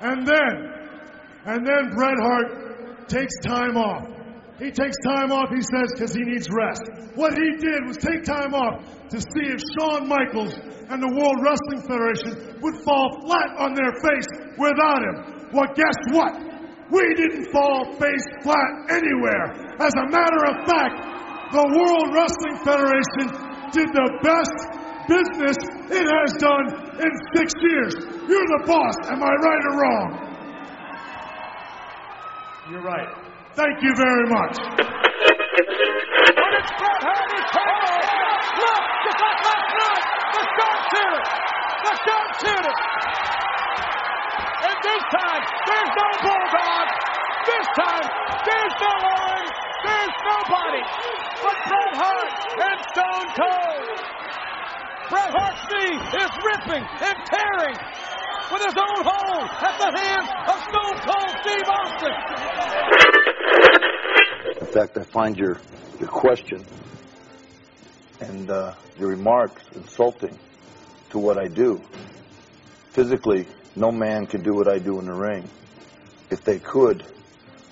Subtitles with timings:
[0.00, 0.52] And then,
[1.46, 4.06] and then Bret Hart takes time off.
[4.58, 6.82] He takes time off, he says, because he needs rest.
[7.14, 10.54] What he did was take time off to see if Shawn Michaels
[10.90, 14.26] and the World Wrestling Federation would fall flat on their face
[14.58, 15.16] without him.
[15.54, 16.34] Well, guess what?
[16.90, 19.78] We didn't fall face flat anywhere.
[19.78, 23.26] As a matter of fact, the World Wrestling Federation
[23.70, 24.77] did the best
[25.08, 25.56] business
[25.88, 26.68] it has done
[27.00, 27.94] in six years.
[28.28, 28.94] You're the boss.
[29.08, 30.08] Am I right or wrong?
[32.70, 33.08] You're right.
[33.56, 34.60] Thank you very much.
[34.60, 38.04] But it's Bret Hart who's taking it.
[38.60, 40.04] Look, just like last night,
[40.36, 41.24] the sharpshooter,
[41.82, 42.76] the sharpshooter.
[44.68, 46.86] And this time, there's no bulldog.
[47.48, 48.06] This time,
[48.44, 49.46] there's no Owen.
[49.88, 50.82] There's nobody
[51.42, 54.17] but Bret Hart and Stone Cold.
[55.10, 57.76] Bret Hart's knee is ripping and tearing
[58.52, 62.14] with his own hole at the hands of Stone Cold Steve Austin.
[64.60, 65.58] In fact, I find your
[65.98, 66.64] your question
[68.20, 70.38] and uh, your remarks insulting
[71.10, 71.80] to what I do.
[72.90, 75.48] Physically, no man can do what I do in the ring.
[76.30, 77.02] If they could,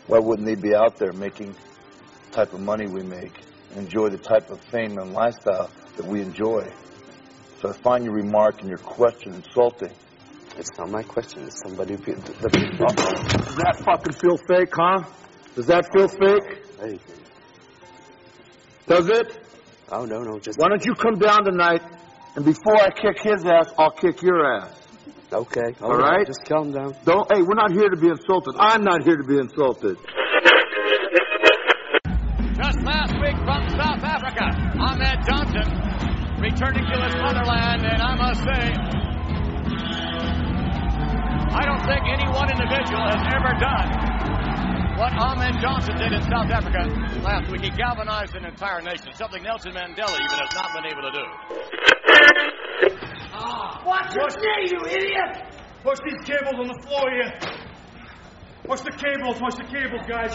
[0.07, 3.33] why wouldn't they be out there making the type of money we make,
[3.75, 6.73] enjoy the type of fame and lifestyle that we enjoy?
[7.67, 9.91] So I find your remark and your question insulting.
[10.57, 11.43] It's not my question.
[11.45, 11.95] It's somebody.
[11.95, 15.03] who- The, the, Does that fucking feel fake, huh?
[15.57, 16.63] Does that feel fake?
[16.81, 17.01] hey,
[18.87, 19.27] Does it?
[19.91, 21.83] oh no, no, just Why don't you come down tonight,
[22.37, 24.87] and before I kick his ass, I'll kick your ass.
[25.33, 25.75] okay.
[25.81, 26.25] Oh, All right.
[26.27, 26.95] just calm down.
[27.05, 27.27] Don't.
[27.33, 28.55] Hey, we're not here to be insulted.
[28.61, 29.97] I'm not here to be insulted.
[36.57, 38.73] Returning to his motherland, and I must say,
[41.53, 46.49] I don't think any one individual has ever done what Ahmed Johnson did in South
[46.49, 46.89] Africa
[47.21, 47.61] last week.
[47.61, 51.25] He galvanized an entire nation, something Nelson Mandela even has not been able to do.
[53.35, 55.45] Ah, watch your knee, you idiot!
[55.85, 57.37] Push these cables on the floor here.
[58.65, 60.33] Push the cables, push the cables, guys.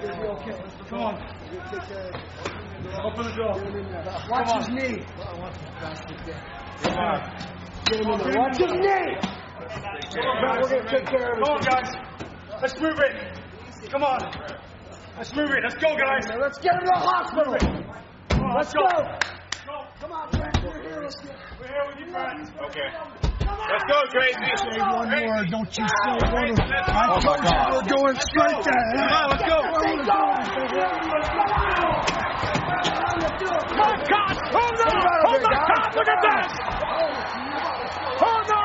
[0.00, 1.14] Come on.
[3.04, 3.52] Open the door.
[4.30, 5.04] Watch his knee.
[8.34, 9.16] Watch his knee.
[10.16, 11.90] We're gonna take care of Come on, guys.
[12.62, 13.12] Let's move it.
[13.90, 14.18] Come on.
[15.18, 15.62] Let's move it.
[15.62, 16.26] Let's go, guys.
[16.40, 17.56] Let's get him to the hospital.
[18.30, 18.80] Come on, Let's go.
[18.80, 19.18] go.
[20.00, 20.62] Come on, Brent.
[20.64, 21.10] We're here.
[21.60, 22.50] We're here with you, Brad.
[22.70, 23.29] Okay.
[23.40, 24.36] Let's go, crazy.
[24.56, 25.44] Say one more.
[25.50, 26.54] Don't you say one more.
[26.60, 28.98] I told you we're going straight to hell.
[28.98, 29.58] Come on, let's go.
[33.80, 34.34] My God!
[34.52, 34.88] Oh no!
[35.26, 35.88] Oh my God!
[35.96, 36.48] Look at that!
[38.20, 38.62] Oh no!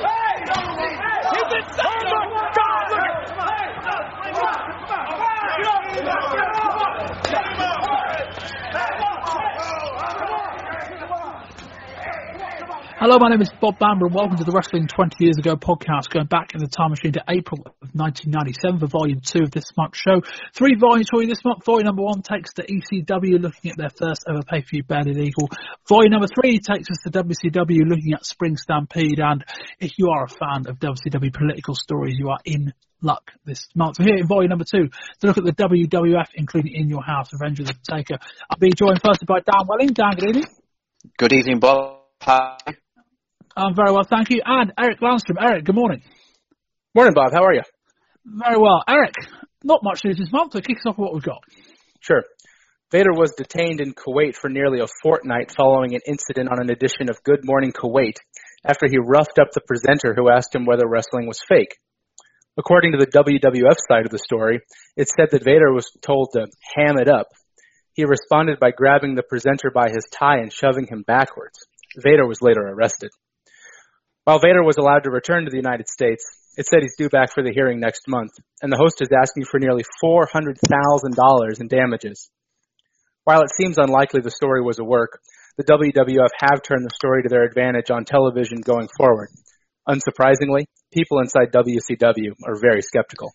[0.00, 0.34] Hey!
[1.30, 2.06] He's inside!
[2.06, 2.86] Oh my God!
[6.00, 6.39] Look
[13.00, 16.12] Hello, my name is Bob Bamber and welcome to the Wrestling 20 Years Ago podcast,
[16.12, 19.64] going back in the time machine to April of 1997 for volume two of this
[19.74, 20.20] month's show.
[20.52, 21.64] Three volumes for you this month.
[21.64, 25.48] Volume number one takes to ECW looking at their first ever pay-per-view Barely Legal.
[25.88, 29.48] Volume number three takes us to WCW looking at Spring Stampede and
[29.80, 33.96] if you are a fan of WCW political stories, you are in luck this month.
[33.98, 37.32] We're here in volume number two to look at the WWF, including In Your House,
[37.32, 38.20] Revenge of the Taker.
[38.50, 39.96] I'll be joined first by Dan Welling.
[39.96, 40.44] Dan, good evening.
[41.16, 41.96] Good evening, Bob.
[42.20, 42.58] Hi.
[43.56, 44.42] I'm very well, thank you.
[44.44, 45.36] And Eric Landstrom.
[45.40, 46.02] Eric, good morning.
[46.94, 47.32] Morning, Bob.
[47.32, 47.62] How are you?
[48.24, 48.82] Very well.
[48.88, 49.14] Eric,
[49.64, 51.42] not much news this month, so kick us off with what we've got.
[52.00, 52.22] Sure.
[52.92, 57.08] Vader was detained in Kuwait for nearly a fortnight following an incident on an edition
[57.08, 58.16] of Good Morning Kuwait
[58.64, 61.76] after he roughed up the presenter who asked him whether wrestling was fake.
[62.58, 64.60] According to the WWF side of the story,
[64.96, 67.28] it said that Vader was told to ham it up.
[67.94, 71.58] He responded by grabbing the presenter by his tie and shoving him backwards.
[71.96, 73.10] Vader was later arrested.
[74.30, 76.22] While Vader was allowed to return to the United States,
[76.56, 78.30] it said he's due back for the hearing next month,
[78.62, 82.30] and the host is asking for nearly $400,000 in damages.
[83.24, 85.18] While it seems unlikely the story was a work,
[85.56, 89.30] the WWF have turned the story to their advantage on television going forward.
[89.88, 93.34] Unsurprisingly, people inside WCW are very skeptical.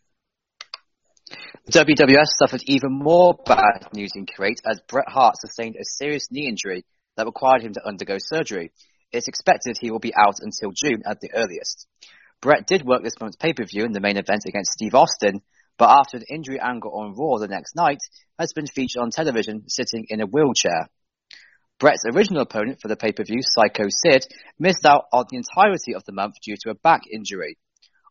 [1.71, 6.48] WWF suffered even more bad news in Kuwait as Bret Hart sustained a serious knee
[6.48, 6.86] injury
[7.18, 8.71] that required him to undergo surgery.
[9.11, 11.87] It's expected he will be out until June at the earliest.
[12.41, 15.41] Bret did work this month's pay-per-view in the main event against Steve Austin,
[15.77, 17.99] but after an injury angle on Raw the next night,
[18.39, 20.89] has been featured on television sitting in a wheelchair.
[21.79, 24.25] Bret's original opponent for the pay-per-view, Psycho Sid,
[24.57, 27.57] missed out on the entirety of the month due to a back injury.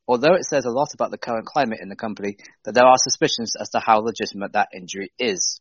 [0.07, 2.99] Although it says a lot about the current climate in the company, that there are
[2.99, 5.61] suspicions as to how legitimate that injury is.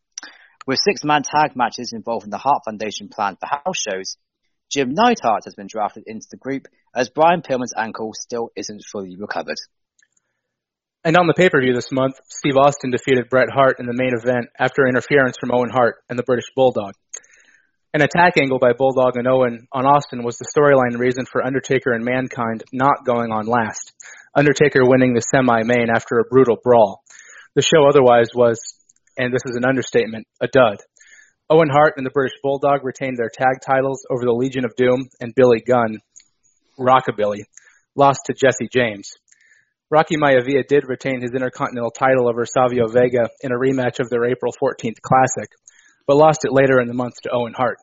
[0.67, 4.17] With six-man tag matches involving the Hart Foundation planned for house shows,
[4.73, 9.15] Jim Neidhart has been drafted into the group as Brian Pillman's ankle still isn't fully
[9.15, 9.57] recovered.
[11.03, 14.47] And on the pay-per-view this month, Steve Austin defeated Bret Hart in the main event
[14.57, 16.93] after interference from Owen Hart and the British Bulldog.
[17.93, 21.93] An attack angle by Bulldog and Owen on Austin was the storyline reason for Undertaker
[21.93, 23.91] and Mankind not going on last.
[24.33, 27.03] Undertaker winning the semi-main after a brutal brawl.
[27.53, 28.59] The show otherwise was,
[29.15, 30.77] and this is an understatement, a dud.
[31.49, 35.09] Owen Hart and the British Bulldog retained their tag titles over the Legion of Doom
[35.19, 35.99] and Billy Gunn,
[36.79, 37.41] Rockabilly,
[37.95, 39.11] lost to Jesse James.
[39.89, 44.25] Rocky Maivia did retain his Intercontinental title over Savio Vega in a rematch of their
[44.25, 45.49] April 14th Classic,
[46.07, 47.77] but lost it later in the month to Owen Hart.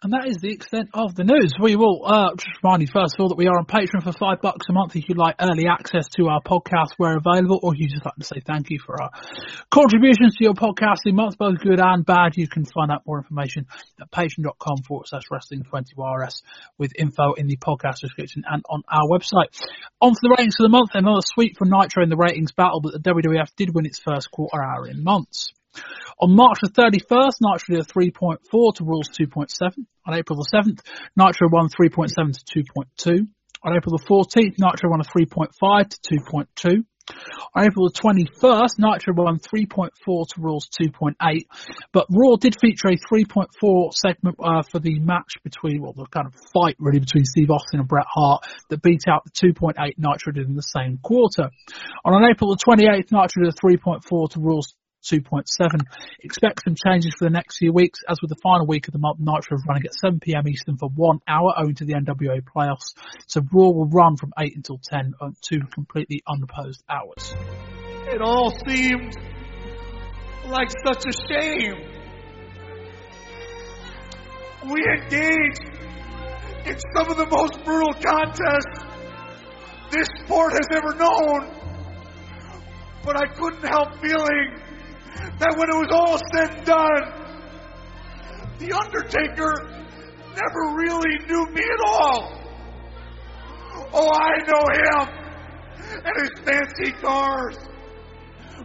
[0.00, 1.54] And that is the extent of the news.
[1.60, 4.12] We will uh, just remind you first of all that we are on Patreon for
[4.12, 7.74] five bucks a month if you'd like early access to our podcast where available, or
[7.74, 9.10] you just like to say thank you for our
[9.72, 12.36] contributions to your podcasting month, both good and bad.
[12.36, 13.66] You can find out more information
[14.00, 16.42] at patreon.com forward slash wrestling 20RS
[16.78, 19.50] with info in the podcast description and on our website.
[20.00, 22.80] On to the ratings for the month, another sweep for Nitro in the ratings battle,
[22.80, 25.52] but the WWF did win its first quarter hour in months.
[26.20, 29.86] On March the 31st, Nitro did a 3.4 to Raw's 2.7.
[30.06, 30.80] On April the 7th,
[31.16, 33.26] Nitro won 3.7 to 2.2.
[33.62, 36.84] On April the 14th, Nitro won a 3.5 to 2.2.
[37.54, 41.46] On April the 21st, Nitro won 3.4 to Raw's 2.8,
[41.92, 46.26] but Raw did feature a 3.4 segment uh, for the match between, well, the kind
[46.26, 50.32] of fight really between Steve Austin and Bret Hart that beat out the 2.8 Nitro
[50.32, 51.50] did in the same quarter.
[52.04, 54.74] And on April the 28th, Nitro did a 3.4 to Raw's
[55.04, 55.80] 2.7.
[56.20, 58.98] Expect some changes for the next few weeks, as with the final week of the
[58.98, 62.94] month, Nitro is running at 7pm Eastern for one hour owing to the NBA playoffs.
[63.26, 67.34] So Raw will run from 8 until 10 on two completely unopposed hours.
[68.06, 69.16] It all seemed
[70.46, 71.76] like such a shame.
[74.70, 75.78] We engaged
[76.66, 78.84] in some of the most brutal contests
[79.90, 81.54] this sport has ever known.
[83.04, 84.67] But I couldn't help feeling
[85.38, 87.04] that when it was all said and done,
[88.58, 89.78] The Undertaker
[90.34, 92.38] never really knew me at all.
[93.92, 95.18] Oh, I know him
[96.04, 97.56] and his fancy cars,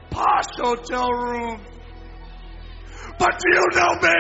[0.10, 1.62] posh hotel rooms.
[3.20, 4.20] But do you know me?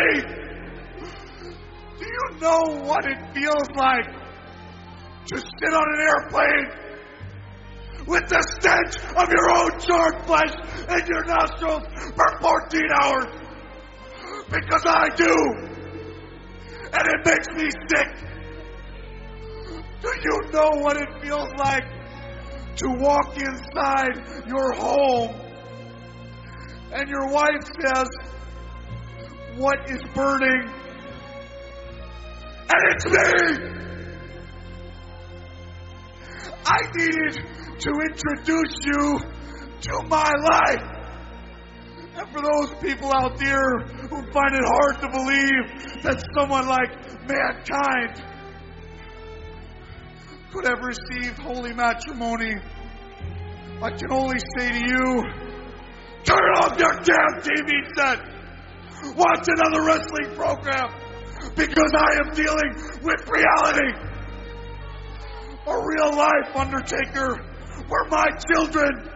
[1.99, 4.05] Do you know what it feels like
[5.27, 6.82] to sit on an airplane
[8.07, 10.53] with the stench of your own charred flesh
[10.89, 11.83] in your nostrils
[12.15, 13.25] for 14 hours.
[14.49, 15.35] Because I do.
[16.93, 18.33] And it makes me sick.
[20.01, 21.85] Do you know what it feels like
[22.75, 25.33] to walk inside your home
[26.91, 28.07] and your wife says,
[29.55, 30.69] What is burning?
[32.69, 33.73] And it's me!
[36.65, 39.19] I needed to introduce you
[39.81, 40.87] to my life.
[42.15, 46.91] And for those people out there who find it hard to believe that someone like
[47.27, 48.23] mankind
[50.53, 52.55] could have received holy matrimony,
[53.81, 55.23] I can only say to you,
[56.23, 57.67] turn off your damn TV
[57.97, 58.19] set.
[59.17, 60.87] Watch another wrestling program
[61.53, 62.71] because I am dealing
[63.03, 63.91] with reality.
[65.67, 67.52] A real life Undertaker
[67.87, 69.09] where my children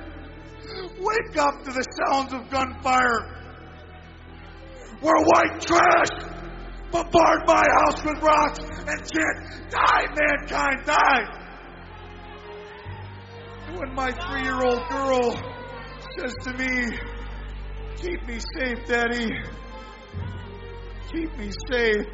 [0.99, 3.37] wake up to the sounds of gunfire,
[5.01, 6.09] where white trash
[6.91, 11.37] bombard my house with rocks and chant, Die, mankind, die!
[13.77, 15.31] When my three year old girl
[16.17, 16.97] says to me,
[17.97, 19.27] Keep me safe, Daddy.
[21.11, 22.05] Keep me safe.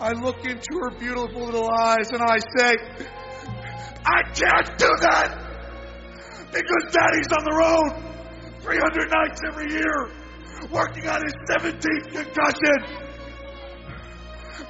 [0.00, 2.76] I look into her beautiful little eyes and I say,
[4.06, 5.34] I can't do that
[6.52, 7.90] because daddy's on the road
[8.62, 10.10] 300 nights every year
[10.70, 12.78] working on his 17th concussion.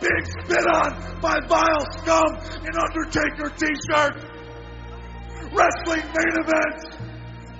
[0.00, 2.28] Being spit on by vile scum
[2.64, 4.24] in Undertaker t-shirts.
[5.52, 6.96] Wrestling main events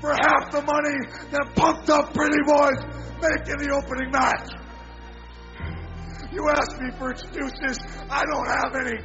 [0.00, 0.98] for half the money
[1.30, 2.80] that pumped up pretty boys
[3.20, 4.48] make in the opening match.
[6.32, 7.78] You ask me for excuses,
[8.10, 8.98] I don't have any.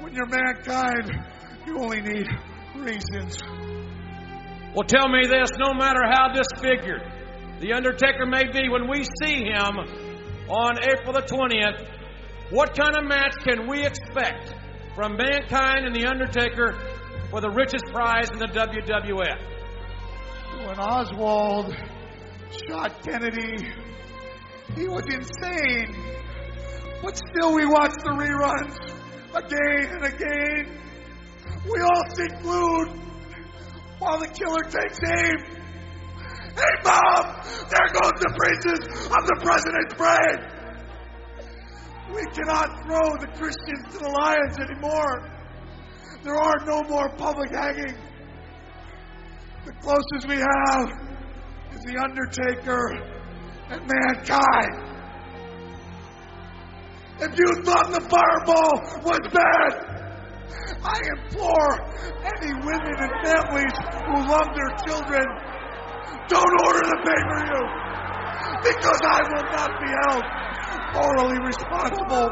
[0.00, 1.29] When you're mankind,
[1.66, 2.26] you only need
[2.76, 3.42] reasons.
[4.74, 7.02] Well, tell me this no matter how disfigured
[7.60, 9.76] the Undertaker may be when we see him
[10.48, 11.86] on April the 20th,
[12.50, 14.54] what kind of match can we expect
[14.94, 16.78] from Mankind and The Undertaker
[17.30, 19.46] for the richest prize in the WWF?
[20.66, 21.74] When Oswald
[22.68, 23.68] shot Kennedy,
[24.74, 25.94] he was insane.
[27.02, 28.76] But still, we watch the reruns
[29.34, 30.80] again and again.
[31.64, 32.88] We all sit glued
[33.98, 35.60] while the killer takes aim.
[36.56, 37.40] Hey, Mom!
[37.68, 40.60] There goes the pieces of the president's brain!
[42.14, 45.30] We cannot throw the Christians to the lions anymore.
[46.24, 47.98] There are no more public hangings.
[49.64, 50.88] The closest we have
[51.72, 53.10] is The Undertaker
[53.70, 54.90] and Mankind.
[57.20, 60.09] If you thought the fireball was bad,
[60.82, 61.72] I implore
[62.24, 63.74] any women and families
[64.06, 65.26] who love their children,
[66.28, 67.90] don't order the pay-per-view
[68.62, 70.24] because I will not be held
[70.94, 72.28] morally responsible.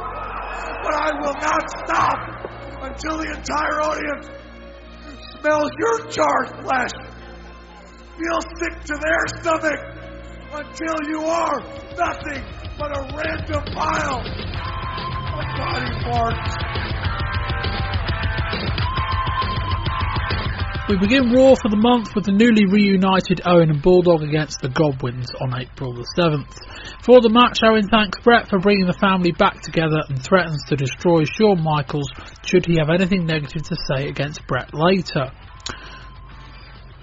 [0.82, 2.18] But I will not stop
[2.82, 4.26] until the entire audience
[5.40, 6.94] smells your charred flesh,
[8.18, 9.80] feels sick to their stomach,
[10.52, 11.60] until you are
[11.96, 12.44] nothing
[12.78, 14.22] but a random pile
[15.34, 16.97] of body parts.
[20.88, 24.71] We begin Raw for the month with the newly reunited Owen and Bulldog against the
[24.71, 26.49] Godwins on April the 7th.
[27.04, 30.76] For the match, Owen thanks Bret for bringing the family back together and threatens to
[30.76, 32.09] destroy Shawn Michaels
[32.40, 35.28] should he have anything negative to say against Bret later.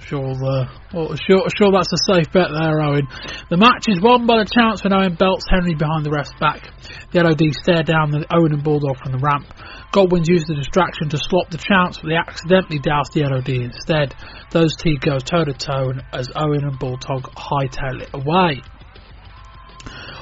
[0.02, 3.06] Sure, the, well, sure, sure that's a safe bet there, Owen.
[3.50, 6.74] The match is won by the chance when Owen belts Henry behind the ref's back.
[7.14, 9.46] The LOD stare down the Owen and Bulldog from the ramp.
[9.96, 14.14] Godwin's use the distraction to slop the chance, but they accidentally douse the LOD instead.
[14.52, 18.60] Those two go toe to toe as Owen and Bulldog hightail it away.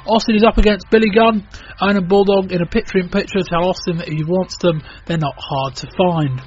[0.06, 1.48] Austin is up against Billy Gunn.
[1.82, 4.84] Owen and Bulldog in a picture in picture tell Austin that if he wants them,
[5.08, 6.40] they're not hard to find.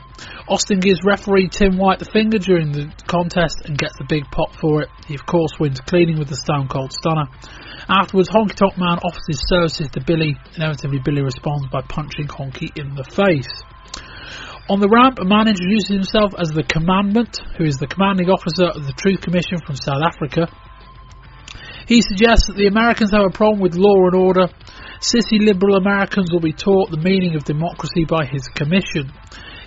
[0.49, 4.54] Austin gives referee Tim White the finger during the contest and gets the big pop
[4.54, 4.88] for it.
[5.09, 7.26] He, of course, wins cleaning with the Stone Cold Stunner.
[7.88, 10.37] Afterwards, Honky Tonk Man offers his services to Billy.
[10.57, 13.62] Inevitably, Billy responds by punching Honky in the face.
[14.69, 18.66] On the ramp, a man introduces himself as the Commandant, who is the commanding officer
[18.66, 20.50] of the Truth Commission from South Africa.
[21.87, 24.49] He suggests that the Americans have a problem with law and order.
[24.99, 29.12] Sissy liberal Americans will be taught the meaning of democracy by his commission.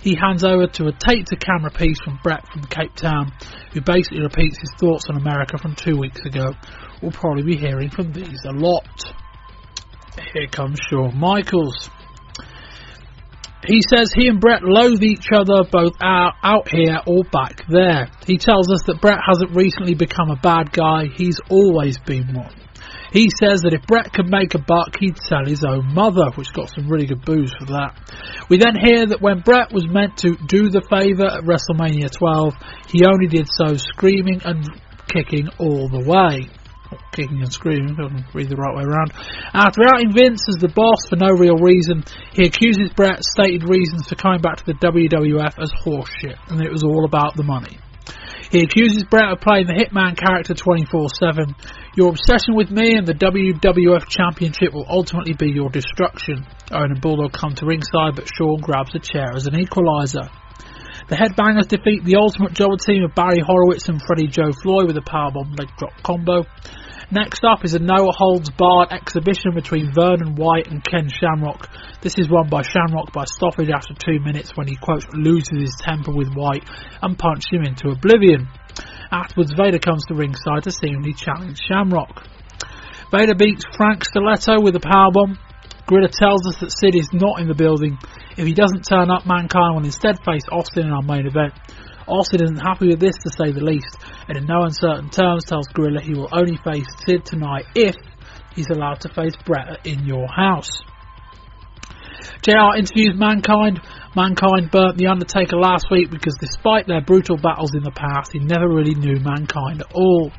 [0.02, 3.32] He hands over to a tape to camera piece from Bret from Cape Town,
[3.72, 6.52] who basically repeats his thoughts on America from two weeks ago.
[7.02, 8.86] We'll probably be hearing from these a lot.
[10.34, 11.88] Here comes Shawn Michaels.
[13.66, 18.08] He says he and Bret loathe each other both out, out here or back there.
[18.26, 22.54] He tells us that Bret hasn't recently become a bad guy, he's always been one.
[23.12, 26.52] He says that if Bret could make a buck, he'd sell his own mother, which
[26.52, 27.98] got some really good boos for that.
[28.48, 32.54] We then hear that when Bret was meant to do the favour at WrestleMania 12,
[32.88, 34.64] he only did so screaming and
[35.08, 36.48] kicking all the way
[37.12, 39.12] kicking and screaming, doesn't read the right way around.
[39.12, 43.68] Uh, After outing Vince as the boss for no real reason, he accuses Bret's stated
[43.68, 47.42] reasons for coming back to the WWF as horseshit, and it was all about the
[47.42, 47.78] money.
[48.50, 51.54] He accuses Bret of playing the Hitman character 24 7.
[51.94, 56.44] Your obsession with me and the WWF Championship will ultimately be your destruction.
[56.72, 60.28] Owen and Bulldog come to ringside, but Shawn grabs a chair as an equaliser.
[61.08, 64.96] The Headbangers defeat the Ultimate Jobber team of Barry Horowitz and Freddie Joe Floyd with
[64.96, 66.44] a powerbomb leg drop combo.
[67.12, 71.68] Next up is a no holds barred exhibition between Vernon White and Ken Shamrock.
[72.02, 75.76] This is won by Shamrock by stoppage after two minutes when he quote loses his
[75.80, 76.62] temper with White
[77.02, 78.46] and punches him into oblivion.
[79.10, 82.28] Afterwards, Vader comes to ringside to seemingly challenge Shamrock.
[83.10, 85.36] Vader beats Frank Stiletto with a powerbomb.
[85.88, 87.98] Gorilla tells us that Sid is not in the building.
[88.36, 91.54] If he doesn't turn up, Mankind will instead face Austin in our main event.
[92.10, 93.96] Austin isn't happy with this to say the least,
[94.28, 97.94] and in no uncertain terms tells Gorilla he will only face Sid tonight if
[98.54, 100.82] he's allowed to face Bret in your house.
[102.42, 103.80] JR interviews Mankind.
[104.16, 108.40] Mankind burnt The Undertaker last week because despite their brutal battles in the past, he
[108.40, 110.32] never really knew Mankind at all.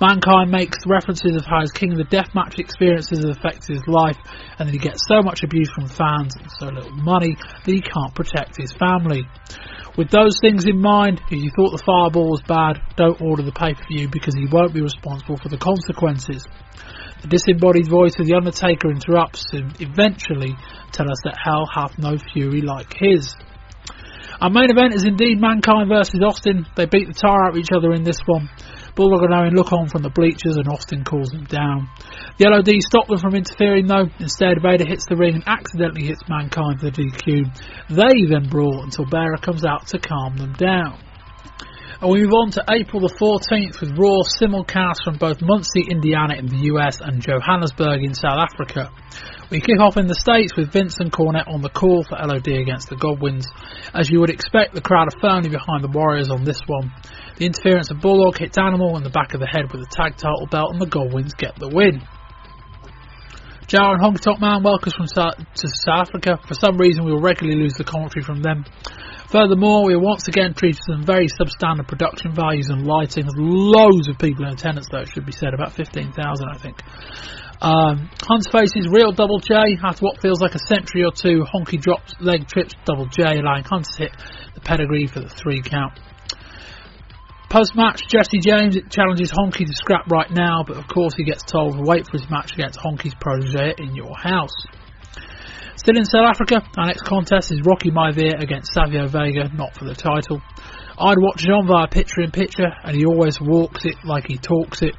[0.00, 4.16] Mankind makes references of how his King of the Deathmatch experiences have affected his life
[4.58, 7.82] and that he gets so much abuse from fans and so little money that he
[7.82, 9.28] can't protect his family.
[10.00, 13.52] With those things in mind, if you thought the fireball was bad, don't order the
[13.52, 16.42] pay per view because he won't be responsible for the consequences.
[17.20, 20.56] The disembodied voice of The Undertaker interrupts and eventually
[20.90, 23.36] tell us that hell hath no fury like his.
[24.40, 26.64] Our main event is indeed Mankind versus Austin.
[26.76, 28.48] They beat the tar out of each other in this one.
[28.94, 31.88] Bulldog and Owen look on from the bleachers and Austin calls them down.
[32.38, 34.08] The LOD stop them from interfering though.
[34.18, 37.46] Instead, Vader hits the ring and accidentally hits Mankind for the DQ.
[37.88, 40.98] They then brawl until Bearer comes out to calm them down.
[42.00, 46.34] And we move on to April the 14th with Raw simulcast from both Muncie, Indiana
[46.34, 48.90] in the US and Johannesburg in South Africa.
[49.50, 52.48] We kick off in the States with Vince and Cornette on the call for LOD
[52.48, 53.46] against the Godwins.
[53.92, 56.90] As you would expect, the crowd are firmly behind the Warriors on this one.
[57.40, 60.20] The interference of Bulldog hits Animal in the back of the head with the tag
[60.20, 62.04] title belt and the Godwins get the win.
[63.64, 66.36] JR and Honky Tonk Man welcomes from South, to South Africa.
[66.44, 68.68] For some reason, we will regularly lose the commentary from them.
[69.32, 73.24] Furthermore, we are once again treated to some very substandard production values and lighting.
[73.24, 76.76] There's loads of people in attendance, though, it should be said, about 15,000, I think.
[77.64, 81.48] Um, Hunt's faces real double J after what feels like a century or two.
[81.48, 84.12] Honky drops leg trips double J, allowing Hunt to hit
[84.52, 85.96] the pedigree for the three count.
[87.50, 91.42] Post match, Jesse James challenges Honky to scrap right now, but of course he gets
[91.42, 94.54] told to wait for his match against Honky's protege in your house.
[95.74, 99.84] Still in South Africa, our next contest is Rocky Maivia against Savio Vega, not for
[99.84, 100.40] the title.
[100.96, 104.82] I'd watch on via picture in picture, and he always walks it like he talks
[104.82, 104.94] it.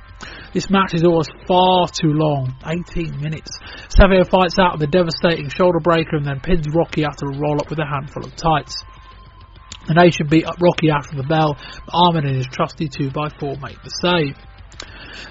[0.54, 3.52] This match is always far too long, 18 minutes.
[3.96, 7.62] Savio fights out with a devastating shoulder breaker and then pins Rocky after a roll
[7.62, 8.84] up with a handful of tights.
[9.88, 13.82] The nation beat up Rocky after the bell, but Ahmed and his trusty 2x4 make
[13.84, 14.38] the save.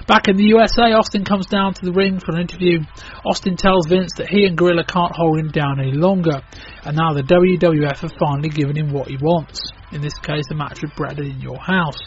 [0.07, 2.79] Back in the USA, Austin comes down to the ring for an interview.
[3.25, 6.41] Austin tells Vince that he and Gorilla can't hold him down any longer,
[6.83, 9.71] and now the WWF have finally given him what he wants.
[9.91, 11.99] In this case, a match with Bret in your house.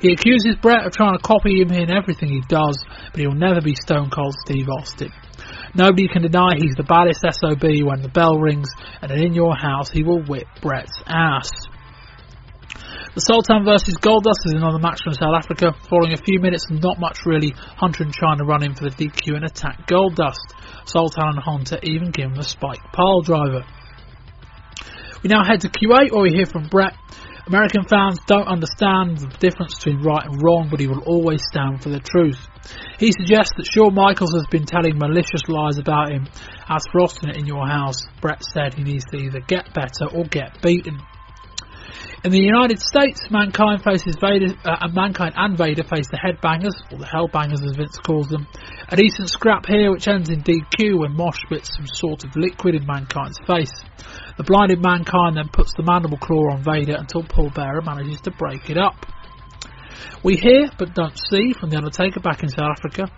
[0.00, 2.78] He accuses Bret of trying to copy him in everything he does,
[3.10, 5.12] but he'll never be Stone Cold Steve Austin.
[5.78, 8.68] Nobody can deny he's the baddest SOB when the bell rings,
[9.00, 11.48] and in your house he will whip Bret's ass.
[13.14, 15.74] The Sultan versus Goldust is another match from South Africa.
[15.88, 19.36] Following a few minutes not much really, Hunter and Chyna run in for the DQ
[19.36, 20.50] and attack Goldust.
[20.84, 23.64] Sultan and Hunter even give him a spike pile driver.
[25.22, 26.94] We now head to Kuwait where we hear from Bret.
[27.48, 31.82] American fans don't understand the difference between right and wrong, but he will always stand
[31.82, 32.46] for the truth.
[32.98, 36.28] He suggests that Shawn Michaels has been telling malicious lies about him.
[36.68, 40.24] As for Austin in your house, Bret said he needs to either get better or
[40.24, 41.00] get beaten.
[42.22, 46.98] In the United States, Mankind faces Vader, uh, Mankind and Vader face the Headbangers, or
[46.98, 48.46] the Hellbangers as Vince calls them.
[48.90, 52.74] A decent scrap here, which ends in DQ when Mosh spits some sort of liquid
[52.74, 53.72] in Mankind's face.
[54.38, 58.30] The blinded Mankind then puts the mandible claw on Vader until Paul Bearer manages to
[58.30, 58.94] break it up.
[60.22, 63.10] We hear, but don't see, from The Undertaker back in South Africa.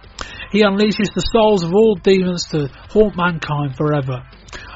[0.51, 4.25] He unleashes the souls of all demons to haunt mankind forever.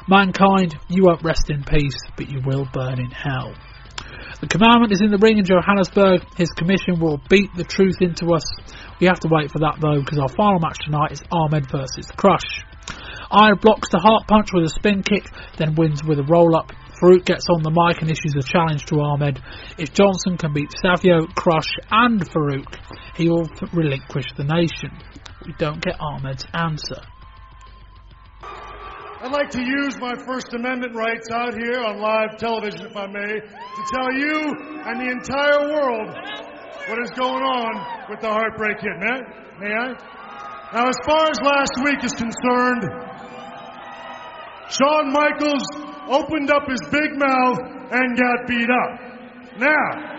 [0.07, 3.55] Mankind, you won't rest in peace, but you will burn in hell.
[4.43, 6.27] The Commandant is in the ring in Johannesburg.
[6.37, 8.45] His commission will beat the truth into us.
[9.01, 12.07] We have to wait for that though, because our final match tonight is Ahmed versus
[12.15, 12.61] Crush.
[13.35, 15.27] Iron blocks the heart punch with a spin kick,
[15.59, 16.71] then wins with a roll up.
[17.03, 19.43] Farouk gets on the mic and issues a challenge to Ahmed.
[19.77, 22.79] If Johnson can beat Savio, Crush, and Farouk,
[23.17, 24.95] he will relinquish the nation.
[25.45, 27.03] We don't get Ahmed's answer.
[29.19, 33.09] I'd like to use my First Amendment rights out here on live television, if I
[33.09, 34.47] may, to tell you
[34.87, 36.15] and the entire world
[36.87, 38.95] what is going on with the Heartbreak Kid.
[39.01, 39.21] May I?
[39.59, 40.15] May I?
[40.75, 43.14] Now, as far as last week is concerned,
[44.69, 45.65] Shawn Michaels
[46.09, 47.59] opened up his big mouth
[47.93, 49.01] and got beat up.
[49.59, 50.15] Now,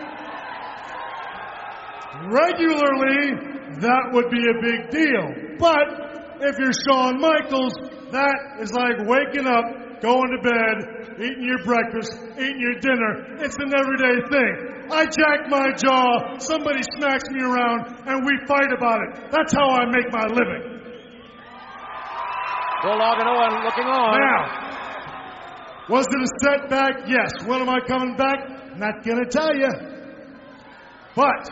[2.29, 5.57] regularly, that would be a big deal.
[5.59, 7.73] But if you're Shawn Michaels,
[8.11, 13.43] that is like waking up, going to bed, eating your breakfast, eating your dinner.
[13.43, 14.91] It's an everyday thing.
[14.91, 19.31] I jack my jaw, somebody smacks me around, and we fight about it.
[19.31, 20.74] That's how I make my living.
[22.85, 24.13] Bulldog and Owen looking on.
[24.13, 24.41] Now,
[25.89, 27.09] was it a setback?
[27.09, 27.33] Yes.
[27.47, 28.77] When am I coming back?
[28.77, 29.73] Not gonna tell you.
[31.15, 31.49] But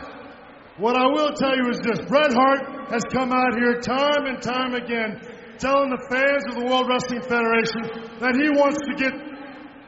[0.78, 4.40] what I will tell you is this: Bret Hart has come out here time and
[4.40, 5.18] time again
[5.58, 7.82] telling the fans of the World Wrestling Federation
[8.22, 9.14] that he wants to get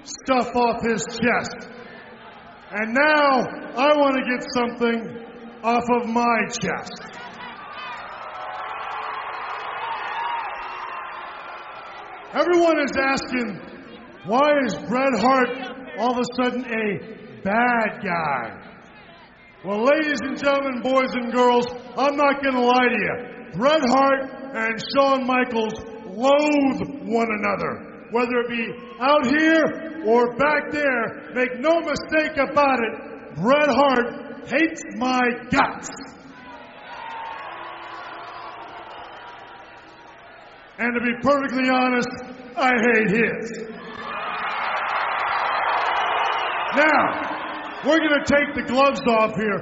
[0.02, 1.70] stuff off his chest.
[2.74, 3.46] And now
[3.78, 4.98] I want to get something
[5.62, 7.15] off of my chest.
[12.36, 13.58] Everyone is asking,
[14.26, 15.48] why is Bret Hart
[15.98, 18.62] all of a sudden a bad guy?
[19.64, 23.52] Well, ladies and gentlemen, boys and girls, I'm not going to lie to you.
[23.54, 28.68] Bret Hart and Shawn Michaels loathe one another, whether it be
[29.00, 31.32] out here or back there.
[31.32, 35.88] Make no mistake about it, Bret Hart hates my guts.
[40.78, 42.08] And to be perfectly honest,
[42.56, 43.66] I hate his.
[46.76, 49.58] Now, we're going to take the gloves off here.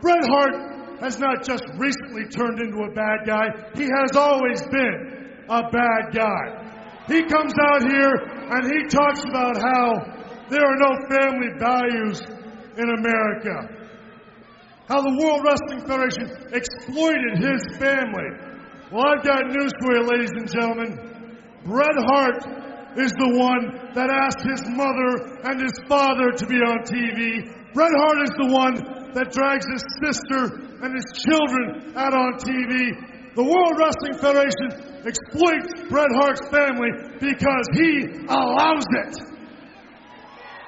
[0.00, 5.44] Bret Hart has not just recently turned into a bad guy, he has always been
[5.50, 7.04] a bad guy.
[7.06, 8.14] He comes out here
[8.48, 9.92] and he talks about how
[10.48, 12.20] there are no family values
[12.78, 13.76] in America.
[14.88, 18.45] How the World Wrestling Federation exploited his family.
[18.92, 20.94] Well, I've got news for you, ladies and gentlemen.
[21.66, 22.38] Bret Hart
[23.02, 27.50] is the one that asked his mother and his father to be on TV.
[27.74, 33.34] Bret Hart is the one that drags his sister and his children out on TV.
[33.34, 39.18] The World Wrestling Federation exploits Bret Hart's family because he allows it.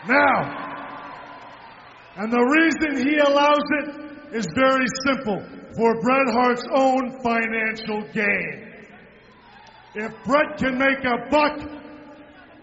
[0.09, 0.66] Now,
[2.16, 8.75] and the reason he allows it is very simple for Bret Hart's own financial gain.
[9.95, 11.61] If Bret can make a buck,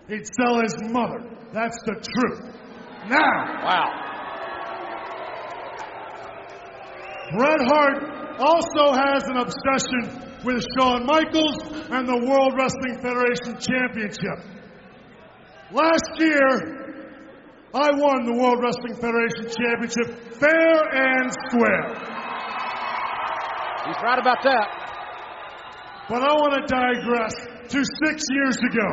[0.10, 1.24] he'd sell his mother.
[1.54, 2.56] That's the truth.
[3.08, 4.02] Now, Wow.
[7.38, 8.04] Bret Hart
[8.38, 11.58] also has an obsession with Shawn Michaels
[11.90, 14.44] and the World Wrestling Federation Championship.
[15.72, 16.86] Last year,
[17.74, 22.25] I won the World Wrestling Federation Championship fair and square.
[23.86, 24.68] He's right about that.
[26.10, 27.34] But I want to digress
[27.70, 28.90] to six years ago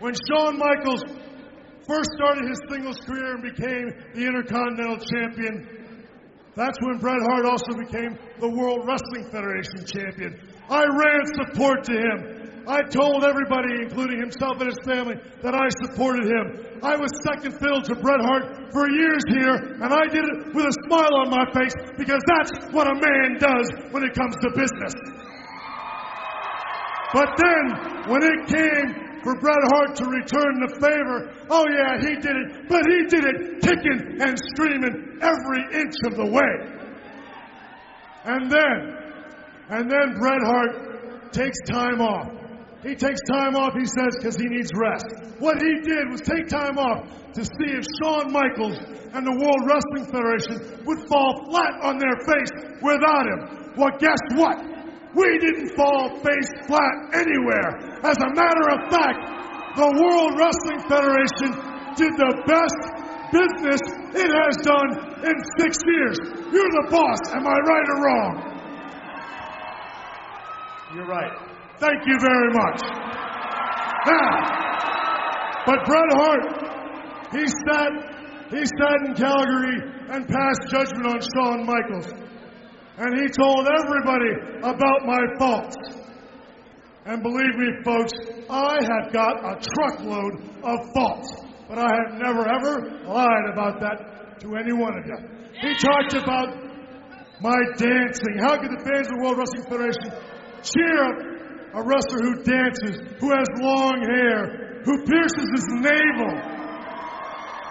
[0.00, 1.02] when Shawn Michaels
[1.86, 6.06] first started his singles career and became the Intercontinental Champion.
[6.56, 10.38] That's when Bret Hart also became the World Wrestling Federation Champion.
[10.68, 12.39] I ran support to him.
[12.66, 16.80] I told everybody, including himself and his family, that I supported him.
[16.82, 20.66] I was second fiddle to Bret Hart for years here, and I did it with
[20.66, 24.48] a smile on my face because that's what a man does when it comes to
[24.52, 24.94] business.
[27.12, 27.64] But then,
[28.06, 28.88] when it came
[29.24, 31.18] for Bret Hart to return the favor,
[31.50, 36.16] oh yeah, he did it, but he did it kicking and screaming every inch of
[36.16, 36.54] the way.
[38.24, 38.78] And then,
[39.70, 42.39] and then Bret Hart takes time off.
[42.82, 45.04] He takes time off, he says, because he needs rest.
[45.38, 47.04] What he did was take time off
[47.36, 48.80] to see if Shawn Michaels
[49.12, 53.76] and the World Wrestling Federation would fall flat on their face without him.
[53.76, 54.56] Well, guess what?
[55.12, 58.00] We didn't fall face flat anywhere.
[58.00, 61.52] As a matter of fact, the World Wrestling Federation
[62.00, 62.80] did the best
[63.28, 63.82] business
[64.16, 66.16] it has done in six years.
[66.48, 67.20] You're the boss.
[67.36, 68.32] Am I right or wrong?
[70.94, 71.49] You're right.
[71.80, 72.80] Thank you very much.
[74.04, 74.60] Now,
[75.64, 76.44] but Bret Hart,
[77.32, 77.92] he sat,
[78.50, 82.12] he sat in Calgary and passed judgment on Shawn Michaels.
[82.98, 85.76] And he told everybody about my faults.
[87.06, 88.12] And believe me, folks,
[88.50, 91.32] I have got a truckload of faults.
[91.66, 95.16] But I have never, ever lied about that to any one of you.
[95.62, 96.56] He talked about
[97.40, 98.36] my dancing.
[98.38, 100.12] How could the fans of the World Wrestling Federation
[100.62, 101.39] cheer
[101.74, 106.34] a wrestler who dances, who has long hair, who pierces his navel,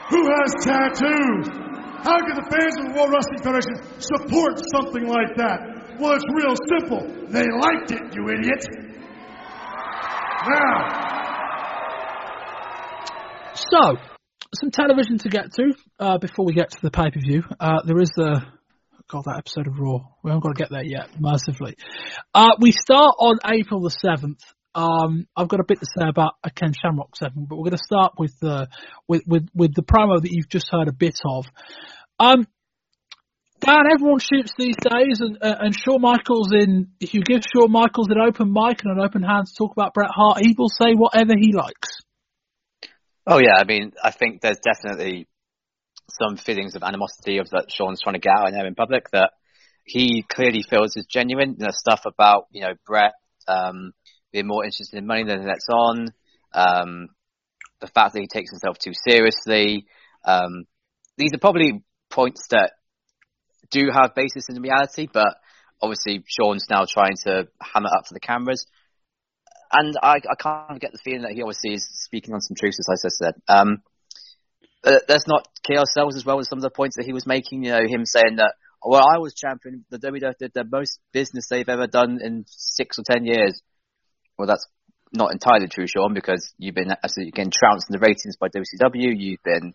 [0.09, 1.47] who has tattoos?
[2.01, 5.99] How can the fans of the World Wrestling Federation support something like that?
[5.99, 7.03] Well, it's real simple.
[7.27, 8.63] They liked it, you idiot.
[10.47, 11.09] Now,
[13.53, 13.97] So,
[14.55, 17.43] some television to get to uh, before we get to the pay per view.
[17.59, 18.41] Uh, there is the
[19.09, 20.01] God that episode of Raw.
[20.23, 21.75] We haven't got to get there yet, mercifully.
[22.33, 24.41] Uh, we start on April the seventh.
[24.75, 27.77] Um, I've got a bit to say about a Ken Shamrock segment, but we're going
[27.77, 28.67] to start with the
[29.07, 31.47] with, with with the promo that you've just heard a bit of.
[32.19, 32.45] Um,
[33.61, 36.89] Dan, everyone shoots these days, and uh, and Shawn Michaels in.
[36.99, 39.95] If you give Shawn Michaels an open mic and an open hand to talk about
[39.95, 41.89] Bret Hart, he will say whatever he likes.
[43.25, 45.27] Oh yeah, I mean, I think there's definitely
[46.09, 49.09] some feelings of animosity of that Shawn's trying to get out in there in public
[49.11, 49.31] that
[49.83, 51.55] he clearly feels is genuine.
[51.57, 53.13] You know, stuff about you know Bret
[53.47, 53.91] um,
[54.31, 56.07] being more interested in money than he lets on,
[56.53, 57.09] um,
[57.81, 59.85] the fact that he takes himself too seriously.
[60.25, 60.65] Um,
[61.17, 62.73] these are probably points that
[63.71, 65.37] do have basis in reality, but
[65.81, 68.65] obviously Shawn's now trying to hammer it up for the cameras.
[69.71, 70.35] And I, I
[70.69, 73.17] of get the feeling that he obviously is speaking on some truths, as I just
[73.17, 73.33] said.
[73.47, 73.83] Um,
[74.83, 77.25] uh, let's not kill ourselves as well as some of the points that he was
[77.25, 77.63] making.
[77.63, 81.47] You know, him saying that, well, I was champion, the WWF did the most business
[81.49, 83.61] they've ever done in six or ten years.
[84.37, 84.65] Well, that's
[85.11, 89.13] not entirely true, Shawn, because you've been absolutely getting trounced in the ratings by WCW.
[89.17, 89.73] You've been,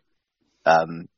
[0.65, 1.09] um,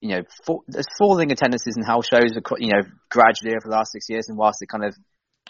[0.00, 0.22] you know,
[0.68, 4.38] there's falling attendances in house shows, you know, gradually over the last six years, and
[4.38, 4.94] whilst it kind of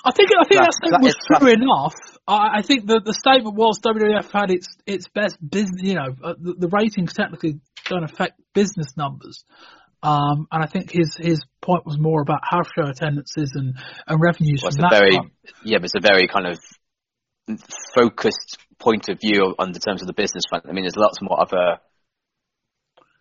[0.05, 1.95] I think I think That- statement was true enough.
[2.27, 5.83] I, I think that the statement was WWF had its its best business.
[5.83, 9.45] You know, uh, the, the ratings technically don't affect business numbers.
[10.03, 13.75] Um, and I think his his point was more about house show attendances and,
[14.07, 15.19] and revenues Well, it's from a that very
[15.65, 16.59] yeah, but it's a very kind of
[17.95, 20.65] focused point of view on the terms of the business front.
[20.69, 21.79] I mean, there's lots more other.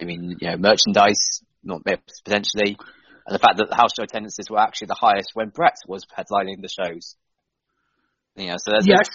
[0.01, 2.77] I mean, you know, merchandise, not potentially,
[3.27, 6.05] and the fact that the house show attendances were actually the highest when Bret was
[6.05, 7.15] headlining the shows.
[8.37, 9.09] You know, so there's Yes.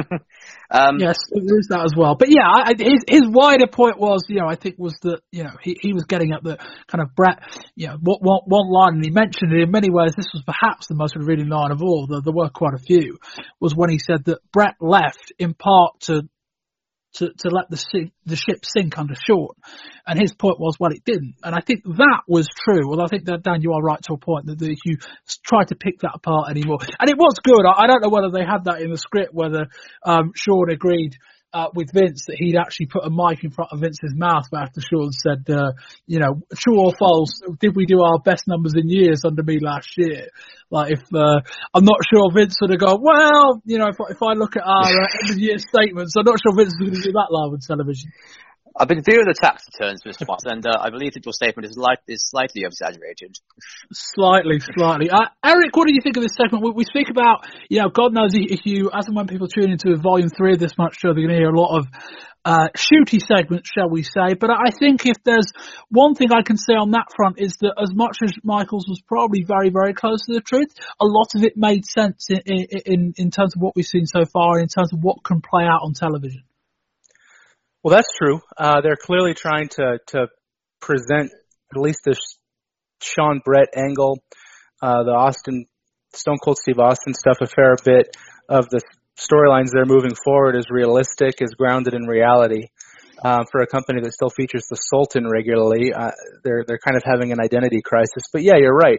[0.70, 2.16] um, Yes, there is that as well.
[2.16, 5.44] But yeah, I, his his wider point was, you know, I think was that you
[5.44, 7.38] know he, he was getting at the kind of Bret,
[7.76, 10.14] you know, one, one, one line, and he mentioned it in many ways.
[10.16, 12.08] This was perhaps the most revealing line of all.
[12.08, 13.18] There, there were quite a few.
[13.60, 16.28] Was when he said that Bret left in part to.
[17.16, 19.56] To, to let the sink, the ship sink under Short,
[20.06, 22.88] and his point was, well, it didn't, and I think that was true.
[22.88, 24.96] Well, I think that Dan, you are right to a point that, that if you
[25.44, 27.66] try to pick that apart anymore, and it was good.
[27.66, 29.66] I, I don't know whether they had that in the script, whether
[30.04, 31.18] um, Shawn agreed
[31.52, 34.80] uh, with Vince that he'd actually put a mic in front of Vince's mouth after
[34.80, 35.72] Shawn said, uh,
[36.06, 39.58] you know, true or false, did we do our best numbers in years under me
[39.60, 40.28] last year?
[40.70, 41.40] Like if, uh,
[41.74, 44.64] I'm not sure Vince would have gone, well, you know, if, if I look at
[44.64, 47.28] our uh, end of year statements, I'm not sure Vince is going to do that
[47.30, 48.10] live on television.
[48.76, 50.26] I've been viewing the tax returns Mr.
[50.26, 51.76] once, and uh, I believe that your statement is,
[52.08, 53.36] is slightly exaggerated.
[53.92, 55.10] Slightly, slightly.
[55.10, 56.64] Uh, Eric, what do you think of this segment?
[56.64, 59.70] We, we speak about, you know, God knows if you, as and when people tune
[59.70, 61.86] into volume three of this much show, they're going to hear a lot of
[62.44, 64.34] uh, shooty segments, shall we say.
[64.38, 65.52] But I think if there's
[65.90, 69.00] one thing I can say on that front is that as much as Michaels was
[69.06, 73.14] probably very, very close to the truth, a lot of it made sense in, in,
[73.16, 75.82] in terms of what we've seen so far, in terms of what can play out
[75.82, 76.42] on television.
[77.82, 78.40] Well, that's true.
[78.56, 80.28] Uh, they're clearly trying to to
[80.80, 81.32] present
[81.74, 82.18] at least this
[83.00, 84.22] Shawn Bret angle,
[84.80, 85.66] uh, the Austin
[86.14, 88.16] Stone Cold Steve Austin stuff a fair bit
[88.48, 88.80] of the
[89.18, 92.68] storylines they're moving forward is realistic, is grounded in reality.
[93.24, 96.10] Uh, for a company that still features the Sultan regularly, uh,
[96.42, 98.24] they're they're kind of having an identity crisis.
[98.32, 98.98] But yeah, you're right.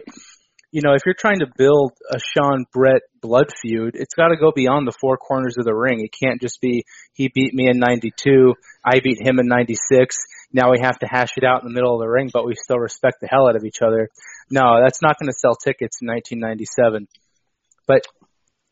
[0.74, 4.36] You know, if you're trying to build a Shawn Bret blood feud, it's got to
[4.36, 6.00] go beyond the four corners of the ring.
[6.00, 10.16] It can't just be he beat me in '92, I beat him in '96.
[10.52, 12.56] Now we have to hash it out in the middle of the ring, but we
[12.56, 14.08] still respect the hell out of each other.
[14.50, 17.06] No, that's not going to sell tickets in 1997.
[17.86, 18.02] But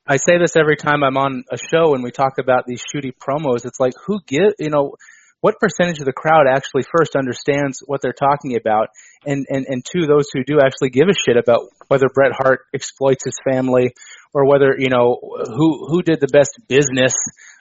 [0.05, 3.13] I say this every time I'm on a show and we talk about these shooty
[3.15, 3.65] promos.
[3.65, 4.97] It's like who give you know
[5.43, 8.89] what percentage of the crowd actually first understands what they're talking about,
[9.27, 12.61] and and and two, those who do actually give a shit about whether Bret Hart
[12.73, 13.93] exploits his family
[14.33, 17.13] or whether you know who who did the best business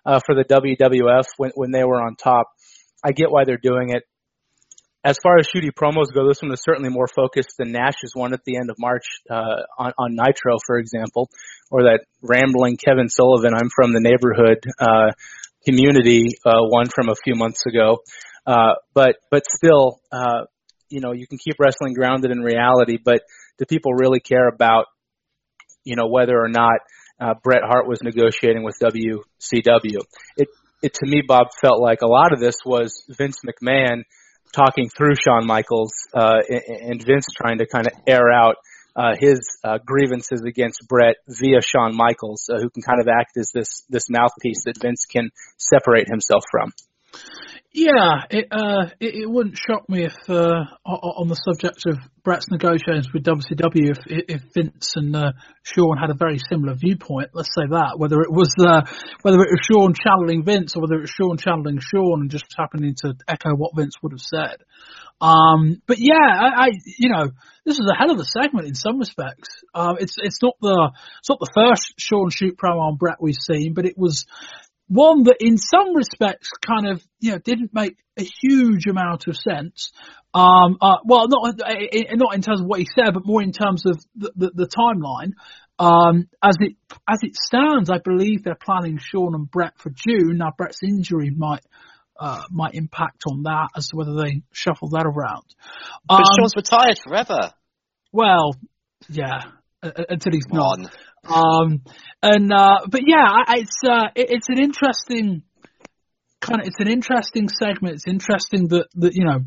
[0.05, 2.47] uh, for the WWF when when they were on top.
[3.03, 4.03] I get why they're doing it.
[5.03, 8.33] As far as shooty promos go, this one is certainly more focused than Nash's one
[8.33, 11.31] at the end of March uh, on, on Nitro, for example,
[11.71, 15.13] or that rambling Kevin Sullivan, I'm from the neighborhood uh,
[15.65, 18.00] community uh, one from a few months ago.
[18.45, 20.45] Uh, but but still, uh,
[20.89, 22.97] you know, you can keep wrestling grounded in reality.
[23.04, 23.21] But
[23.58, 24.86] do people really care about,
[25.84, 26.80] you know, whether or not
[27.19, 30.00] uh, Bret Hart was negotiating with WCW?
[30.38, 30.47] It
[30.82, 34.04] it to me, Bob, felt like a lot of this was Vince McMahon
[34.54, 38.56] talking through Shawn Michaels uh, and, and Vince trying to kind of air out
[38.95, 43.38] uh, his uh, grievances against Bret via Shawn Michaels, uh, who can kind of act
[43.38, 46.73] as this this mouthpiece that Vince can separate himself from.
[47.73, 52.47] Yeah, it, uh, it, it wouldn't shock me if, uh, on the subject of Bret's
[52.51, 55.31] negotiations with WCW, if, if Vince and uh,
[55.63, 57.29] Shawn had a very similar viewpoint.
[57.34, 58.81] Let's say that whether it was uh,
[59.21, 62.53] whether it was Shawn channeling Vince or whether it was Shawn channeling Shawn and just
[62.57, 64.57] happening to echo what Vince would have said.
[65.21, 67.31] Um, but yeah, I, I, you know,
[67.63, 69.47] this is a hell of a segment in some respects.
[69.73, 73.36] Um, it's it's not the it's not the first Shawn shoot promo on Bret we've
[73.39, 74.25] seen, but it was
[74.91, 79.38] one that in some respects kind of you know didn't make a huge amount of
[79.38, 79.93] sense.
[80.34, 83.86] Um, uh, well, not not in terms of what he said, but more in terms
[83.86, 85.32] of the, the, the timeline.
[85.80, 86.75] Um, as it
[87.08, 90.38] as it stands, I believe they're planning Shawn and Bret for June.
[90.38, 91.63] Now Bret's injury might
[92.19, 95.45] uh, might impact on that as to whether they shuffle that around.
[96.08, 97.51] But Um, Shawn's retired forever.
[98.12, 98.56] well,
[99.10, 99.43] yeah,
[99.82, 100.80] uh, uh, until he's Come not.
[100.80, 100.89] on.
[101.23, 101.84] Um,
[102.21, 105.43] and uh, but yeah, it's uh, it, it's an interesting
[106.39, 107.95] kind of it's an interesting segment.
[107.95, 109.45] It's interesting that that you know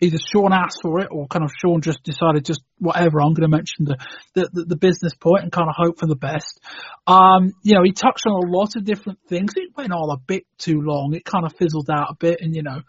[0.00, 3.20] either Shawn asked for it or kind of Shawn just decided just whatever.
[3.20, 3.96] I'm going to mention the,
[4.34, 6.60] the the the business point and kind of hope for the best.
[7.06, 9.52] Um, you know, he touched on a lot of different things.
[9.56, 11.14] It went on a bit too long.
[11.14, 12.82] It kind of fizzled out a bit, and you know,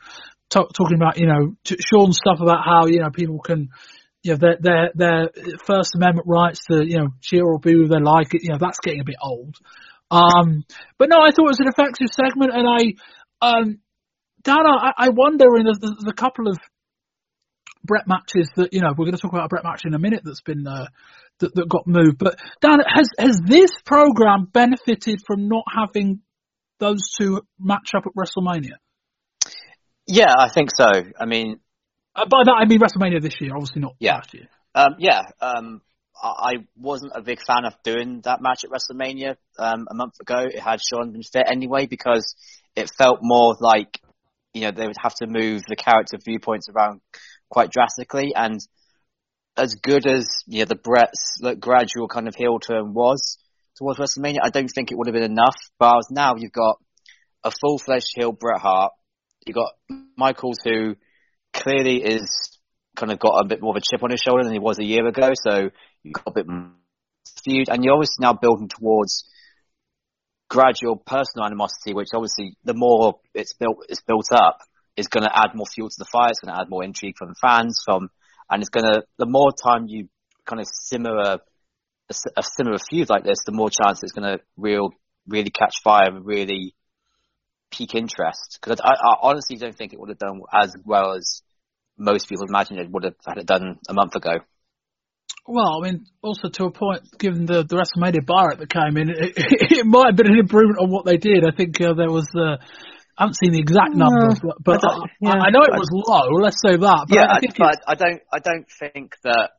[0.49, 3.69] talk, talking about you know t- Shawn's stuff about how you know people can
[4.23, 5.29] you know, their, their, their
[5.65, 8.57] First Amendment rights to, you know, cheer or boo if they like it, you know,
[8.59, 9.57] that's getting a bit old.
[10.09, 10.63] Um,
[10.97, 13.79] but no, I thought it was an effective segment and I, um,
[14.43, 16.57] Dan, I, I wonder in the, the, the couple of
[17.83, 19.99] Bret matches that, you know, we're going to talk about a Bret match in a
[19.99, 20.87] minute that's been, uh,
[21.39, 22.17] that, that got moved.
[22.17, 26.21] But Dan, has, has this program benefited from not having
[26.79, 28.77] those two match up at WrestleMania?
[30.05, 30.85] Yeah, I think so.
[31.19, 31.59] I mean,
[32.15, 34.15] uh, by that I mean WrestleMania this year, obviously not yeah.
[34.15, 34.47] last year.
[34.75, 35.81] Um, yeah, um,
[36.21, 40.37] I wasn't a big fan of doing that match at WrestleMania um, a month ago.
[40.39, 42.35] It had Shawn been fit anyway because
[42.75, 43.99] it felt more like
[44.53, 47.01] you know they would have to move the character viewpoints around
[47.49, 48.33] quite drastically.
[48.35, 48.59] And
[49.57, 53.37] as good as you know the Bret's like, gradual kind of heel turn was
[53.75, 55.57] towards WrestleMania, I don't think it would have been enough.
[55.79, 56.77] But now you've got
[57.43, 58.93] a full fledged heel Bret Hart.
[59.45, 59.73] You've got
[60.15, 60.95] Michaels who
[61.53, 62.57] clearly is
[62.95, 64.79] kind of got a bit more of a chip on his shoulder than he was
[64.79, 65.31] a year ago.
[65.35, 65.69] So
[66.03, 66.45] you've got a bit
[67.43, 69.25] feud, and you're obviously now building towards
[70.49, 74.59] gradual personal animosity, which obviously the more it's built, it's built up,
[74.95, 76.29] is going to add more fuel to the fire.
[76.29, 78.09] It's going to add more intrigue from fans, from,
[78.49, 80.09] and it's going to the more time you
[80.45, 81.39] kind of simmer a,
[82.09, 84.89] a, a similar feud like this, the more chance it's going to real
[85.27, 86.75] really catch fire and really
[87.75, 88.59] peak interest.
[88.61, 91.41] Because I, I honestly don't think it would have done as well as
[91.97, 94.31] most people imagined it would have had it done a month ago.
[95.45, 99.09] Well, I mean, also to a point, given the the WrestleMania bar that came in,
[99.17, 101.43] it, it, might have been an improvement on what they did.
[101.45, 102.29] I think uh, there was.
[102.33, 102.63] Uh,
[103.15, 105.89] I haven't seen the exact numbers, but, but I, yeah, I, I, know it was
[105.91, 106.41] low.
[106.41, 107.05] Let's say that.
[107.09, 108.21] yeah, I, but I don't.
[108.31, 109.51] I don't think that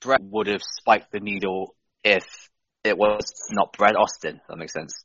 [0.00, 1.74] Bret would have spiked the needle
[2.04, 2.24] if
[2.84, 4.40] it was not Bret Austin.
[4.48, 5.02] That makes sense.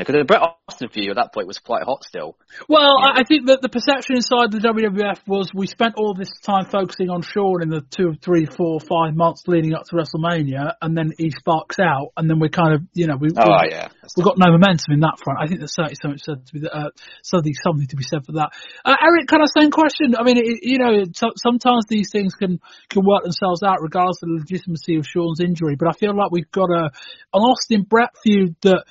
[0.00, 2.36] Because the Bret Austin feud at that point was quite hot still.
[2.68, 3.20] Well, yeah.
[3.20, 7.10] I think that the perception inside the WWF was we spent all this time focusing
[7.10, 11.12] on Shawn in the two, three, four, five months leading up to WrestleMania, and then
[11.18, 13.88] he sparks out, and then we kind of, you know, we, oh, we, yeah.
[14.16, 15.38] we've got no momentum in that front.
[15.38, 16.90] I think there's certainly something, said to be, uh,
[17.22, 18.50] something, something to be said for that.
[18.84, 20.16] Uh, Eric, kind of same question.
[20.16, 22.58] I mean, it, you know, sometimes these things can,
[22.88, 26.30] can work themselves out regardless of the legitimacy of Shawn's injury, but I feel like
[26.30, 26.90] we've got a,
[27.34, 28.84] an Austin Bret feud that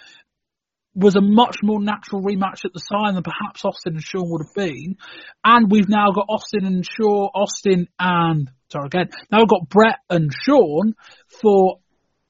[0.99, 4.45] was a much more natural rematch at the time than perhaps Austin and Shawn would
[4.45, 4.97] have been.
[5.43, 9.99] And we've now got Austin and Shaw, Austin and, sorry again, now we've got Bret
[10.09, 10.95] and Shawn
[11.41, 11.79] for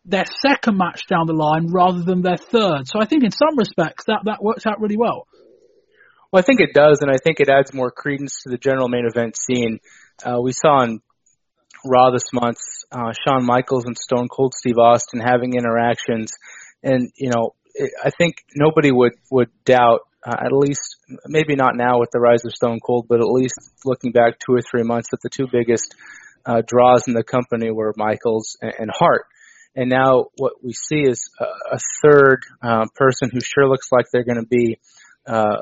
[0.06, 2.88] their second match down the line rather than their third.
[2.88, 5.28] So I think in some respects that, that works out really well.
[6.32, 8.88] Well, I think it does, and I think it adds more credence to the general
[8.88, 9.80] main event scene.
[10.24, 11.02] Uh, we saw on
[11.86, 12.60] Raw this month,
[12.92, 16.34] uh, Shawn Michaels and Stone Cold Steve Austin having interactions,
[16.84, 17.56] and you know
[18.04, 22.44] I think nobody would would doubt uh, at least maybe not now with the rise
[22.46, 25.48] of Stone Cold, but at least looking back two or three months that the two
[25.52, 25.96] biggest
[26.46, 29.26] uh, draws in the company were Michaels and, and Hart.
[29.76, 34.08] And now what we see is a, a third uh, person who sure looks like
[34.12, 34.80] they're going to be
[35.26, 35.62] uh,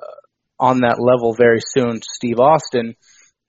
[0.59, 2.95] on that level very soon, Steve Austin.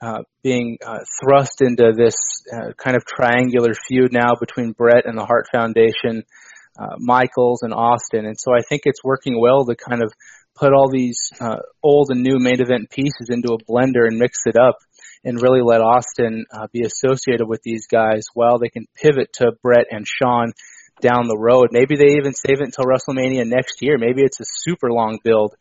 [0.00, 2.14] Uh, being uh, thrust into this
[2.54, 6.22] uh, kind of triangular feud now between Bret and the Hart Foundation,
[6.78, 8.24] uh, Michaels and Austin.
[8.24, 10.12] And so I think it's working well to kind of
[10.54, 14.38] put all these uh, old and new main event pieces into a blender and mix
[14.46, 14.76] it up
[15.24, 19.52] and really let Austin uh, be associated with these guys while they can pivot to
[19.62, 20.52] Bret and Shawn
[21.00, 21.68] down the road.
[21.70, 23.98] Maybe they even save it until WrestleMania next year.
[23.98, 25.54] Maybe it's a super long build.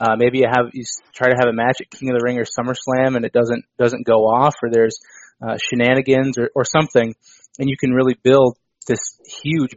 [0.00, 0.84] Uh, maybe you have you
[1.14, 3.64] try to have a match at King of the Ring or SummerSlam and it doesn't
[3.78, 4.98] doesn't go off, or there's
[5.40, 7.14] uh, shenanigans or, or something,
[7.58, 8.56] and you can really build
[8.88, 9.74] this huge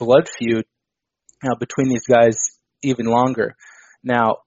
[0.00, 0.64] blood feud
[1.44, 3.54] uh, between these guys even longer.
[4.02, 4.38] Now,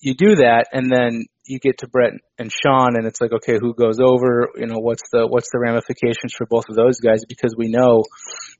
[0.00, 3.58] you do that, and then you get to Bret and Shawn, and it's like, okay,
[3.58, 4.50] who goes over?
[4.56, 7.24] You know, what's the what's the ramifications for both of those guys?
[7.28, 8.04] Because we know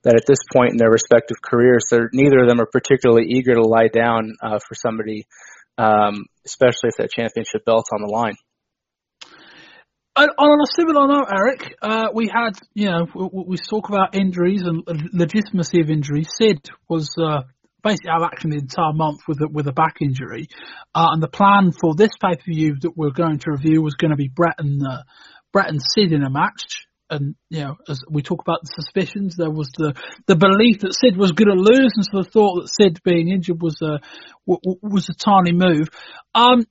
[0.02, 3.54] that at this point in their respective careers, they're neither of them are particularly eager
[3.54, 5.26] to lie down uh, for somebody,
[5.78, 8.36] um, especially if that championship belt's on the line.
[10.16, 14.14] And on a similar note, Eric, uh, we had, you know, we, we, talk about
[14.14, 16.28] injuries and legitimacy of injuries.
[16.38, 17.42] Sid was uh,
[17.82, 20.46] basically out of action the entire month with a, with a back injury,
[20.94, 23.94] uh, and the plan for this pay per view that we're going to review was
[23.94, 25.02] going to be Bret and uh,
[25.52, 26.86] Bret and Sid in a match.
[27.10, 29.94] And you know, as we talk about the suspicions, there was the
[30.28, 33.30] the belief that Sid was going to lose, and so the thought that Sid being
[33.30, 33.98] injured was a
[34.46, 35.88] was a tiny move.
[36.34, 36.64] Um,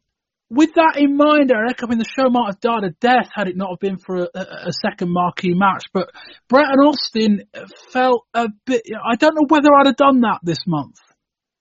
[0.53, 3.47] with that in mind, Eric, I mean, the show might have died a death had
[3.47, 5.85] it not been for a, a second marquee match.
[5.93, 6.11] But
[6.47, 7.43] Bret and Austin
[7.91, 8.83] felt a bit.
[9.03, 10.97] I don't know whether I'd have done that this month,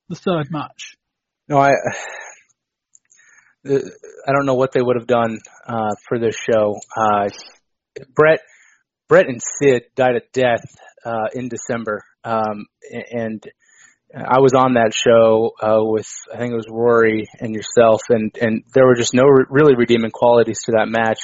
[0.08, 0.96] the third match.
[1.48, 1.72] No, I.
[3.64, 6.80] I don't know what they would have done uh, for this show.
[6.96, 7.28] Uh,
[8.12, 8.40] Bret,
[9.08, 10.64] Bret and Sid died a death
[11.04, 12.66] uh, in December, um,
[13.12, 13.42] and
[14.14, 18.30] I was on that show uh, with I think it was Rory and yourself, and
[18.40, 21.18] and there were just no re- really redeeming qualities to that match.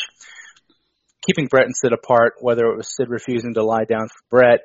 [1.27, 4.61] Keeping Bret and Sid apart, whether it was Sid refusing to lie down for Bret,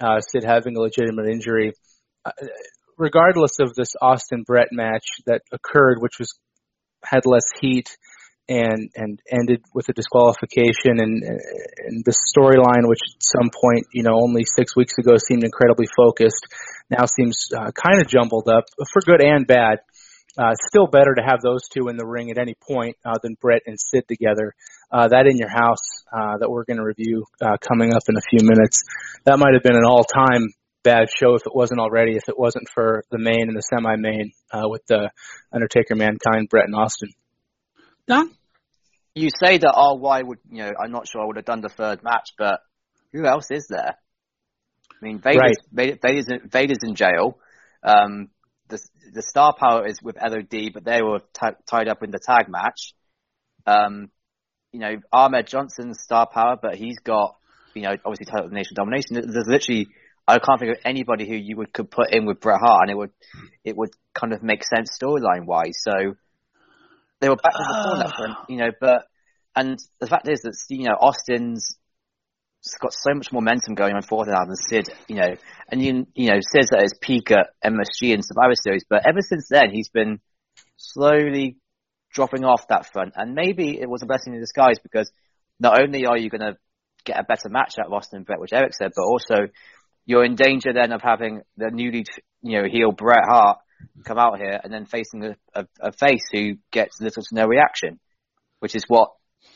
[0.00, 1.72] uh, Sid having a legitimate injury,
[2.24, 2.30] uh,
[2.96, 6.38] regardless of this Austin Bret match that occurred, which was
[7.02, 7.96] had less heat
[8.48, 14.02] and and ended with a disqualification and and the storyline which at some point you
[14.02, 16.46] know only six weeks ago seemed incredibly focused
[16.88, 19.78] now seems uh, kind of jumbled up for good and bad
[20.38, 23.36] uh, still better to have those two in the ring at any point uh, than
[23.40, 24.54] Bret and Sid together.
[24.92, 28.16] Uh, that in your house uh, that we're going to review uh, coming up in
[28.16, 28.82] a few minutes.
[29.24, 30.52] That might have been an all-time
[30.84, 32.16] bad show if it wasn't already.
[32.16, 35.10] If it wasn't for the main and the semi-main uh, with the
[35.52, 37.08] Undertaker, Mankind, Bret, and Austin.
[38.06, 38.30] Dan?
[39.16, 41.70] You say that RY would, you know, I'm not sure I would have done the
[41.70, 42.60] third match, but
[43.14, 43.96] who else is there?
[44.90, 45.98] I mean, Vader's, Right.
[46.02, 47.38] Vader's, in, Vader's in jail.
[47.82, 48.28] Um,
[48.68, 48.78] the
[49.14, 52.48] the star power is with LOD, but they were t- tied up in the tag
[52.48, 52.92] match.
[53.66, 54.10] Um,
[54.72, 57.36] you know, Ahmed Johnson's star power, but he's got,
[57.74, 59.14] you know, obviously title nation domination.
[59.14, 59.88] There's literally,
[60.28, 62.90] I can't think of anybody who you would could put in with Bret Hart, and
[62.90, 63.12] it would,
[63.64, 65.78] it would kind of make sense storyline wise.
[65.78, 66.16] So
[67.20, 68.44] they were back in the corner, ah.
[68.48, 69.06] you know, but
[69.54, 71.76] and the fact is that you know Austin's
[72.80, 75.34] got so much momentum going on forward now than Sid, you know,
[75.70, 79.20] and you you know Sid's at his peak at MSG and Survivor Series, but ever
[79.20, 80.20] since then he's been
[80.76, 81.56] slowly
[82.12, 85.10] dropping off that front, and maybe it was a blessing in disguise because
[85.58, 86.56] not only are you going to
[87.04, 89.48] get a better match out of Austin and Bret, which Eric said, but also
[90.04, 92.04] you're in danger then of having the newly
[92.42, 93.58] you know heel Bret Hart
[94.04, 97.46] come out here and then facing a, a, a face who gets little to no
[97.46, 97.98] reaction,
[98.60, 99.10] which is what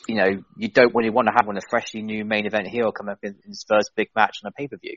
[0.09, 2.93] you know you don't really want to have when a freshly new main event heel
[2.93, 4.97] come up in, in his first big match on a pay per view.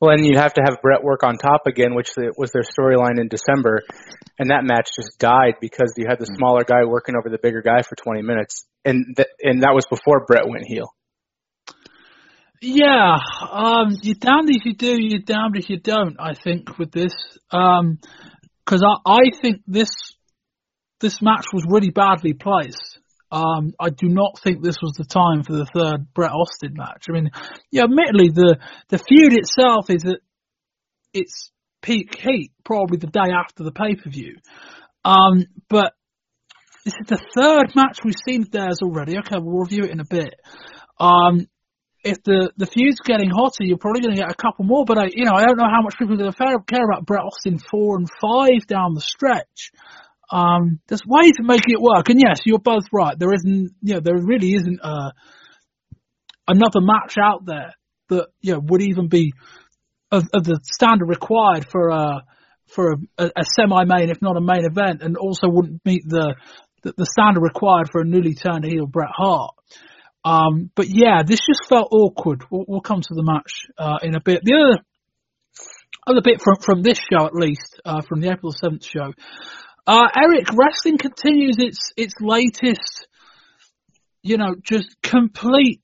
[0.00, 2.64] Well, and you have to have Bret work on top again, which the, was their
[2.64, 3.82] storyline in December,
[4.36, 7.62] and that match just died because you had the smaller guy working over the bigger
[7.62, 10.92] guy for 20 minutes, and th- and that was before Bret went heel.
[12.60, 13.16] Yeah,
[13.48, 16.16] um, you're damned if you do, you're damned if you don't.
[16.18, 17.12] I think with this,
[18.72, 19.90] because I, I think this
[21.00, 23.00] this match was really badly placed.
[23.30, 27.06] Um, I do not think this was the time for the third Bret Austin match.
[27.08, 27.30] I mean,
[27.70, 28.56] yeah, admittedly the
[28.88, 30.20] the feud itself is at
[31.12, 31.50] its
[31.82, 34.36] peak heat, probably the day after the pay per view.
[35.04, 35.92] Um, but
[36.84, 39.18] this is the third match we've seen theirs already.
[39.18, 40.34] Okay, we'll review it in a bit.
[40.98, 41.46] Um,
[42.04, 44.84] if the the feud's getting hotter, you're probably going to get a couple more.
[44.84, 47.06] But I, you know, I don't know how much people are going to care about
[47.06, 49.70] Bret Austin four and five down the stretch.
[50.30, 53.18] Um, there's ways of making it work, and yes, you're both right.
[53.18, 55.12] There isn't, you know, there really isn't uh,
[56.48, 57.74] another match out there
[58.08, 59.32] that you know would even be
[60.10, 62.24] of, of the standard required for a
[62.66, 66.34] for a, a semi-main, if not a main event, and also wouldn't meet the
[66.82, 69.54] the, the standard required for a newly turned heel Bret Hart.
[70.24, 72.44] Um, but yeah, this just felt awkward.
[72.50, 74.42] We'll, we'll come to the match uh, in a bit.
[74.44, 74.84] The other
[76.06, 79.12] other bit from from this show, at least uh, from the April seventh show,
[79.86, 83.08] uh, Eric wrestling continues its its latest,
[84.22, 85.80] you know, just complete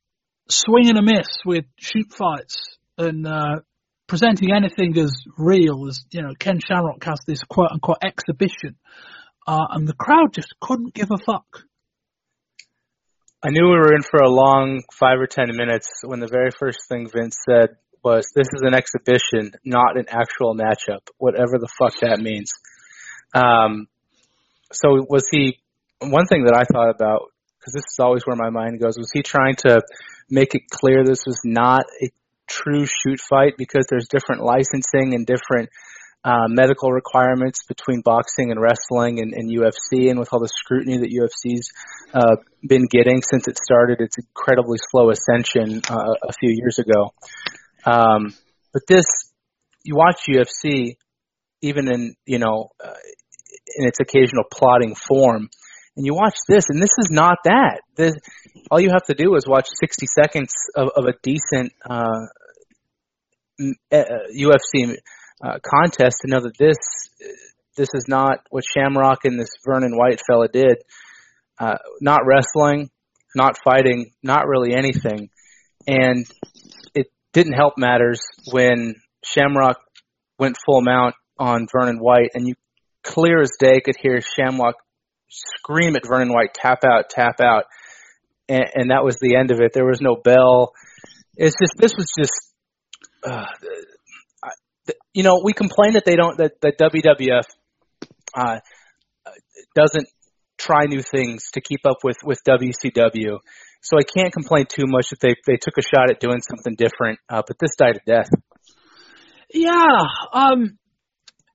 [0.48, 3.60] swing and a miss with shoot fights and uh,
[4.06, 6.32] presenting anything as real as you know.
[6.38, 8.76] Ken Shamrock has this quote unquote exhibition,
[9.46, 11.64] uh, and the crowd just couldn't give a fuck.
[13.42, 16.50] I knew we were in for a long five or ten minutes when the very
[16.50, 21.68] first thing Vince said was, "This is an exhibition, not an actual matchup." Whatever the
[21.78, 22.50] fuck that means.
[23.34, 23.86] Um,
[24.72, 25.60] so was he?
[26.00, 28.98] One thing that I thought about because this is always where my mind goes.
[28.98, 29.82] Was he trying to
[30.28, 32.10] make it clear this was not a
[32.48, 35.68] true shoot fight because there's different licensing and different
[36.24, 40.98] uh, medical requirements between boxing and wrestling and, and UFC, and with all the scrutiny
[40.98, 41.72] that UFC's
[42.12, 47.14] uh, been getting since it started its incredibly slow ascension uh, a few years ago.
[47.84, 48.34] Um,
[48.72, 49.04] but this,
[49.84, 50.96] you watch UFC,
[51.62, 52.94] even in you know uh,
[53.76, 55.48] in its occasional plotting form,
[55.96, 57.80] and you watch this, and this is not that.
[57.96, 58.14] This,
[58.70, 62.26] all you have to do is watch 60 seconds of, of a decent uh,
[63.60, 64.96] UFC
[65.42, 66.76] uh, contest to know that this
[67.76, 70.78] this is not what Shamrock and this Vernon White fella did.
[71.60, 72.90] Uh, not wrestling,
[73.34, 75.30] not fighting, not really anything,
[75.86, 76.26] and
[76.94, 78.20] it didn't help matters
[78.50, 79.78] when Shamrock
[80.38, 82.54] went full mount on Vernon White, and you
[83.02, 84.74] clear as day could hear Shamrock
[85.28, 87.64] scream at Vernon White, tap out, tap out.
[88.48, 89.72] and, and that was the end of it.
[89.72, 90.72] There was no bell.
[91.36, 92.32] It's just this was just.
[93.24, 93.46] Uh,
[95.12, 97.44] you know, we complain that they don't that that WWF
[98.34, 98.60] uh,
[99.74, 100.08] doesn't
[100.58, 103.38] try new things to keep up with with WCW.
[103.80, 106.74] So I can't complain too much that they they took a shot at doing something
[106.76, 108.28] different, uh, but this died a death.
[109.52, 110.78] Yeah, um,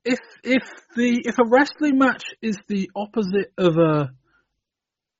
[0.04, 0.62] if if
[0.96, 4.10] the if a wrestling match is the opposite of a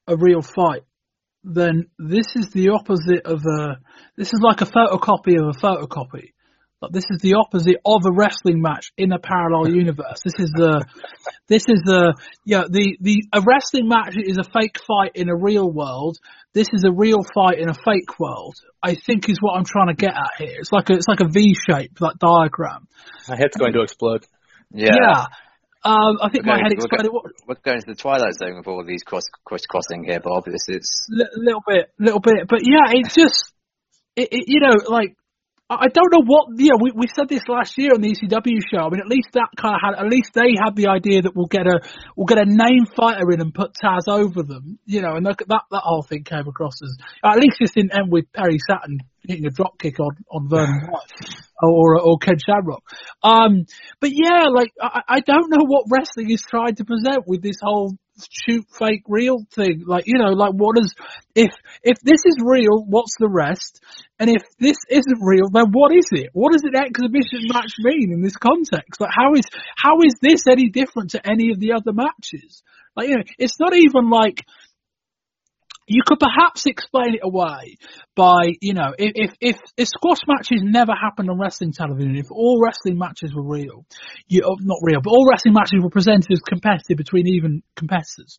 [0.07, 0.83] a real fight,
[1.43, 3.79] then this is the opposite of a.
[4.17, 6.33] This is like a photocopy of a photocopy.
[6.85, 10.21] Like this is the opposite of a wrestling match in a parallel universe.
[10.25, 10.85] This is the,
[11.49, 12.15] this is the,
[12.45, 16.19] yeah, the the a wrestling match is a fake fight in a real world.
[16.53, 18.55] This is a real fight in a fake world.
[18.83, 20.57] I think is what I'm trying to get at here.
[20.61, 22.87] It's like a it's like a V shape, like diagram.
[23.29, 24.25] My head's going to explode.
[24.73, 24.91] Yeah.
[24.95, 25.25] Yeah.
[25.87, 27.13] Um, I think We're my going, head we're, exploded.
[27.13, 30.19] go- we're going to the twilight zone with all of these cross, cross crossing here,
[30.19, 30.45] Bob.
[30.47, 33.53] This is Li- little bit, little bit, but yeah, it's just,
[34.17, 35.15] it, it, you know, like
[35.71, 38.61] I don't know what, you know, we, we said this last year on the ECW
[38.71, 38.85] show.
[38.85, 41.35] I mean, at least that kind of had, at least they had the idea that
[41.35, 41.81] we'll get a,
[42.17, 45.39] we'll get a name fighter in and put Taz over them, you know, and that
[45.49, 46.95] that, that whole thing came across as,
[47.25, 50.87] at least this didn't end with Perry Saturn hitting a drop kick on on Vernon
[50.91, 52.83] White or or Ken Shamrock.
[53.23, 53.65] Um,
[54.01, 57.57] but yeah, like I, I don't know what wrestling is trying to present with this
[57.63, 57.97] whole
[58.31, 59.85] shoot fake real thing.
[59.87, 60.95] Like you know, like what is
[61.35, 61.51] if
[61.83, 63.81] if this is real, what's the rest?
[64.19, 66.31] And if this isn't real, then what is it?
[66.33, 69.01] What does an exhibition match mean in this context?
[69.01, 69.45] Like how is
[69.77, 72.63] how is this any different to any of the other matches?
[72.97, 74.45] Like you know, it's not even like
[75.87, 77.77] you could perhaps explain it away
[78.17, 82.61] by, you know, if, if, if, squash matches never happened on wrestling television, if all
[82.63, 83.85] wrestling matches were real,
[84.27, 88.39] you, oh, not real, but all wrestling matches were presented as competitive between even competitors,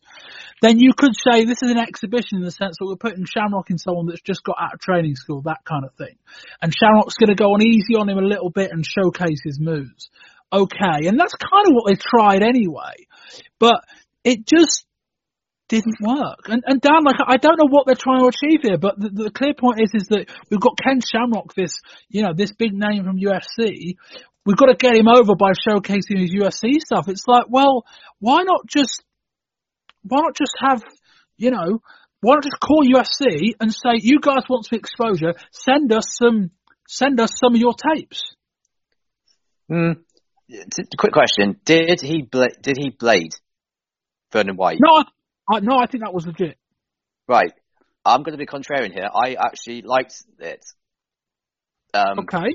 [0.60, 3.70] then you could say this is an exhibition in the sense that we're putting Shamrock
[3.70, 6.16] in someone that's just got out of training school, that kind of thing.
[6.60, 9.60] And Shamrock's going to go on easy on him a little bit and showcase his
[9.60, 10.10] moves.
[10.52, 11.06] Okay.
[11.06, 13.06] And that's kind of what they tried anyway.
[13.58, 13.82] But
[14.24, 14.85] it just,
[15.68, 16.46] didn't work.
[16.46, 19.08] And, and Dan, like, I don't know what they're trying to achieve here, but the,
[19.08, 22.72] the clear point is, is that we've got Ken Shamrock, this, you know, this big
[22.72, 23.96] name from UFC.
[24.44, 27.08] We've got to get him over by showcasing his UFC stuff.
[27.08, 27.84] It's like, well,
[28.20, 29.02] why not just,
[30.02, 30.82] why not just have,
[31.36, 31.80] you know,
[32.20, 36.50] why not just call UFC and say, you guys want some exposure, send us some,
[36.86, 38.22] send us some of your tapes.
[39.68, 39.92] Hmm.
[40.96, 43.32] Quick question: Did he bla- did he blade
[44.32, 44.78] Vernon White?
[44.80, 45.04] No,
[45.48, 46.56] I, no, I think that was legit.
[47.28, 47.52] Right.
[48.04, 49.08] I'm going to be contrarian here.
[49.12, 50.64] I actually liked it.
[51.94, 52.54] Um, Okay.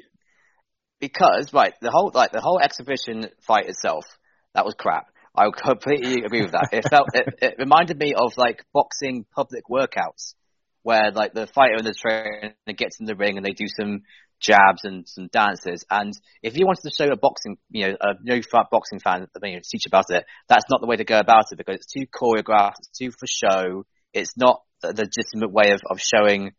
[1.00, 4.06] because right, the whole like the whole exhibition fight itself,
[4.54, 5.08] that was crap.
[5.36, 6.70] I completely agree with that.
[6.72, 10.36] It felt it, it reminded me of like boxing public workouts,
[10.84, 14.02] where like the fighter and the trainer gets in the ring and they do some
[14.42, 15.86] jabs and some dances.
[15.90, 16.14] And
[16.44, 19.40] if you wanted to show a boxing, you know, a no fat boxing fan, I
[19.42, 22.06] mean, teach about it, that's not the way to go about it because it's too
[22.08, 23.86] choreographed, it's too for show.
[24.14, 26.52] It's not the legitimate way of, of showing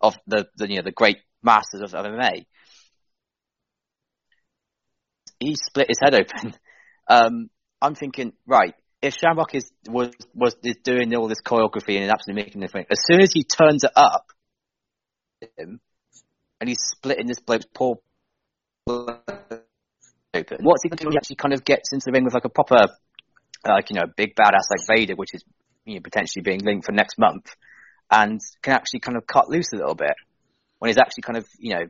[0.00, 2.46] of the, the you know the great masters of, of MMA.
[5.38, 6.54] He split his head open.
[7.08, 7.50] Um,
[7.80, 12.42] I'm thinking, right, if Shamrock is was was is doing all this choreography and absolutely
[12.42, 14.26] making the thing, as soon as he turns it up,
[15.56, 15.80] him,
[16.60, 17.98] and he's splitting this bloke's poor
[18.88, 20.58] open.
[20.60, 21.06] What's he going to do?
[21.06, 22.88] when He actually kind of gets into the ring with like a proper, uh,
[23.64, 25.42] like you know, big badass like Vader, which is
[25.84, 27.54] you know, potentially being linked for next month,
[28.10, 30.14] and can actually kind of cut loose a little bit
[30.78, 31.84] when he's actually kind of you know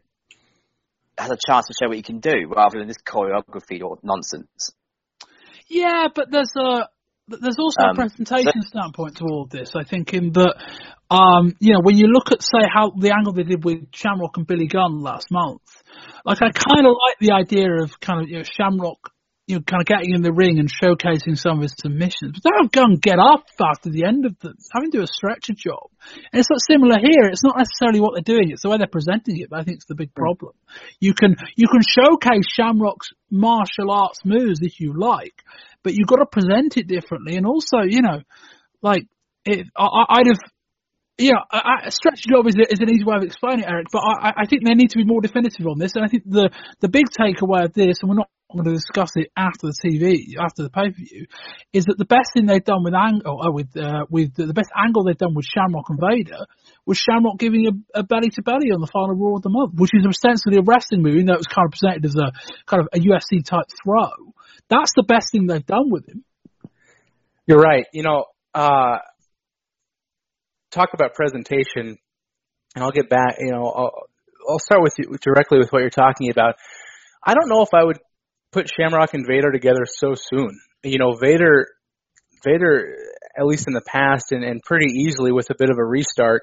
[1.18, 4.70] has a chance to show what he can do rather than this choreography or nonsense.
[5.68, 6.88] Yeah, but there's a
[7.28, 9.74] there's also a Um, presentation standpoint to all of this.
[9.74, 10.54] I think in that,
[11.10, 14.36] um, you know, when you look at say how the angle they did with Shamrock
[14.36, 15.62] and Billy Gunn last month,
[16.24, 19.10] like I kind of like the idea of kind of you know Shamrock,
[19.46, 22.34] you know, kind of getting in the ring and showcasing some of his submissions.
[22.34, 25.06] But don't have Gunn get up after the end of the having to do a
[25.06, 25.86] stretcher job.
[26.32, 27.30] And it's not similar here.
[27.30, 29.50] It's not necessarily what they're doing; it's the way they're presenting it.
[29.50, 30.20] But I think it's the big hmm.
[30.20, 30.52] problem.
[30.98, 35.42] You can you can showcase Shamrock's martial arts moves if you like,
[35.84, 37.36] but you've got to present it differently.
[37.36, 38.22] And also, you know,
[38.82, 39.06] like
[39.44, 40.40] it, I, I'd have.
[41.18, 43.86] Yeah, a a stretch job is, is an easy way of explaining it, Eric.
[43.90, 45.92] But I, I- I think they need to be more definitive on this.
[45.94, 49.10] And I think the the big takeaway of this, and we're not going to discuss
[49.16, 51.26] it after the TV, after the pay per view,
[51.72, 54.54] is that the best thing they've done with angle, oh, with uh, with the, the
[54.54, 56.46] best angle they've done with Shamrock and Vader
[56.86, 59.74] was Shamrock giving a, a belly to belly on the final Raw of the month,
[59.74, 62.30] which is ostensibly a wrestling move, even though it was kind of presented as a
[62.66, 64.32] kind of a UFC type throw.
[64.70, 66.24] That's the best thing they've done with him.
[67.46, 67.86] You're right.
[67.92, 68.98] You know, uh,
[70.70, 71.98] talk about presentation,
[72.74, 73.36] and I'll get back.
[73.38, 73.92] You know, I'll,
[74.48, 76.54] I'll start with you directly with what you're talking about.
[77.24, 77.98] I don't know if I would
[78.56, 80.58] put Shamrock and Vader together so soon.
[80.82, 81.66] You know, Vader,
[82.42, 82.96] Vader,
[83.38, 86.42] at least in the past, and, and pretty easily with a bit of a restart,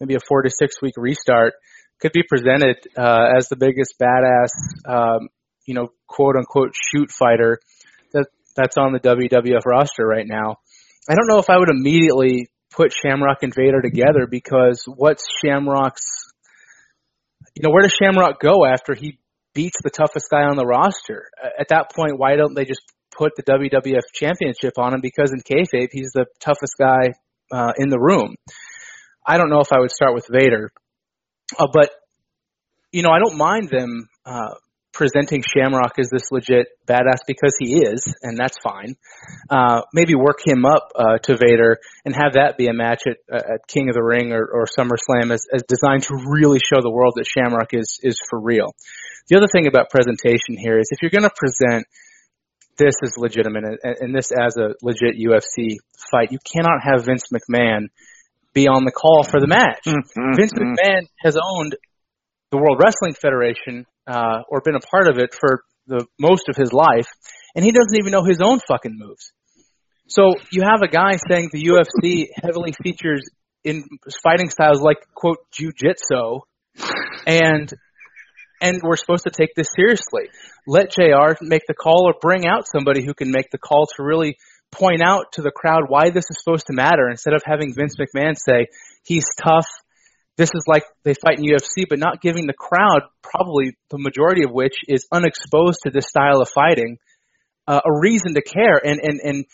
[0.00, 1.52] maybe a four to six week restart,
[2.00, 4.48] could be presented uh, as the biggest badass,
[4.88, 5.28] um,
[5.66, 7.58] you know, quote unquote shoot fighter
[8.14, 10.56] that that's on the WWF roster right now.
[11.10, 16.06] I don't know if I would immediately put Shamrock and Vader together because what's Shamrock's,
[17.54, 19.18] you know, where does Shamrock go after he
[19.54, 21.28] beats the toughest guy on the roster?
[21.58, 25.40] At that point, why don't they just put the WWF championship on him because in
[25.40, 27.12] kayfabe he's the toughest guy
[27.52, 28.34] uh, in the room.
[29.26, 30.72] I don't know if I would start with Vader,
[31.58, 31.90] uh, but
[32.92, 34.54] you know I don't mind them uh,
[34.92, 38.96] presenting Shamrock as this legit badass because he is, and that's fine.
[39.48, 43.16] Uh, maybe work him up uh, to Vader and have that be a match at,
[43.32, 46.80] uh, at King of the Ring or, or SummerSlam as, as designed to really show
[46.80, 48.74] the world that Shamrock is is for real.
[49.28, 51.86] The other thing about presentation here is if you're going to present
[52.76, 55.76] this is legitimate and, and this as a legit UFC
[56.10, 57.88] fight, you cannot have Vince McMahon
[58.52, 59.84] be on the call for the match.
[59.86, 60.34] Mm-hmm.
[60.34, 61.76] Vince McMahon has owned
[62.50, 66.56] the World Wrestling Federation uh, or been a part of it for the most of
[66.56, 67.08] his life,
[67.54, 69.32] and he doesn't even know his own fucking moves.
[70.08, 73.22] So you have a guy saying the UFC heavily features
[73.62, 73.84] in
[74.22, 76.40] fighting styles like quote jujitsu,
[77.26, 77.72] and
[78.60, 80.28] and we're supposed to take this seriously.
[80.66, 84.02] Let JR make the call or bring out somebody who can make the call to
[84.02, 84.36] really
[84.70, 87.96] point out to the crowd why this is supposed to matter instead of having Vince
[87.96, 88.66] McMahon say
[89.04, 89.66] he's tough.
[90.36, 94.44] This is like they fight in UFC, but not giving the crowd, probably the majority
[94.44, 96.98] of which is unexposed to this style of fighting,
[97.66, 99.44] uh, a reason to care and, and, and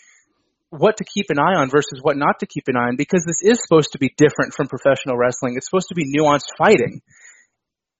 [0.69, 3.23] what to keep an eye on versus what not to keep an eye on because
[3.25, 5.55] this is supposed to be different from professional wrestling.
[5.55, 7.01] It's supposed to be nuanced fighting.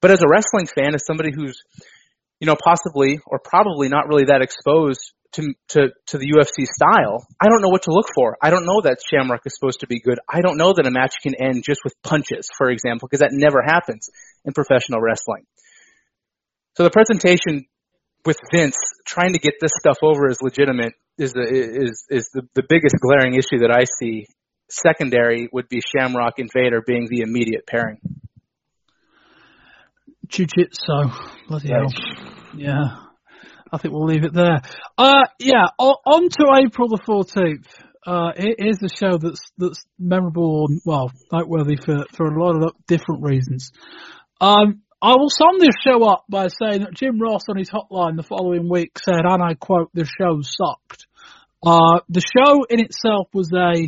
[0.01, 1.61] But as a wrestling fan, as somebody who's,
[2.39, 7.25] you know, possibly or probably not really that exposed to, to, to the UFC style,
[7.41, 8.37] I don't know what to look for.
[8.41, 10.19] I don't know that Shamrock is supposed to be good.
[10.29, 13.31] I don't know that a match can end just with punches, for example, because that
[13.33, 14.09] never happens
[14.45, 15.45] in professional wrestling.
[16.75, 17.65] So the presentation
[18.25, 22.43] with Vince trying to get this stuff over as legitimate is the, is, is the,
[22.53, 24.27] the biggest glaring issue that I see.
[24.69, 27.99] Secondary would be Shamrock and Vader being the immediate pairing.
[30.30, 31.47] Jiu-jitsu.
[31.47, 31.88] Bloody hell.
[32.55, 33.07] Yeah.
[33.71, 34.61] I think we'll leave it there.
[34.97, 37.65] Uh, yeah, on, on to April the 14th.
[38.05, 42.71] Uh, here's the show that's, that's memorable and, well, noteworthy for, for a lot of
[42.88, 43.71] different reasons.
[44.39, 48.15] Um, I will sum this show up by saying that Jim Ross on his hotline
[48.15, 51.07] the following week said, and I quote, the show sucked.
[51.63, 53.88] Uh, the show in itself was a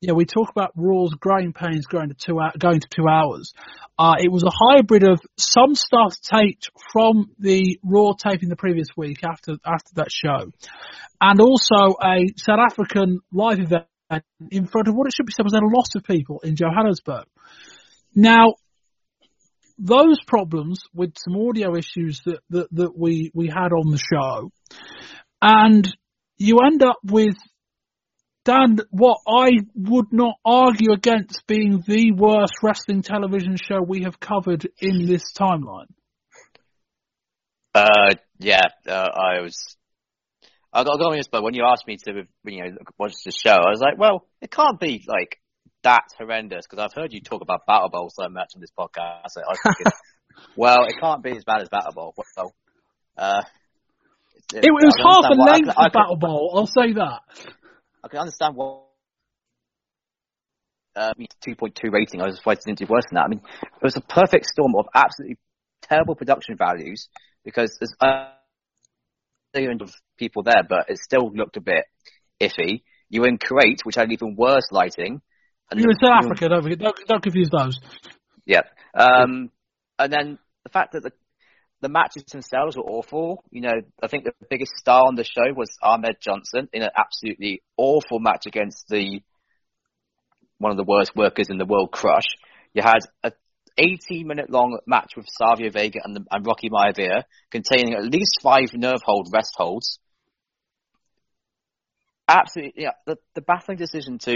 [0.00, 3.52] yeah, we talk about Raw's growing pains going to two going to two hours.
[3.98, 8.88] Uh, it was a hybrid of some stuff taped from the Raw taping the previous
[8.96, 10.52] week after after that show,
[11.20, 13.86] and also a South African live event
[14.50, 17.24] in front of what it should be said was a lot of people in Johannesburg.
[18.14, 18.54] Now,
[19.78, 24.50] those problems with some audio issues that, that, that we, we had on the show,
[25.42, 25.96] and
[26.38, 27.36] you end up with
[28.46, 34.20] Dan, what I would not argue against being the worst wrestling television show we have
[34.20, 35.88] covered in this timeline.
[37.74, 39.76] Uh, yeah, uh, I was.
[40.72, 43.32] I got, I got honest, but when you asked me to, you know, watch the
[43.32, 45.40] show, I was like, well, it can't be like
[45.82, 49.38] that horrendous because I've heard you talk about Battle Bowl so much on this podcast.
[49.38, 49.92] I was thinking,
[50.56, 52.14] well, it can't be as bad as Battle Bowl.
[52.16, 52.54] Well,
[53.18, 53.42] uh,
[54.54, 56.52] it, it, was half the length of Battle Bowl.
[56.54, 57.22] I'll say that.
[58.04, 58.84] I can understand what
[60.94, 61.12] uh,
[61.46, 62.20] 2.2 rating.
[62.22, 63.24] I was surprised it didn't do worse than that.
[63.24, 65.38] I mean, it was a perfect storm of absolutely
[65.82, 67.08] terrible production values
[67.44, 68.32] because there's a
[69.54, 71.84] million of people there, but it still looked a bit
[72.40, 72.82] iffy.
[73.08, 75.20] You were in Kuwait, which had even worse lighting.
[75.70, 77.78] And you were in South Africa, don't, forget, don't, don't confuse those.
[78.44, 78.62] Yeah.
[78.94, 79.50] Um,
[79.98, 81.12] and then the fact that the
[81.86, 83.44] the matches themselves were awful.
[83.52, 86.90] You know, I think the biggest star on the show was Ahmed Johnson in an
[86.98, 89.22] absolutely awful match against the
[90.58, 92.26] one of the worst workers in the world, Crush.
[92.74, 93.30] You had a
[93.78, 97.22] 18 minute long match with Savio Vega and, the, and Rocky Maivia
[97.52, 100.00] containing at least five nerve hold rest holds.
[102.26, 102.94] Absolutely, yeah.
[103.06, 104.32] The, the baffling decision to,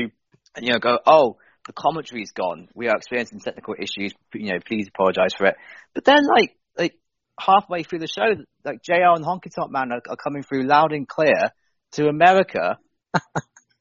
[0.60, 2.68] you know, go, oh, the commentary's gone.
[2.76, 4.12] We are experiencing technical issues.
[4.34, 5.56] You know, please apologize for it.
[5.94, 6.94] But then, like, like
[7.40, 8.34] halfway through the show,
[8.64, 11.50] like JR and Honky Tonk Man are, are coming through loud and clear
[11.92, 12.78] to America.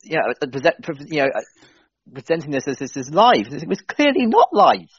[0.04, 1.42] you know, uh, you know, uh,
[2.14, 3.48] presenting this as this is live.
[3.52, 4.90] It was clearly not live.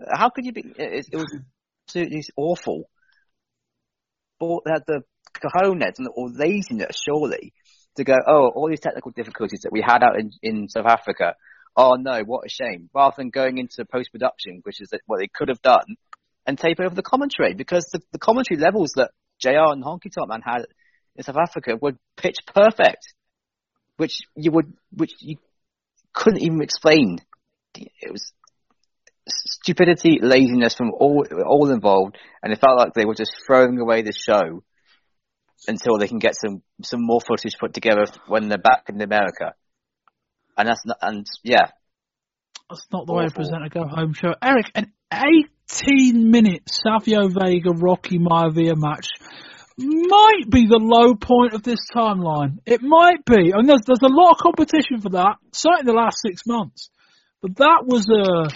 [0.00, 0.64] Uh, how could you be?
[0.76, 1.34] It, it was
[1.86, 2.88] absolutely awful.
[4.40, 5.02] But they had the
[5.34, 7.52] cojones and or laziness, surely,
[7.96, 11.34] to go, oh, all these technical difficulties that we had out in, in South Africa.
[11.76, 12.90] Oh no, what a shame.
[12.94, 15.96] Rather than going into post production, which is what they could have done,
[16.46, 20.28] and tape over the commentary because the, the commentary levels that JR and Honky Tonk
[20.28, 20.66] Man had
[21.16, 23.14] in South Africa were pitch perfect,
[23.96, 25.36] which you would, which you
[26.12, 27.18] couldn't even explain.
[27.74, 28.32] It was
[29.28, 34.02] stupidity, laziness from all all involved, and it felt like they were just throwing away
[34.02, 34.62] the show
[35.68, 39.54] until they can get some some more footage put together when they're back in America.
[40.56, 41.68] And that's not, and yeah,
[42.72, 44.34] that's not the way to present a go home show.
[44.42, 49.08] Eric, an 18 minute Savio Vega Rocky Maivia match
[49.78, 52.58] might be the low point of this timeline.
[52.66, 53.52] It might be.
[53.52, 56.88] I mean, there's, there's a lot of competition for that, certainly the last six months.
[57.40, 58.48] But that was a.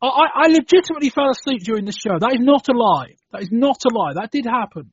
[0.00, 2.18] I, I legitimately fell asleep during the show.
[2.18, 3.16] That is not a lie.
[3.32, 4.12] That is not a lie.
[4.14, 4.92] That did happen.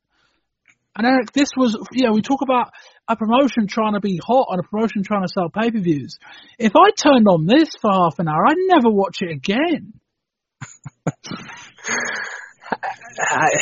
[0.98, 2.72] And Eric, this was, you know, we talk about
[3.08, 6.18] a promotion trying to be hot and a promotion trying to sell pay per views.
[6.58, 9.94] If I turned on this for half an hour, I'd never watch it again.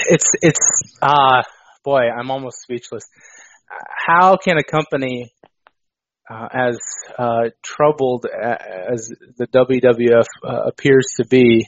[0.10, 1.42] it's it's uh
[1.84, 3.04] boy, I'm almost speechless.
[4.08, 5.34] How can a company
[6.30, 6.80] uh, as
[7.18, 11.66] uh, troubled as the WWF uh, appears to be,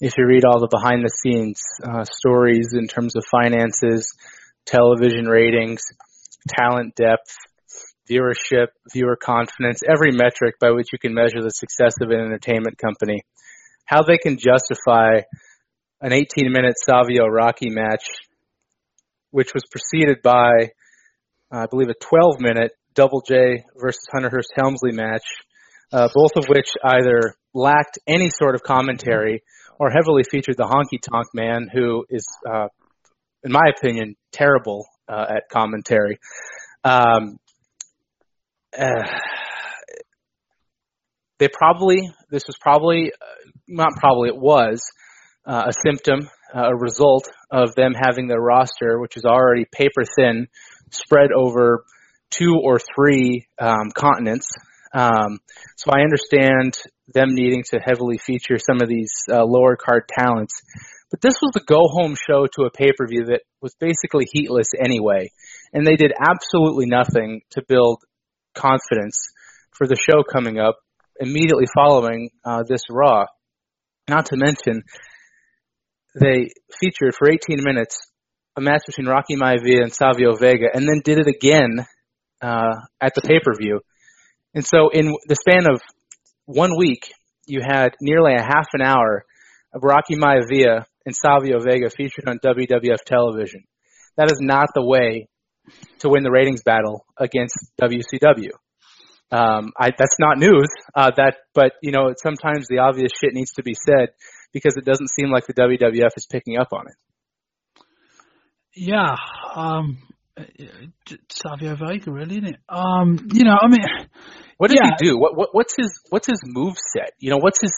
[0.00, 4.16] if you read all the behind the scenes uh, stories in terms of finances,
[4.66, 5.82] television ratings,
[6.48, 7.34] talent depth,
[8.10, 12.78] viewership, viewer confidence, every metric by which you can measure the success of an entertainment
[12.78, 13.22] company,
[13.84, 15.20] how they can justify
[16.00, 18.04] an 18 minute Savio Rocky match
[19.32, 20.70] which was preceded by,
[21.52, 25.24] uh, I believe, a 12 minute Double J versus Hunter Hearst Helmsley match,
[25.92, 29.42] uh, both of which either lacked any sort of commentary
[29.80, 32.68] or heavily featured the honky tonk man, who is, uh,
[33.44, 36.18] in my opinion, terrible uh, at commentary.
[36.84, 37.38] Um,
[38.78, 39.06] uh,
[41.38, 44.82] they probably, this was probably, uh, not probably, it was
[45.44, 50.48] a symptom uh, a result of them having their roster, which is already paper thin,
[50.90, 51.84] spread over
[52.30, 54.46] two or three um, continents.
[54.94, 55.38] Um,
[55.76, 56.76] so I understand
[57.08, 60.60] them needing to heavily feature some of these uh, lower card talents.
[61.12, 64.26] But this was the go home show to a pay per view that was basically
[64.32, 65.30] heatless anyway.
[65.72, 68.02] And they did absolutely nothing to build
[68.54, 69.28] confidence
[69.72, 70.78] for the show coming up
[71.20, 73.26] immediately following uh, this Raw.
[74.08, 74.84] Not to mention,
[76.18, 76.48] they
[76.80, 77.98] featured for 18 minutes
[78.56, 81.86] a match between Rocky Maivia and Savio Vega, and then did it again
[82.40, 83.80] uh, at the pay per view.
[84.54, 85.82] And so, in the span of
[86.46, 87.12] one week,
[87.46, 89.24] you had nearly a half an hour
[89.74, 93.64] of Rocky Maivia and Savio Vega featured on WWF television.
[94.16, 95.28] That is not the way
[96.00, 98.50] to win the ratings battle against WCW.
[99.30, 100.68] Um, I, that's not news.
[100.94, 104.10] Uh, that, but you know, sometimes the obvious shit needs to be said
[104.52, 107.84] because it doesn't seem like the WWF is picking up on it.
[108.74, 109.16] Yeah,
[109.54, 109.98] um,
[111.30, 112.60] Savio Vega, really, isn't it?
[112.68, 113.84] Um, you know, I mean,
[114.56, 114.90] what did yeah.
[114.98, 115.18] he do?
[115.18, 117.12] What, what what's his what's his move set?
[117.18, 117.72] You know, what's his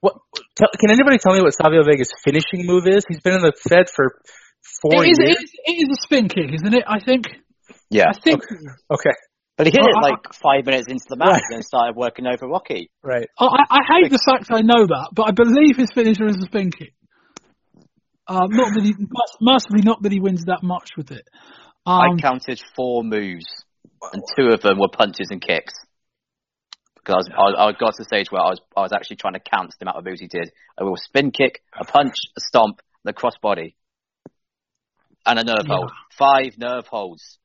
[0.00, 0.14] what?
[0.56, 3.04] Tell, can anybody tell me what Savio Vega's finishing move is?
[3.08, 4.20] He's been in the Fed for
[4.82, 5.36] four it is, years.
[5.36, 6.84] It is, it is a spin kick, isn't it?
[6.86, 7.26] I think.
[7.90, 8.06] Yeah.
[8.08, 8.42] I think.
[8.44, 9.10] Okay.
[9.10, 9.16] okay.
[9.58, 11.56] But he hit it like five minutes into the match right.
[11.56, 12.90] and started working over Rocky.
[13.02, 13.26] Right.
[13.40, 16.46] I, I hate the fact I know that, but I believe his finisher is a
[16.46, 16.94] spin kick.
[18.28, 18.94] Uh, not that he,
[19.40, 21.26] mercifully, not that he wins that much with it.
[21.84, 23.46] Um, I counted four moves,
[24.12, 25.74] and two of them were punches and kicks.
[27.08, 29.16] Because I, was, I, I got to the stage where I was, I was actually
[29.16, 30.52] trying to count the amount of moves he did.
[30.76, 33.72] A real spin kick, a punch, a stomp, the crossbody,
[35.24, 35.74] and a nerve yeah.
[35.74, 35.90] hold.
[36.10, 37.38] Five nerve holds.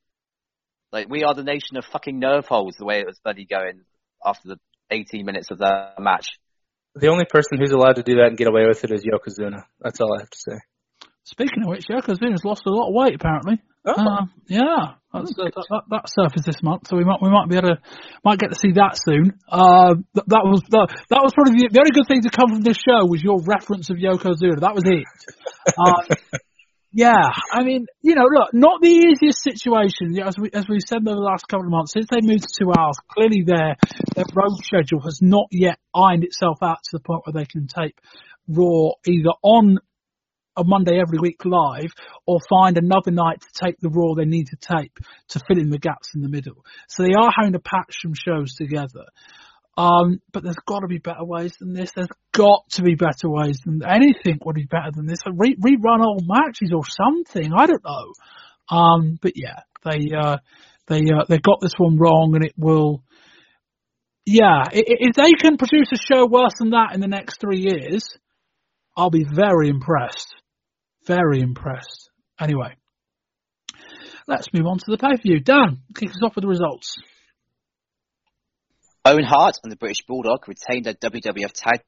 [0.92, 2.76] Like we are the nation of fucking nerve holes.
[2.78, 3.84] The way it was bloody going
[4.24, 4.58] after the
[4.92, 6.28] 18 minutes of the match.
[6.96, 9.64] The only person who's allowed to do that and get away with it is Yokozuna.
[9.80, 10.58] That's all I have to say.
[11.24, 13.62] Speaking of which, Yokozuna's lost a lot of weight apparently.
[13.86, 13.92] Oh.
[13.92, 17.50] Uh, yeah, that's, uh, that, that, that surfaced this month, so we might we might
[17.50, 17.82] be able to
[18.24, 19.38] might get to see that soon.
[19.50, 22.48] Uh, that, that was that, that was probably the, the only good thing to come
[22.48, 24.62] from this show was your reference of Yokozuna.
[24.62, 25.04] That was it.
[25.76, 26.40] Uh,
[26.94, 30.16] yeah, I mean, you know, look, not the easiest situation.
[30.24, 32.56] As we as we've said over the last couple of months, since they moved to
[32.56, 33.76] two hours, clearly their
[34.16, 37.68] their road schedule has not yet ironed itself out to the point where they can
[37.68, 38.00] tape
[38.48, 39.80] Raw either on
[40.56, 41.92] a Monday every week live
[42.26, 44.98] or find another night to tape the Raw they need to tape
[45.30, 46.64] to fill in the gaps in the middle.
[46.88, 49.06] So they are having to patch some shows together.
[49.76, 51.92] Um, but there's got to be better ways than this.
[51.96, 55.20] There's got to be better ways than anything would be better than this.
[55.26, 57.52] Re- rerun old matches or something.
[57.58, 58.14] I don't know.
[58.76, 60.38] Um, but yeah, they uh,
[60.88, 63.04] they uh, they got this one wrong, and it will.
[64.26, 68.08] Yeah, if they can produce a show worse than that in the next three years,
[68.96, 70.34] I'll be very impressed.
[71.06, 72.10] Very impressed.
[72.40, 72.76] Anyway,
[74.28, 75.40] let's move on to the pay per view.
[75.40, 76.98] Dan, kick us off with the results.
[79.06, 81.82] Owen Hart and the British Bulldog retained their WWF Tag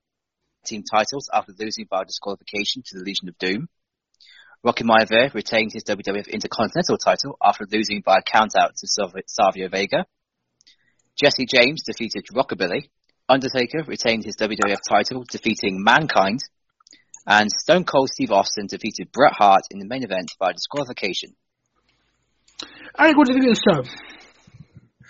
[0.65, 3.69] Team titles after losing by disqualification to the Legion of Doom.
[4.63, 8.87] Rocky Maivia retained his WWF Intercontinental title after losing by a countout to
[9.27, 10.05] Savio Vega.
[11.21, 12.89] Jesse James defeated Rockabilly.
[13.29, 16.39] Undertaker retained his WWF title, defeating Mankind.
[17.27, 21.35] And Stone Cold Steve Austin defeated Bret Hart in the main event by disqualification.
[22.97, 25.05] Eric, what did you think of the show?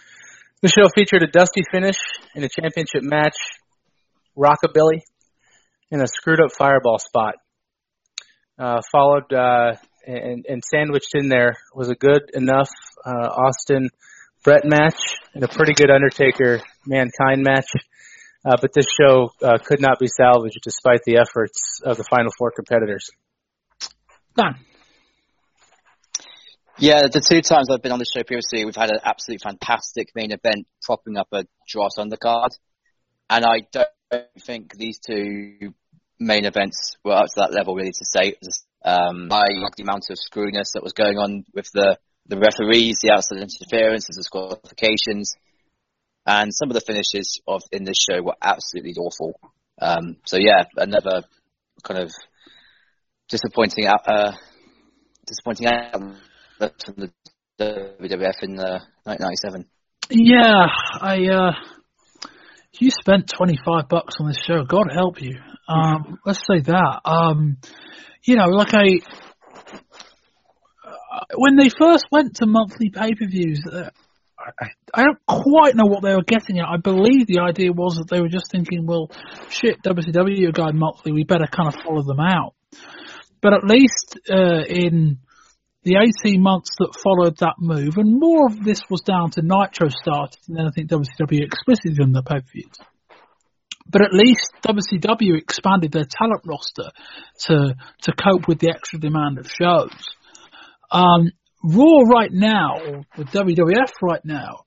[0.62, 1.98] The show featured a dusty finish
[2.34, 3.36] in a championship match,
[4.38, 5.02] rockabilly,
[5.92, 7.36] and a screwed up fireball spot.
[8.58, 9.74] Uh, followed uh,
[10.08, 12.70] and, and sandwiched in there was a good enough
[13.06, 13.90] uh, Austin
[14.44, 15.00] Bret match
[15.34, 17.68] and a pretty good Undertaker Mankind match.
[18.46, 22.32] Uh, but this show uh, could not be salvaged despite the efforts of the final
[22.38, 23.10] four competitors.
[24.36, 24.60] Done.
[26.78, 30.10] Yeah, the two times I've been on the show previously, we've had an absolutely fantastic
[30.14, 32.50] main event propping up a dross undercard.
[33.30, 33.88] And I don't
[34.42, 35.74] think these two
[36.20, 38.36] main events were up to that level really to say.
[38.84, 42.98] Um, I like the amount of screwiness that was going on with the, the referees,
[43.02, 45.34] the outside interference, the disqualifications,
[46.26, 49.40] and some of the finishes of in this show were absolutely awful.
[49.82, 51.24] Um, so yeah, another
[51.84, 52.12] kind of
[53.30, 54.32] disappointing out, uh,
[55.26, 56.18] disappointing out from
[56.58, 57.12] the
[57.60, 59.66] WWF in uh, 1997.
[60.10, 60.68] Yeah,
[61.02, 61.28] I.
[61.28, 61.52] Uh,
[62.78, 64.64] you spent 25 bucks on this show.
[64.68, 65.38] God help you.
[65.68, 67.02] Um, let's say that.
[67.06, 67.58] Um,
[68.24, 69.00] you know, like I.
[70.84, 73.90] Uh, when they first went to monthly pay-per-views, uh,
[74.46, 76.68] I, I don't quite know what they were getting at.
[76.68, 79.10] I believe the idea was that they were just thinking, well,
[79.50, 82.54] shit, WCW are going monthly, we better kind of follow them out.
[83.42, 85.20] But at least uh, in
[85.84, 89.90] the 18 months that followed that move, and more of this was down to Nitro
[89.90, 92.74] started, and then I think WCW explicitly done the pay per views.
[93.88, 96.90] But at least WCW expanded their talent roster
[97.46, 99.94] to to cope with the extra demand of shows.
[100.90, 101.32] Um,
[101.66, 104.66] Raw right now, or the WWF right now,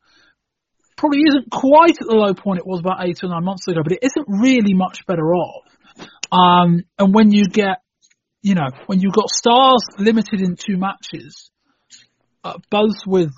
[0.97, 3.81] probably isn't quite at the low point it was about eight or nine months ago,
[3.83, 5.65] but it isn't really much better off.
[6.31, 7.79] Um, and when you get
[8.43, 11.51] you know, when you've got stars limited in two matches,
[12.45, 13.31] uh, both with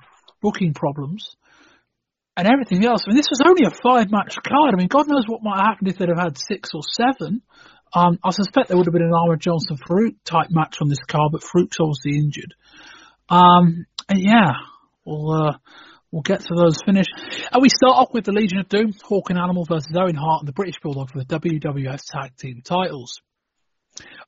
[0.42, 1.36] booking problems
[2.36, 3.02] and everything else.
[3.04, 4.74] I mean, this was only a five match card.
[4.74, 7.42] I mean, God knows what might have happened if they'd have had six or seven.
[7.92, 11.02] Um, I suspect there would have been an Ahmed Johnson Farouk type match on this
[11.08, 12.54] card, but Farouk's obviously injured.
[13.30, 14.52] Um, yeah,
[15.06, 15.58] we'll, uh,
[16.10, 17.06] we'll get to those finish.
[17.52, 20.42] And we start off with the Legion of Doom, Hawk and Animal versus Owen Hart
[20.42, 23.22] and the British Bulldog for the WWF Tag Team titles.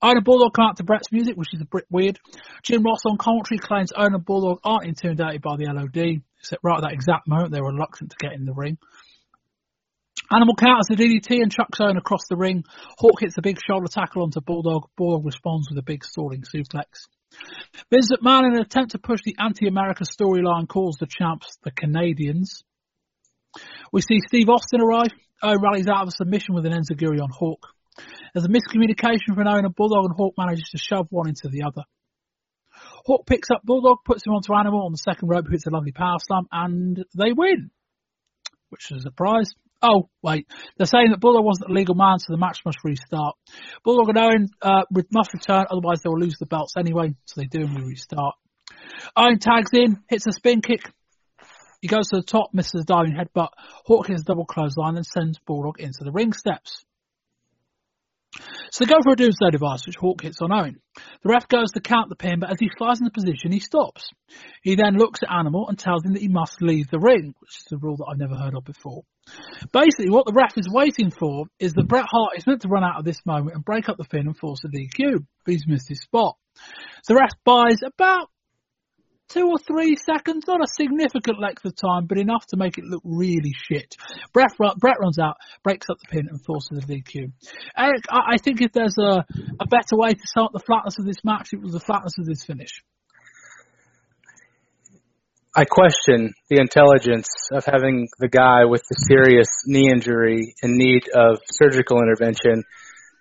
[0.01, 2.19] Owner Bulldog out to Bret's music, which is a bit weird.
[2.63, 6.83] Jim Ross on commentary claims Owner Bulldog aren't intimidated by the LOD, except right at
[6.83, 8.79] that exact moment they were reluctant to get in the ring.
[10.31, 12.65] Animal counters the DDT and chucks Owen across the ring.
[12.99, 14.89] Hawk hits a big shoulder tackle onto Bulldog.
[14.97, 17.07] Bulldog responds with a big stalling suplex.
[17.91, 22.65] Vince McMahon, in an attempt to push the anti-America storyline, calls the champs the Canadians.
[23.93, 25.11] We see Steve Austin arrive.
[25.43, 27.67] Owen rallies out of a submission with an enziguri on Hawk.
[28.33, 31.65] There's a miscommunication from Owen and Bulldog, and Hawk manages to shove one into the
[31.65, 31.83] other.
[33.05, 35.93] Hawk picks up Bulldog, puts him onto Animal on the second rope, hits a lovely
[35.93, 37.71] power slam, and they win.
[38.71, 39.53] Which is a surprise.
[39.83, 40.47] Oh, wait.
[40.77, 43.35] They're saying that Bulldog wasn't a legal man, so the match must restart.
[43.85, 47.47] Bulldog and Owen uh, must return, otherwise they will lose the belts anyway, so they
[47.47, 48.37] do and we restart.
[49.17, 50.89] Owen tags in, hits a spin kick.
[51.81, 53.49] He goes to the top, misses a diving headbutt.
[53.85, 56.85] Hawk hits a double clothesline and sends Bulldog into the ring steps.
[58.71, 60.81] So they go for a doomsday device, which Hawk hits on Owen.
[61.23, 64.09] The ref goes to count the pin, but as he flies into position, he stops.
[64.63, 67.59] He then looks at Animal and tells him that he must leave the ring, which
[67.59, 69.03] is a rule that I've never heard of before.
[69.73, 72.85] Basically, what the ref is waiting for is that Bret Hart is meant to run
[72.85, 75.25] out of this moment and break up the pin and force a DQ.
[75.47, 76.37] He's missed his spot.
[77.07, 78.31] The ref buys about
[79.33, 82.85] two or three seconds, not a significant length of time, but enough to make it
[82.85, 83.97] look really shit.
[84.33, 87.33] Brett, Bret runs out, breaks up the pin, and forces a DQ.
[87.77, 89.25] Eric, I, I think if there's a,
[89.61, 92.15] a better way to sum up the flatness of this match, it was the flatness
[92.19, 92.83] of this finish.
[95.55, 101.11] I question the intelligence of having the guy with the serious knee injury in need
[101.15, 102.65] of surgical intervention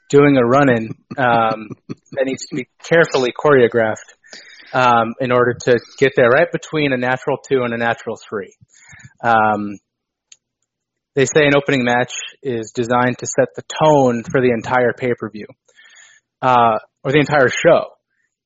[0.09, 1.69] doing a run-in um,
[2.11, 4.15] that needs to be carefully choreographed
[4.73, 8.53] um, in order to get there, right between a natural two and a natural three.
[9.23, 9.79] Um,
[11.15, 15.47] they say an opening match is designed to set the tone for the entire pay-per-view
[16.41, 17.89] uh, or the entire show.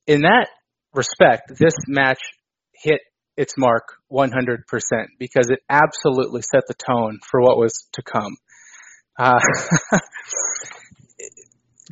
[0.07, 0.47] In that
[0.93, 2.19] respect, this match
[2.73, 3.01] hit
[3.38, 4.32] its mark 100%
[5.19, 8.38] because it absolutely set the tone for what was to come.
[9.17, 9.39] Uh,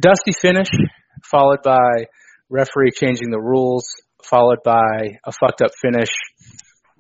[0.02, 0.70] dusty finish,
[1.24, 2.06] followed by
[2.50, 3.86] referee changing the rules,
[4.26, 6.10] followed by a fucked up finish.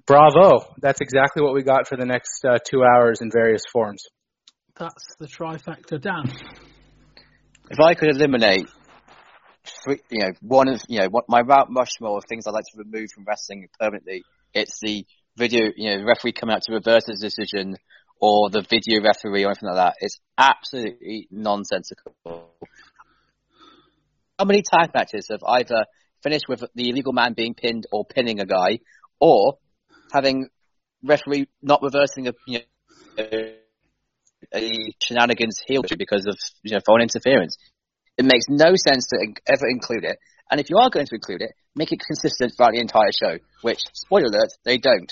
[0.05, 0.74] Bravo!
[0.82, 4.03] That's exactly what we got for the next uh, two hours in various forms.
[4.78, 6.32] That's the trifecta, Dan.
[7.69, 8.67] If I could eliminate,
[9.84, 12.65] three, you know, one of, you know, what my Mount Rushmore of things I'd like
[12.74, 15.05] to remove from wrestling permanently, it's the
[15.38, 17.78] video, you know, the referee coming out to reverse his decision
[18.19, 19.95] or the video referee or anything like that.
[19.99, 22.13] It's absolutely nonsensical.
[22.26, 25.86] How many tag matches have either
[26.24, 28.80] finished with the illegal man being pinned or pinning a guy,
[29.19, 29.57] or
[30.11, 30.47] having
[31.03, 32.59] referee not reversing a you
[33.17, 33.53] know,
[34.53, 37.57] a shenanigans heel because of you know phone interference?
[38.17, 39.17] It makes no sense to
[39.47, 40.17] ever include it.
[40.51, 43.39] And if you are going to include it, make it consistent throughout the entire show.
[43.61, 45.11] Which, spoiler alert, they don't.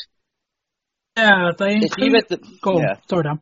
[1.18, 2.96] Yeah, they If you read the, Go yeah.
[3.10, 3.42] Sorry, Dan.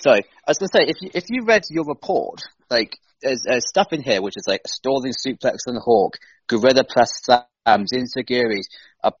[0.00, 2.40] Sorry, I was going to say, if you, if you read your report,
[2.70, 6.16] like, there's, there's stuff in here which is like a stalling suplex on the hawk,
[6.48, 8.66] gorilla press slams, enzuigiris,
[9.02, 9.12] a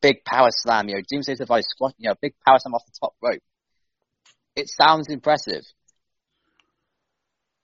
[0.00, 2.92] big power slam, you know, doomsday device squat, you know, big power slam off the
[3.00, 3.42] top rope.
[4.54, 5.62] It sounds impressive.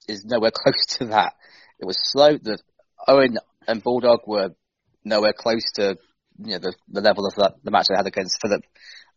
[0.07, 1.33] Is nowhere close to that.
[1.79, 2.37] It was slow.
[2.37, 2.57] The
[3.07, 4.49] Owen and Bulldog were
[5.03, 5.97] nowhere close to
[6.39, 8.63] you know the, the level of the, the match they had against Philip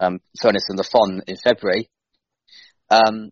[0.00, 1.88] um, Furnas and the Fon in February.
[2.90, 3.30] Um,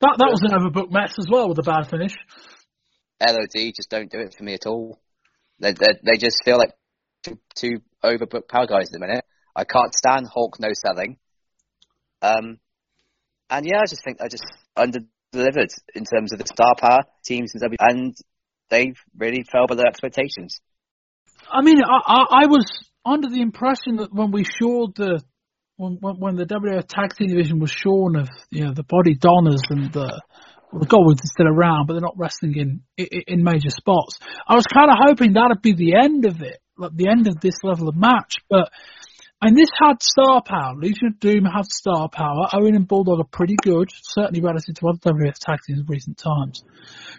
[0.00, 2.16] That that was an overbooked match as well with a bad finish.
[3.20, 5.00] LOD just don't do it for me at all.
[5.60, 6.72] They they, they just feel like
[7.22, 9.24] two, two overbooked power guys at the minute.
[9.56, 11.16] I can't stand Hulk no selling.
[12.22, 12.58] Um,
[13.50, 14.44] and yeah, I just think I just
[14.76, 15.00] under
[15.32, 18.14] delivered in terms of the star power teams in W, and
[18.70, 20.60] they really fell below expectations.
[21.50, 22.64] I mean, I, I, I was
[23.04, 25.22] under the impression that when we showed the
[25.76, 29.70] when when, when the WWF Tag Team Division was shown of you know the Bodydonnas
[29.70, 30.20] and the
[30.74, 34.18] well, the Godwins are still around, but they're not wrestling in in, in major spots.
[34.48, 37.38] I was kind of hoping that'd be the end of it, like the end of
[37.40, 38.38] this level of match.
[38.50, 38.72] But
[39.40, 40.74] and this had star power.
[40.74, 42.48] Legion of Doom had star power.
[42.54, 46.18] Owen and Bulldog are pretty good, certainly relative to other WWF tag teams in recent
[46.18, 46.64] times.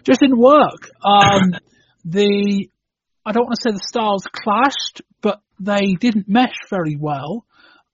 [0.04, 0.90] Just didn't work.
[1.02, 1.54] Um,
[2.04, 2.68] the
[3.24, 7.46] I don't want to say the styles clashed, but they didn't mesh very well.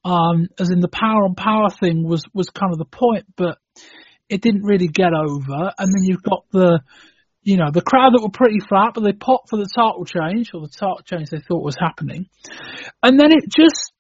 [0.05, 3.59] Um, as in the power on power thing was, was kind of the point, but
[4.33, 5.73] it didn't really get over.
[5.79, 6.81] And then you've got the,
[7.43, 10.53] you know, the crowd that were pretty flat, but they popped for the title change
[10.55, 12.27] or the title change they thought was happening.
[13.03, 13.93] And then it just,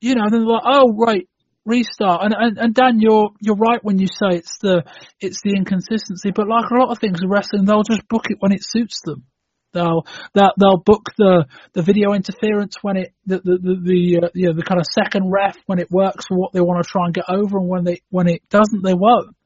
[0.00, 1.26] you know, then they're like, oh, right,
[1.64, 2.22] restart.
[2.22, 4.84] And, and, and Dan, you're, you're right when you say it's the,
[5.20, 8.36] it's the inconsistency, but like a lot of things in wrestling, they'll just book it
[8.40, 9.24] when it suits them.
[9.72, 14.28] They'll they'll, they'll book the, the video interference when it the the the, the uh,
[14.34, 16.90] you know the kind of second ref when it works for what they want to
[16.90, 19.36] try and get over, and when they when it doesn't, they won't.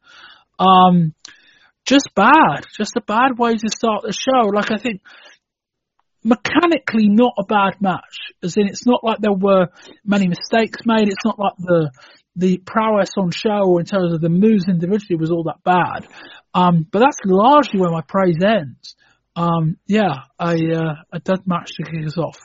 [0.58, 1.14] Um,
[1.84, 4.48] just bad, just a bad way to start the show.
[4.48, 5.00] Like I think
[6.24, 9.68] mechanically not a bad match, as in it's not like there were
[10.04, 11.08] many mistakes made.
[11.08, 11.90] It's not like the
[12.36, 16.06] the prowess on show in terms of the moves individually was all that bad.
[16.54, 18.96] Um, but that's largely where my praise ends.
[19.36, 22.38] Um, yeah, a, uh, a dead match to kick us off.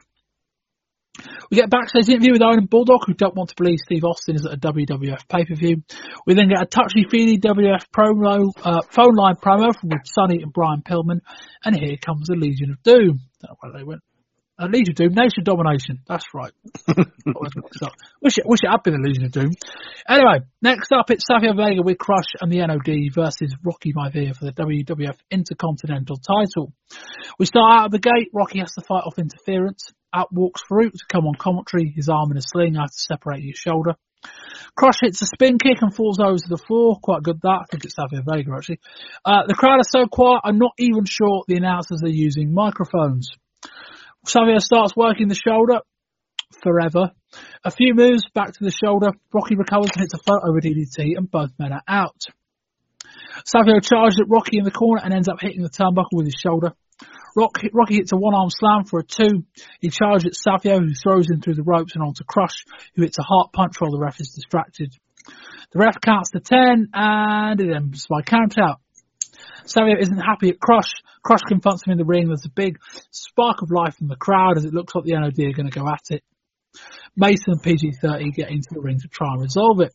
[1.49, 4.03] We get a backstage interview with Owen and Bulldog, who don't want to believe Steve
[4.03, 5.83] Austin is at a WWF pay per view.
[6.25, 10.51] We then get a touchy feely WWF promo, uh, phone line promo from Sunny and
[10.51, 11.21] Brian Pillman,
[11.63, 13.21] and here comes the Legion of Doom.
[13.41, 14.01] Don't know where they went.
[14.59, 15.99] Uh, Legion of Doom, Nation Domination.
[16.07, 16.51] That's right.
[18.21, 19.51] Wish it, wish it had been the Legion of Doom.
[20.09, 24.45] Anyway, next up it's Savio Vega with Crush and the NOD versus Rocky Maivia for
[24.45, 26.73] the WWF Intercontinental title.
[27.37, 28.31] We start out of the gate.
[28.33, 29.93] Rocky has to fight off interference.
[30.13, 33.57] Out walks Farouk to come on commentary, his arm in a sling after separating his
[33.57, 33.95] shoulder.
[34.75, 36.97] Crush hits a spin kick and falls over to the floor.
[37.01, 37.59] Quite good that.
[37.61, 38.79] I think it's Savio Vega actually.
[39.25, 43.29] Uh, the crowd are so quiet, I'm not even sure the announcers are using microphones.
[44.25, 45.79] Savio starts working the shoulder
[46.61, 47.11] forever.
[47.63, 49.11] A few moves back to the shoulder.
[49.33, 52.21] Rocky recovers and hits a photo with DDT and both men are out.
[53.45, 56.35] Savio charges at Rocky in the corner and ends up hitting the turnbuckle with his
[56.35, 56.73] shoulder.
[57.37, 59.45] Rocky, hits a one-arm slam for a two.
[59.79, 62.65] He charges at Savio, who throws him through the ropes and onto Crush,
[62.95, 64.91] who hits a heart punch while the ref is distracted.
[65.71, 68.79] The ref counts to 10 and it ends by count out.
[69.65, 70.91] Savio isn't happy at Crush.
[71.23, 72.27] Crush confronts him in the ring.
[72.27, 72.79] There's a big
[73.11, 75.79] spark of life from the crowd as it looks like the NOD are going to
[75.79, 76.23] go at it.
[77.15, 79.93] Mason and PG-13 get into the ring to try and resolve it.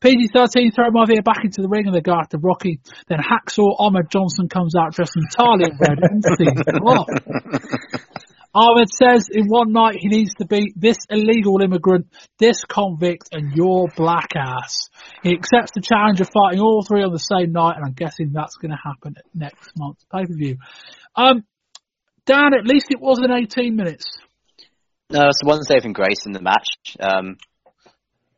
[0.00, 2.80] PG-13 throw Maivia back into the ring and they go after Rocky.
[3.08, 7.08] Then Hacksaw Ahmed Johnson comes out dressed entirely in red and sees them off.
[8.52, 12.06] Ahmed says in one night he needs to beat this illegal immigrant,
[12.38, 14.88] this convict, and your black ass.
[15.22, 18.32] He accepts the challenge of fighting all three on the same night, and I'm guessing
[18.32, 20.56] that's going to happen at next month's pay per view.
[21.14, 21.44] Um,
[22.26, 24.10] Dan, at least it wasn't 18 minutes.
[25.10, 26.96] No, it's the one saving grace in the match.
[26.98, 27.36] Um,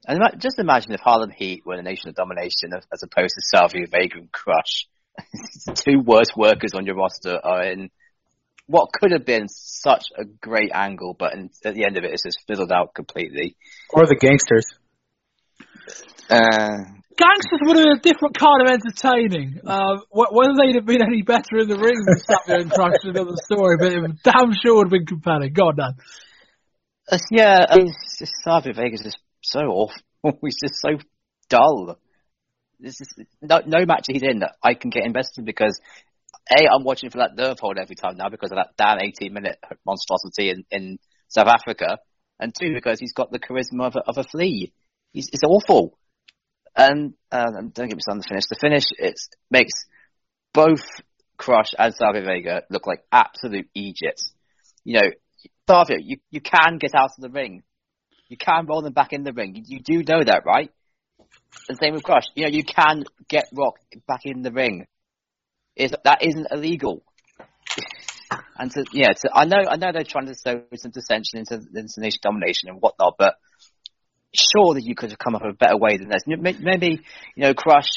[0.07, 3.42] and just imagine if Harlem Heat were the nation of domination as, as opposed to
[3.42, 4.88] Savio Vega and Crush.
[5.74, 7.90] two worst workers on your roster are in
[8.66, 12.12] what could have been such a great angle, but in, at the end of it,
[12.12, 13.57] it's just fizzled out completely.
[13.90, 14.64] Or the Gangstas.
[16.30, 19.61] Uh, Gangstas would have been a different kind of entertaining.
[19.66, 23.11] Uh, whether they'd have been any better in the ring than Savio and Crush is
[23.11, 25.53] another story, but it damn sure would have been compelling.
[25.53, 25.92] God, Dan.
[27.11, 27.92] uh, yeah, I mean,
[28.44, 30.03] Savio Vega's just so awful.
[30.43, 30.99] He's just so
[31.49, 31.99] dull.
[32.78, 35.80] This is no, no match he's in that I can get invested in because
[36.51, 39.32] a I'm watching for that nerve hold every time now because of that damn 18
[39.32, 41.99] minute monstrosity in, in South Africa,
[42.40, 44.72] and two because he's got the charisma of a, of a flea.
[45.12, 45.97] He's it's awful.
[46.74, 48.45] And uh, don't get me started on the finish.
[48.49, 49.20] The finish it
[49.51, 49.72] makes
[50.53, 50.84] both
[51.36, 54.32] Crush and Savio Vega look like absolute Egypts.
[54.84, 55.11] You know,
[55.68, 57.62] Savio, you, you can get out of the ring.
[58.33, 59.62] You can roll them back in the ring.
[59.66, 60.70] You, do know that, right?
[61.68, 62.24] And same with Crush.
[62.35, 63.74] You know, you can get Rock
[64.09, 64.87] back in the ring.
[65.76, 67.03] Is that isn't illegal.
[68.59, 71.61] and to, yeah, to, I know, I know they're trying to sow some dissension into,
[71.74, 73.35] nation domination and whatnot, but
[74.35, 76.22] surely you could have come up with a better way than this.
[76.26, 77.03] Maybe,
[77.37, 77.91] you know, Crush,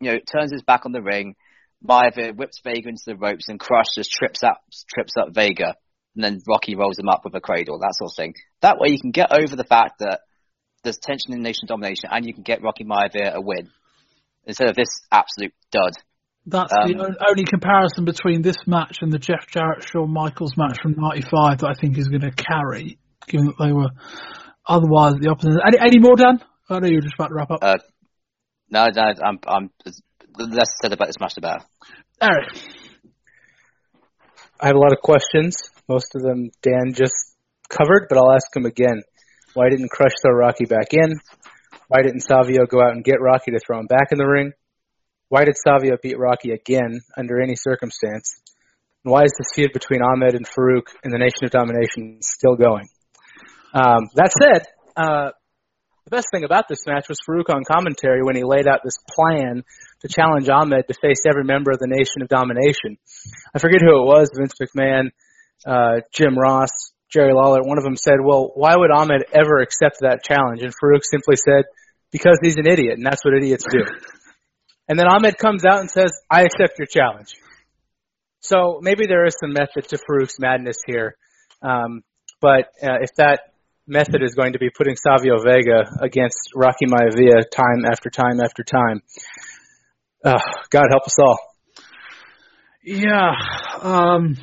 [0.00, 1.36] you know, turns his back on the ring,
[1.86, 4.62] Maivia whips Vega into the ropes, and Crush just trips up,
[4.94, 5.74] trips up Vega,
[6.14, 8.34] and then Rocky rolls him up with a cradle, that sort of thing.
[8.60, 10.20] That way you can get over the fact that
[10.82, 13.70] there's tension in nation domination, and you can get Rocky Maivia a win
[14.44, 15.92] instead of this absolute dud.
[16.46, 20.78] That's um, the only comparison between this match and the Jeff Jarrett Shawn Michaels match
[20.80, 23.90] from '95 that I think is going to carry, given that they were
[24.66, 25.60] otherwise the opposite.
[25.66, 26.40] Any, any more, Dan?
[26.70, 27.58] I know you're just about to wrap up.
[27.62, 27.78] Uh,
[28.70, 29.70] no, no, I'm, I'm
[30.38, 31.64] less said about this match, the better.
[32.20, 32.50] Eric,
[34.60, 35.70] I have a lot of questions.
[35.88, 37.36] Most of them Dan just
[37.68, 39.02] covered, but I'll ask them again.
[39.54, 41.20] Why didn't Crush throw Rocky back in?
[41.86, 44.52] Why didn't Savio go out and get Rocky to throw him back in the ring?
[45.28, 48.40] Why did Savio beat Rocky again under any circumstance?
[49.04, 52.56] And why is this feud between Ahmed and Farouk in the Nation of Domination still
[52.56, 52.88] going?
[53.72, 55.30] Um, that said, uh,
[56.04, 58.98] the best thing about this match was Farouk on commentary when he laid out this
[59.08, 59.62] plan
[60.00, 62.98] to challenge Ahmed to face every member of the Nation of Domination.
[63.54, 65.10] I forget who it was, Vince McMahon,
[65.66, 66.70] uh, Jim Ross,
[67.10, 67.62] Jerry Lawler.
[67.62, 70.62] One of them said, well, why would Ahmed ever accept that challenge?
[70.62, 71.64] And Farouk simply said,
[72.12, 73.84] because he's an idiot, and that's what idiots do.
[74.88, 77.34] And then Ahmed comes out and says, I accept your challenge.
[78.40, 81.16] So maybe there is some method to Farouk's madness here.
[81.60, 82.02] Um,
[82.40, 83.40] but uh, if that
[83.86, 88.62] method is going to be putting Savio Vega against Rocky Maivia time after time after
[88.62, 89.02] time,
[90.24, 90.38] uh,
[90.70, 91.38] God help us all.
[92.82, 93.32] Yeah.
[93.82, 94.36] Um,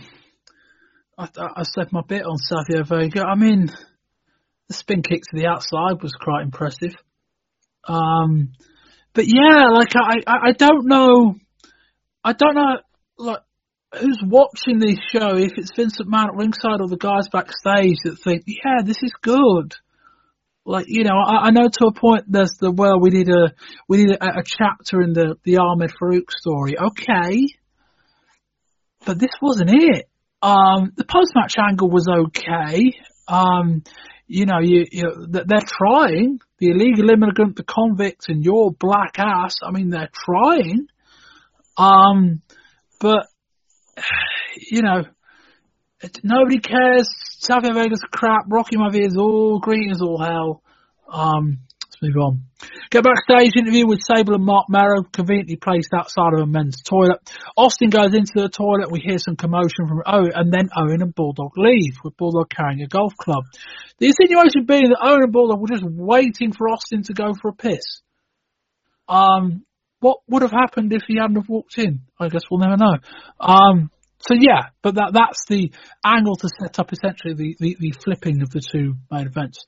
[1.17, 3.23] I, I said my bit on Savio Vega.
[3.23, 3.69] I mean,
[4.67, 6.93] the spin kick to the outside was quite impressive.
[7.87, 8.53] Um,
[9.13, 11.35] but yeah, like I, I don't know,
[12.23, 12.79] I don't know,
[13.17, 13.41] like
[13.99, 15.37] who's watching this show.
[15.37, 19.13] If it's Vincent McMahon at ringside or the guys backstage that think, yeah, this is
[19.21, 19.73] good.
[20.65, 23.53] Like you know, I, I know to a point there's the well, we need a
[23.87, 26.75] we need a, a chapter in the the Ahmed Farouk story.
[26.77, 27.47] Okay,
[29.05, 30.09] but this wasn't it.
[30.41, 32.93] Um, the post match angle was okay.
[33.27, 33.83] Um,
[34.27, 39.57] you know, you, you they're trying the illegal immigrant, the convict, and your black ass.
[39.63, 40.87] I mean, they're trying.
[41.77, 42.41] Um,
[42.99, 43.27] but
[44.57, 45.03] you know,
[46.23, 47.07] nobody cares.
[47.39, 48.45] Savio Vega's crap.
[48.47, 50.61] Rocky Maivia is all green as all hell.
[51.11, 52.43] Um, let's move on.
[52.89, 57.19] Get backstage interview with Sable and Marc Mero, conveniently placed outside of a men's toilet.
[57.55, 58.91] Austin goes into the toilet.
[58.91, 62.81] We hear some commotion from Owen, and then Owen and Bulldog leave, with Bulldog carrying
[62.81, 63.43] a golf club.
[63.99, 67.49] The insinuation being that Owen and Bulldog were just waiting for Austin to go for
[67.49, 68.01] a piss.
[69.07, 69.65] Um,
[69.99, 72.01] what would have happened if he hadn't have walked in?
[72.19, 72.97] I guess we'll never know.
[73.39, 75.71] Um, so yeah, but that that's the
[76.03, 79.65] angle to set up essentially the, the, the flipping of the two main events.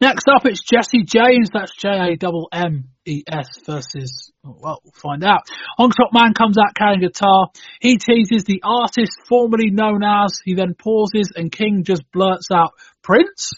[0.00, 1.48] Next up, it's Jesse James.
[1.52, 4.30] That's J A M M E S versus.
[4.42, 5.48] Well, we'll find out.
[5.78, 7.48] Honky Tonk Man comes out carrying a guitar.
[7.80, 10.32] He teases the artist formerly known as.
[10.44, 13.52] He then pauses, and King just blurts out, "Prince."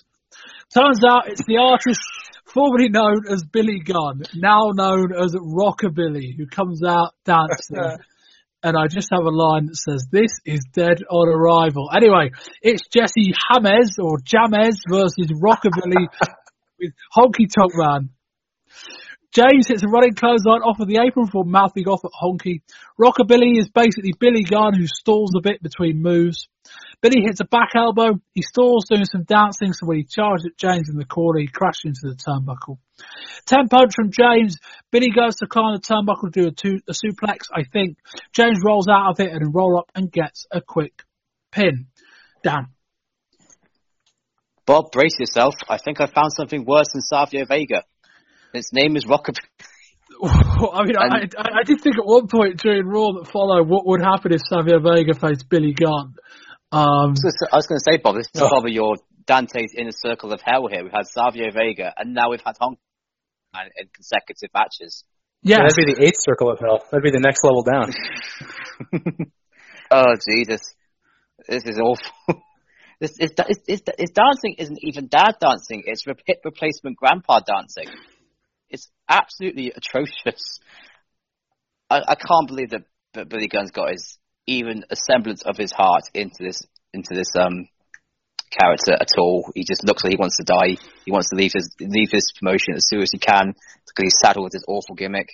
[0.73, 2.01] Turns out it's the artist
[2.47, 7.99] formerly known as Billy Gunn, now known as Rockabilly, who comes out dancing.
[8.65, 12.31] And I just have a line that says, "This is dead on arrival." Anyway,
[12.63, 16.09] it's Jesse James or James versus Rockabilly
[16.81, 18.09] with Honky Tonk Man.
[19.33, 22.63] James hits a running clothesline off of the apron before mouthing off at Honky.
[22.99, 26.49] Rockabilly is basically Billy Gunn who stalls a bit between moves.
[27.01, 28.21] Billy hits a back elbow.
[28.33, 31.49] He stalls doing some dancing, so when he charges at James in the corner, he
[31.49, 32.79] crashes into the turnbuckle.
[33.47, 34.59] Ten punch from James.
[34.91, 37.99] Billy goes to climb the turnbuckle to do a, two, a suplex, I think.
[38.33, 41.03] James rolls out of it and roll up and gets a quick
[41.53, 41.87] pin.
[42.43, 42.69] Dan.
[44.67, 45.55] Bob, brace yourself.
[45.69, 47.83] I think I found something worse than Savio Vega.
[48.55, 49.41] Its name is Rockabilly.
[50.23, 53.87] I mean, I, I, I, did think at one point during Raw that followed what
[53.87, 56.15] would happen if Savio Vega faced Billy Gunn.
[56.75, 57.15] Um,
[57.53, 58.49] I was going to say, Bob, this is oh.
[58.49, 58.97] probably your
[59.27, 60.83] Dante's inner circle of hell here.
[60.83, 62.77] We've had Savio Vega, and now we've had Hong
[63.55, 65.05] Kong in consecutive matches.
[65.43, 66.81] Yeah, that'd be the eighth circle of hell.
[66.91, 67.93] That'd be the next level down.
[69.93, 70.75] oh Jesus,
[71.49, 72.43] this is awful.
[73.01, 73.33] This is
[73.67, 75.83] it's, it's, dancing isn't even dad dancing.
[75.85, 77.93] It's hip replacement grandpa dancing.
[78.71, 80.61] It's absolutely atrocious.
[81.91, 86.05] I, I can't believe that Billy Gunn's got his even a semblance of his heart
[86.15, 86.63] into this
[86.93, 87.69] into this um
[88.51, 89.51] character at all.
[89.55, 90.77] He just looks like he wants to die.
[91.05, 94.19] He wants to leave his leave his promotion as soon as he can because he's
[94.25, 95.29] saddled with this awful gimmick.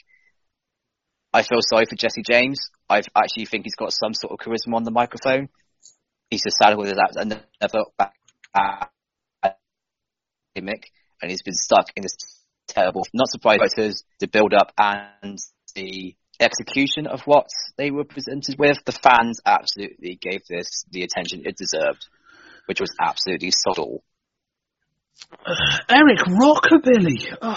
[1.33, 2.59] I feel sorry for Jesse James.
[2.89, 5.49] I actually think he's got some sort of charisma on the microphone.
[6.29, 7.85] He's just saddled with his another
[10.55, 10.91] gimmick,
[11.23, 12.17] and he's been stuck in this
[12.67, 13.07] terrible.
[13.13, 15.39] Not surprised writers, the build up and
[15.75, 17.47] the execution of what
[17.77, 18.79] they were presented with.
[18.85, 22.07] The fans absolutely gave this the attention it deserved
[22.71, 24.05] which was absolutely subtle.
[25.45, 25.55] Uh,
[25.89, 27.37] Eric Rockabilly.
[27.43, 27.57] Oh.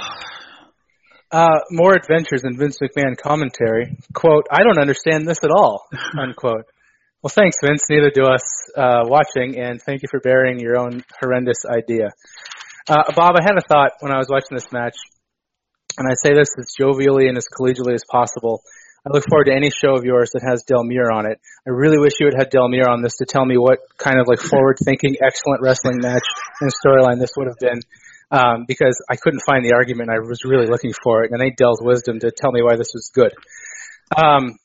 [1.32, 3.96] Uh, more adventures in Vince McMahon commentary.
[4.16, 5.86] Quote, I don't understand this at all.
[6.20, 6.66] Unquote.
[7.22, 7.84] Well, thanks, Vince.
[7.92, 8.42] Neither do us
[8.76, 12.10] uh, watching, and thank you for bearing your own horrendous idea.
[12.88, 14.96] Uh, Bob, I had a thought when I was watching this match,
[15.98, 18.64] and I say this as jovially and as collegially as possible.
[19.06, 21.40] I look forward to any show of yours that has Del Muir on it.
[21.68, 24.18] I really wish you had had Del Muir on this to tell me what kind
[24.20, 26.24] of like forward thinking, excellent wrestling match
[26.62, 27.82] and storyline this would have been.
[28.32, 30.10] Um, because I couldn't find the argument.
[30.10, 32.78] I was really looking for it, and I need Del's wisdom to tell me why
[32.78, 33.32] this was good.
[34.16, 34.58] Um,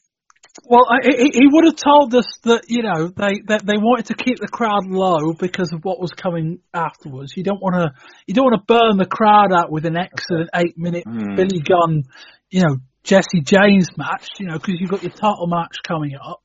[0.65, 4.06] well, I, he, he would have told us that you know they that they wanted
[4.06, 7.36] to keep the crowd low because of what was coming afterwards.
[7.36, 7.93] You don't want to
[8.27, 11.36] you don't want to burn the crowd out with an excellent eight minute mm.
[11.36, 12.05] Billy Gunn,
[12.51, 16.43] you know, Jesse James match, you know, because you've got your title match coming up.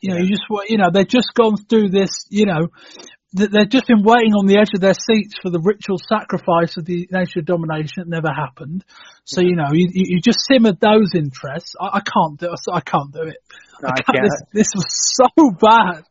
[0.00, 2.68] You know, you just, want you know, they've just gone through this, you know,
[3.32, 6.84] they've just been waiting on the edge of their seats for the ritual sacrifice of
[6.84, 8.04] the nation of domination.
[8.04, 8.84] It never happened.
[9.24, 11.74] So, you know, you, you just simmered those interests.
[11.80, 12.60] I, I can't do it.
[12.72, 13.38] I can't do it.
[13.80, 14.22] No, I can't.
[14.22, 16.04] This, this was so bad.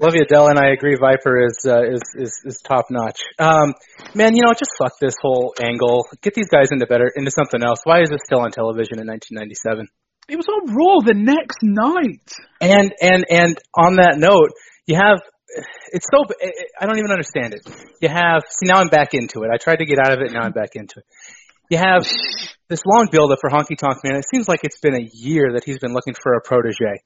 [0.00, 0.94] Love you, Del, and I agree.
[0.94, 3.20] Viper is uh, is is, is top notch.
[3.38, 3.74] Um,
[4.14, 6.06] man, you know, just fuck this whole angle.
[6.22, 7.80] Get these guys into better into something else.
[7.82, 9.88] Why is this still on television in 1997?
[10.28, 12.30] It was on Raw the next night.
[12.60, 14.52] And and and on that note,
[14.86, 15.18] you have
[15.92, 16.24] it's so
[16.80, 17.62] I don't even understand it.
[18.00, 19.50] You have see now I'm back into it.
[19.52, 21.06] I tried to get out of it, now I'm back into it.
[21.70, 22.06] You have
[22.68, 24.16] this long build up for Honky Tonk Man.
[24.16, 27.02] It seems like it's been a year that he's been looking for a protege.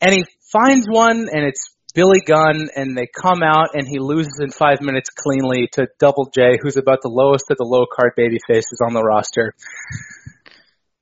[0.00, 4.40] And he finds one and it's Billy Gunn, and they come out, and he loses
[4.40, 8.12] in five minutes cleanly to Double J, who's about the lowest of the low card
[8.16, 9.54] baby faces on the roster.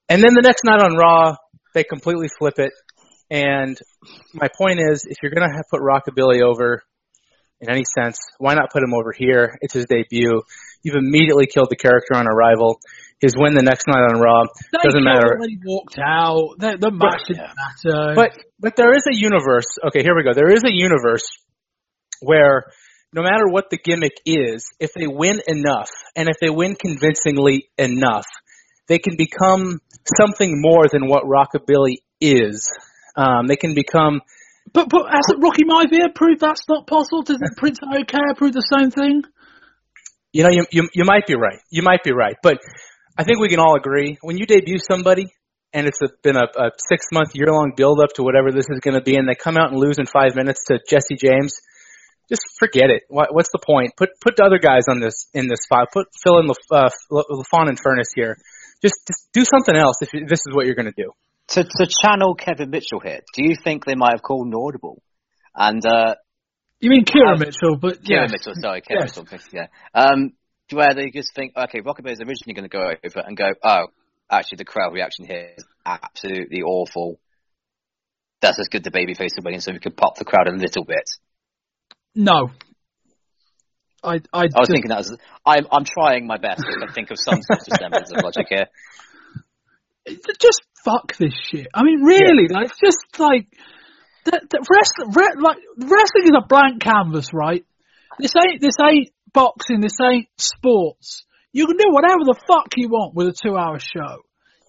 [0.08, 1.36] And then the next night on Raw,
[1.74, 2.72] they completely flip it.
[3.30, 3.78] And
[4.34, 6.82] my point is, if you're gonna put Rockabilly over
[7.60, 9.56] in any sense, why not put him over here?
[9.60, 10.42] It's his debut.
[10.82, 12.80] You've immediately killed the character on Arrival
[13.20, 14.44] his win the next night on Raw.
[14.72, 15.38] They Doesn't matter.
[15.46, 18.14] He walked out, the, the match didn't matter.
[18.16, 19.68] But but there is a universe.
[19.88, 20.32] Okay, here we go.
[20.34, 21.28] There is a universe
[22.20, 22.64] where
[23.12, 27.68] no matter what the gimmick is, if they win enough and if they win convincingly
[27.76, 28.26] enough,
[28.88, 29.80] they can become
[30.16, 32.70] something more than what rockabilly is.
[33.16, 34.20] Um, they can become.
[34.72, 37.22] But but hasn't Rocky Maivia proved that's not possible?
[37.22, 39.22] Doesn't Prince Iaukea prove the same thing?
[40.32, 41.58] You know, you, you you might be right.
[41.70, 42.58] You might be right, but
[43.18, 45.26] I think we can all agree when you debut somebody,
[45.72, 48.66] and it's a, been a, a six month, year long build up to whatever this
[48.70, 51.16] is going to be, and they come out and lose in five minutes to Jesse
[51.16, 51.60] James,
[52.30, 53.02] just forget it.
[53.08, 53.96] What, what's the point?
[53.96, 55.88] Put put the other guys on this in this spot.
[55.92, 58.36] Put fill in the uh, LaFon and Furnas here.
[58.80, 61.10] Just just do something else if you, this is what you're going to do.
[61.50, 65.02] To to channel Kevin Mitchell here, do you think they might have called an audible?
[65.54, 66.14] And uh,
[66.80, 67.76] you mean Kieran Mitchell?
[67.76, 68.32] But Kieran yes.
[68.32, 69.16] Mitchell, sorry, Kevin Yes.
[69.16, 69.66] Mitchell, yeah.
[69.94, 70.32] Um,
[70.72, 73.86] where they just think, okay, Rockabilly is originally going to go over and go, oh,
[74.30, 77.18] actually the crowd reaction here is absolutely awful.
[78.40, 80.84] That's as good the babyface to win, so we could pop the crowd a little
[80.84, 81.04] bit.
[82.14, 82.50] No.
[84.02, 87.18] I I, I was thinking that was, I'm, I'm trying my best to think of
[87.18, 88.66] some sort of semblance of logic here.
[90.40, 91.68] just fuck this shit.
[91.74, 93.46] I mean, really, like it's just like
[94.24, 97.64] the, the wrestling, re, like wrestling is a blank canvas, right?
[98.18, 99.80] This ain't this ain't boxing.
[99.80, 101.24] This ain't sports.
[101.52, 104.22] You can do whatever the fuck you want with a two-hour show.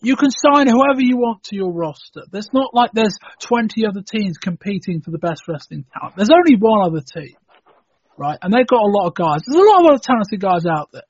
[0.04, 2.24] You can sign whoever you want to your roster.
[2.32, 6.16] There's not like there's 20 other teams competing for the best wrestling talent.
[6.16, 7.36] There's only one other team,
[8.18, 8.40] right?
[8.42, 9.42] And they've got a lot of guys.
[9.46, 11.04] There's a lot of other talented guys out there.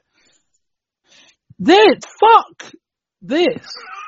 [1.57, 2.73] This, fuck
[3.21, 3.65] this.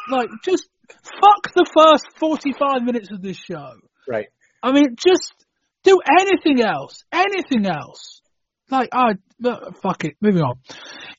[0.09, 0.67] Like, just
[1.03, 3.73] fuck the first 45 minutes of this show.
[4.07, 4.27] Right.
[4.61, 5.33] I mean, just
[5.83, 7.03] do anything else.
[7.11, 8.21] Anything else.
[8.69, 9.13] Like, I,
[9.81, 10.15] fuck it.
[10.21, 10.55] Moving on.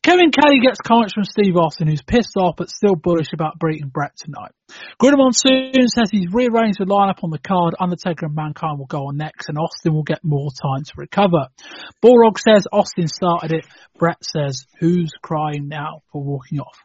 [0.03, 3.89] Kevin Kelly gets comments from Steve Austin, who's pissed off but still bullish about beating
[3.89, 4.51] Bret tonight.
[4.99, 7.75] Gorilla Monsoon says he's rearranged the lineup on the card.
[7.81, 11.49] Undertaker and Mankind will go on next, and Austin will get more time to recover.
[12.05, 13.67] Balrog says Austin started it.
[13.99, 16.79] Bret says, who's crying now for walking off?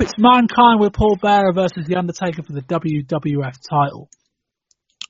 [0.00, 4.08] It's Mankind with Paul Bearer versus The Undertaker for the WWF title.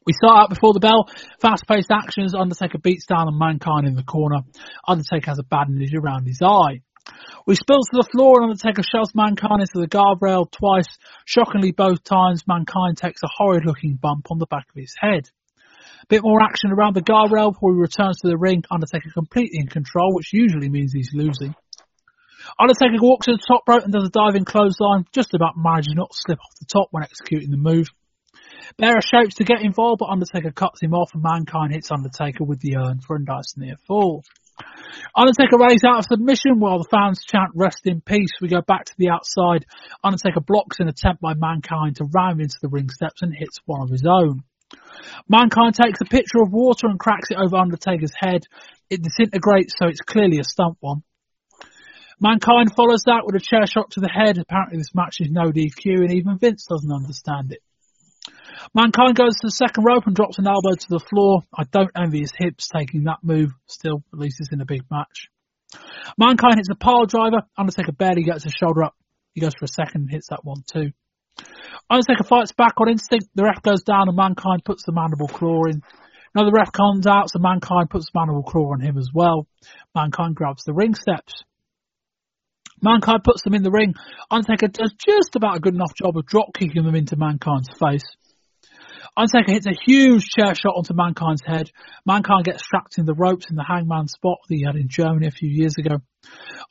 [0.04, 1.06] We start out before the bell.
[1.40, 2.34] Fast-paced actions.
[2.34, 4.38] Undertaker beats down on Mankind in the corner.
[4.86, 6.82] Undertaker has a bandage around his eye.
[7.46, 10.88] We spill to the floor and Undertaker shoves Mankind into the guardrail twice.
[11.26, 15.30] Shockingly, both times, Mankind takes a horrid-looking bump on the back of his head.
[16.02, 18.64] A Bit more action around the guardrail before he returns to the ring.
[18.68, 21.54] Undertaker completely in control, which usually means he's losing.
[22.58, 26.10] Undertaker walks to the top rope and does a diving clothesline, just about managing not
[26.10, 27.88] to slip off the top when executing the move.
[28.78, 32.60] Bearer shapes to get involved, but Undertaker cuts him off and Mankind hits Undertaker with
[32.60, 34.24] the urn for a nice near fall.
[35.16, 38.30] Undertaker rallies out of submission while the fans chant rest in peace.
[38.40, 39.66] We go back to the outside.
[40.04, 43.82] Undertaker blocks an attempt by Mankind to ram into the ring steps and hits one
[43.82, 44.44] of his own.
[45.28, 48.44] Mankind takes a pitcher of water and cracks it over Undertaker's head.
[48.88, 51.02] It disintegrates, so it's clearly a stunt one.
[52.22, 54.38] Mankind follows that with a chair shot to the head.
[54.38, 57.58] Apparently this match is no DQ and even Vince doesn't understand it.
[58.72, 61.42] Mankind goes to the second rope and drops an elbow to the floor.
[61.52, 63.50] I don't envy his hips taking that move.
[63.66, 65.30] Still, at least it's in a big match.
[66.16, 67.42] Mankind hits a pile driver.
[67.58, 68.94] Undertaker barely gets his shoulder up.
[69.34, 70.92] He goes for a second and hits that one too.
[71.90, 73.30] Undertaker fights back on instinct.
[73.34, 75.82] The ref goes down and Mankind puts the mandible claw in.
[76.36, 79.48] Now the ref comes out, so Mankind puts the mandible claw on him as well.
[79.92, 81.42] Mankind grabs the ring steps.
[82.82, 83.94] Mankind puts them in the ring.
[84.30, 88.04] Undertaker does just about a good enough job of drop kicking them into Mankind's face.
[89.16, 91.70] Undertaker hits a huge chair shot onto Mankind's head.
[92.06, 95.26] Mankind gets strapped in the ropes in the hangman spot that he had in Germany
[95.28, 96.00] a few years ago.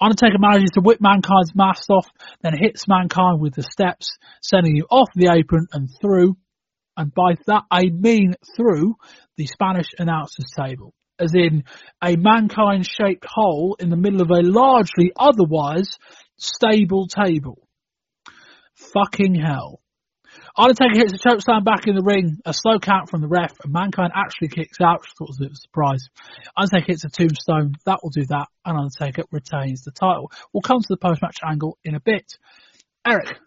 [0.02, 2.08] Undertaker manages to whip Mankind's mask off,
[2.42, 6.36] then hits Mankind with the steps, sending him off the apron and through,
[6.98, 8.96] and by that I mean through,
[9.38, 10.94] the Spanish announcer's table.
[11.22, 11.64] As in
[12.04, 15.98] a Mankind shaped hole in the middle of a largely otherwise
[16.38, 17.68] stable table.
[18.74, 19.82] Fucking hell.
[20.58, 23.72] Undertaker hits a chokeslam back in the ring, a slow count from the ref, and
[23.72, 26.10] Mankind actually kicks out, which was a surprise.
[26.58, 30.32] Undertaker hits a tombstone, that will do that, and Undertaker retains the title.
[30.52, 32.38] We'll come to the post-match angle in a bit.
[33.08, 33.38] Eric.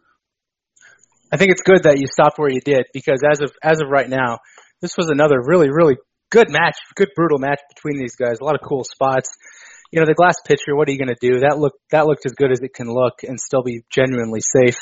[1.33, 3.89] I think it's good that you stopped where you did because as of as of
[3.89, 4.39] right now,
[4.81, 5.97] this was another really really
[6.35, 8.40] good match, good brutal match between these guys.
[8.40, 9.36] A lot of cool spots.
[9.93, 10.74] You know, the glass pitcher.
[10.74, 11.40] What are you going to do?
[11.40, 14.77] That looked that looked as good as it can look and still be genuinely safe.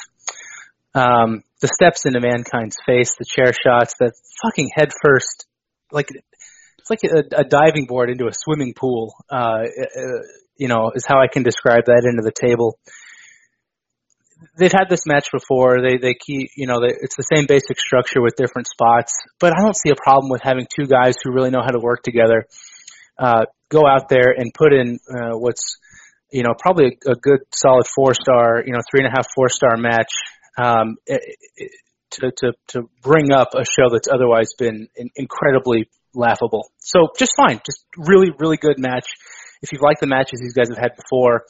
[0.94, 4.12] Um, the steps into mankind's face, the chair shots, that
[4.42, 5.46] fucking head first,
[5.90, 9.14] like it's like a, a diving board into a swimming pool.
[9.30, 10.22] Uh, uh,
[10.56, 12.78] you know, is how I can describe that into the table.
[14.56, 15.80] They've had this match before.
[15.80, 19.52] They they keep you know they, it's the same basic structure with different spots, but
[19.52, 22.02] I don't see a problem with having two guys who really know how to work
[22.02, 22.46] together
[23.18, 25.78] uh, go out there and put in uh, what's
[26.30, 29.26] you know probably a, a good solid four star you know three and a half
[29.34, 30.12] four star match
[30.58, 31.20] um, it,
[31.56, 31.70] it,
[32.10, 36.70] to to to bring up a show that's otherwise been in, incredibly laughable.
[36.78, 39.06] So just fine, just really really good match.
[39.62, 41.44] If you've liked the matches these guys have had before,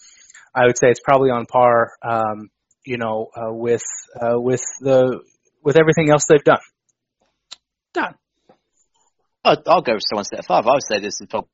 [0.55, 1.93] I would say it's probably on par.
[2.03, 2.51] Um,
[2.85, 3.85] you know, uh, with
[4.21, 5.21] uh, with the
[5.63, 6.59] with everything else they've done.
[7.95, 8.15] Dan.
[9.45, 10.69] I'll, I'll go one step further.
[10.69, 11.49] I would say this is probably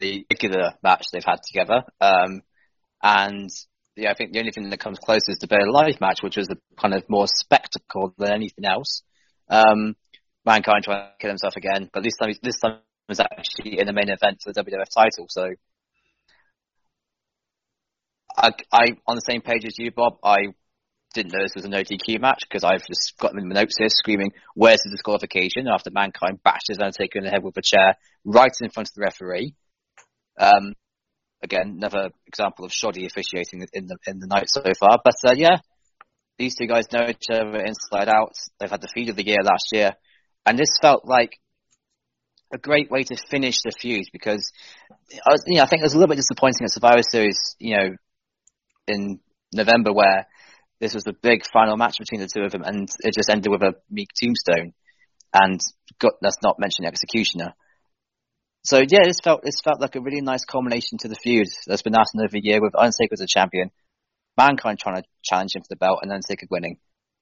[0.00, 1.82] the regular match they've had together.
[2.00, 2.42] Um,
[3.02, 3.50] and
[3.96, 6.36] yeah, I think the only thing that comes close is the Buried Alive match, which
[6.36, 9.02] was a kind of more spectacle than anything else.
[9.48, 9.96] Um,
[10.44, 12.78] Mankind trying to kill himself again, but this time, this time
[13.08, 15.26] was actually in the main event for the WWF title.
[15.28, 15.50] So,
[18.36, 20.18] I, I on the same page as you, Bob.
[20.22, 20.38] I
[21.14, 23.54] didn't know this was a no DQ match because I've just got them in my
[23.54, 27.62] notes here screaming, "Where's the disqualification?" After Mankind bashes Undertaker in the head with a
[27.62, 27.94] chair
[28.24, 29.54] right in front of the referee.
[30.38, 30.74] Um,
[31.42, 34.98] again, another example of shoddy officiating in the in the night so far.
[35.02, 35.58] But uh, yeah,
[36.38, 38.32] these two guys know each other inside out.
[38.60, 39.92] They've had the feud of the year last year,
[40.46, 41.40] and this felt like
[42.52, 44.52] a great way to finish the feud because
[45.12, 47.38] I was, you know, I think it was a little bit disappointing at Survivor Series,
[47.58, 47.90] you know,
[48.88, 49.20] in
[49.52, 50.26] November where
[50.80, 53.50] this was the big final match between the two of them, and it just ended
[53.50, 54.72] with a meek tombstone,
[55.32, 55.60] and
[55.98, 57.54] got, let's not mention Executioner.
[58.64, 61.82] So yeah, this felt this felt like a really nice culmination to the feud that's
[61.82, 63.70] been lasting over a year with Undertaker as a champion,
[64.36, 66.78] Mankind trying to challenge him for the belt, and Undertaker winning.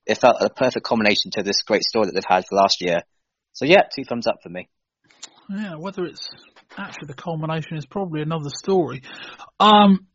[0.06, 3.02] It felt a perfect culmination to this great story that they've had for last year.
[3.52, 4.68] So yeah, two thumbs up for me.
[5.48, 6.28] Yeah, whether it's
[6.76, 9.02] actually the culmination is probably another story.
[9.60, 10.06] Um,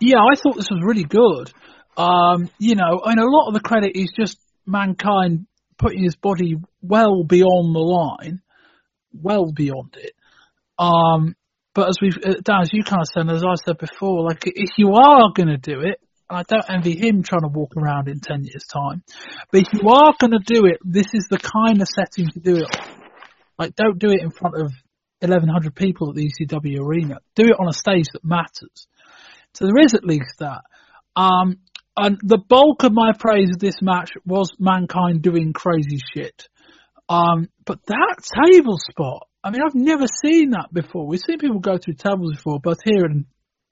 [0.00, 1.52] yeah, I thought this was really good.
[1.96, 5.46] Um, you know, and a lot of the credit is just mankind
[5.78, 8.40] putting his body well beyond the line,
[9.12, 10.12] well beyond it.
[10.78, 11.34] Um,
[11.74, 14.42] but as we've, uh, Dan, as you kind of said, as I said before, like
[14.46, 16.00] if you are going to do it,
[16.30, 19.02] I don't envy him trying to walk around in 10 years time,
[19.50, 22.40] but if you are going to do it, this is the kind of setting to
[22.40, 22.76] do it.
[23.58, 24.72] Like don't do it in front of
[25.20, 27.18] 1100 people at the ECW arena.
[27.34, 28.86] Do it on a stage that matters.
[29.54, 30.62] So there is at least that.
[31.16, 31.58] Um,
[31.96, 36.48] and the bulk of my praise of this match was mankind doing crazy shit.
[37.08, 41.06] Um, but that table spot, I mean, I've never seen that before.
[41.06, 43.26] We've seen people go through tables before, both here and,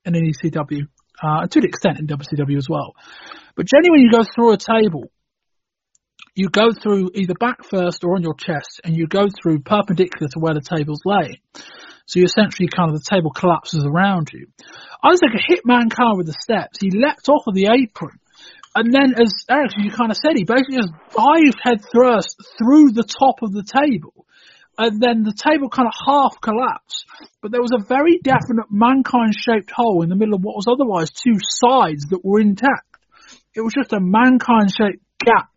[0.05, 0.83] and in ECW,
[1.23, 2.95] uh, to an extent in WCW as well.
[3.57, 5.11] But generally, when you go through a table,
[6.35, 10.29] you go through either back first or on your chest, and you go through perpendicular
[10.29, 11.39] to where the table's laying.
[12.07, 14.49] So you essentially kind of the table collapses around you.
[15.05, 16.79] Isaac hit mankind with the steps.
[16.81, 18.19] He leapt off of the apron.
[18.75, 22.93] And then, as Eric, you kind of said, he basically just dived head first through
[22.93, 24.27] the top of the table.
[24.79, 27.05] And then the table kind of half collapsed.
[27.43, 30.67] But there was a very definite mankind shaped hole in the middle of what was
[30.67, 32.89] otherwise two sides that were intact.
[33.55, 35.52] It was just a mankind shaped gap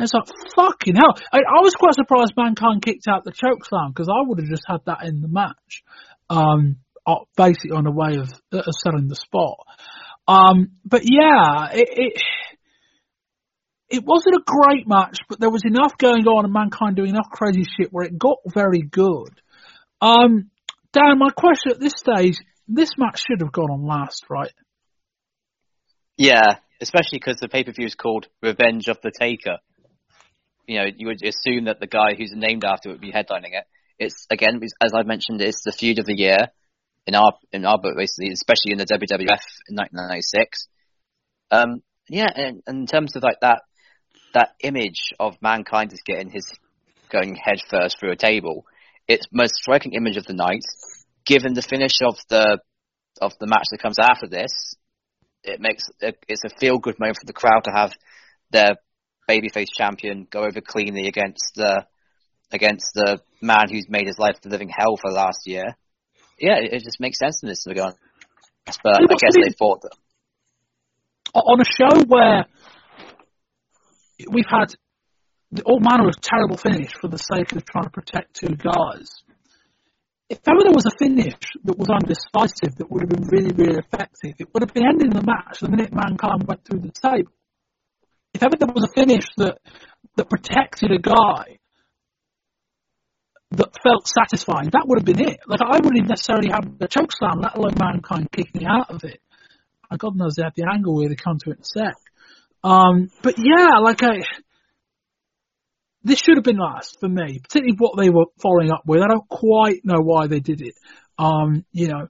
[0.00, 0.24] and it's like,
[0.56, 1.14] fucking hell.
[1.30, 4.48] I, I, was quite surprised Mankind kicked out the choke slam because I would have
[4.48, 5.82] just had that in the match.
[6.30, 6.76] Um,
[7.36, 9.66] basically on a way of, of selling the spot.
[10.28, 12.22] Um, but yeah, it, it,
[13.88, 17.28] it wasn't a great match, but there was enough going on and Mankind doing enough
[17.30, 19.40] crazy shit where it got very good.
[20.00, 20.50] Um,
[20.92, 22.36] Dan, my question at this stage,
[22.68, 24.52] this match should have gone on last, right?
[26.16, 29.58] Yeah, especially because the pay per view is called Revenge of the Taker
[30.70, 33.64] you know, you would assume that the guy who's named after would be headlining it.
[33.98, 36.38] It's again, as I mentioned, it's the feud of the year
[37.08, 40.68] in our in our book, basically, especially in the WWF in 1996.
[41.50, 43.62] Um, yeah, and, and in terms of like that
[44.32, 46.46] that image of mankind is getting his
[47.10, 48.64] going head first through a table,
[49.08, 50.62] it's most striking image of the night.
[51.26, 52.60] Given the finish of the
[53.20, 54.76] of the match that comes after this,
[55.42, 57.92] it makes it, it's a feel good moment for the crowd to have
[58.52, 58.76] their
[59.30, 61.86] babyface champion go over cleanly against the
[62.52, 65.76] against the man who's made his life the living hell for the last year.
[66.38, 67.94] Yeah, it, it just makes sense to this on.
[68.82, 69.92] But I guess they fought them.
[71.34, 72.46] On a show where
[74.30, 74.74] we've had
[75.52, 79.10] the all manner of terrible finish for the sake of trying to protect two guys.
[80.28, 81.34] If ever there was a finish
[81.64, 85.10] that was undecisive that would have been really, really effective, it would have been ending
[85.10, 87.32] the match the minute Mankind went through the table
[88.34, 89.58] if ever there was a finish that
[90.16, 91.58] that protected a guy
[93.52, 95.40] that felt satisfying, that would have been it.
[95.46, 99.20] Like I wouldn't necessarily have the choke slam, let alone mankind kicking out of it.
[99.98, 101.96] God knows they have the angle where they come to it in a sec.
[102.62, 104.20] Um, but yeah, like I,
[106.04, 109.02] this should have been last for me, particularly what they were following up with.
[109.02, 110.74] I don't quite know why they did it.
[111.18, 112.08] Um, you know,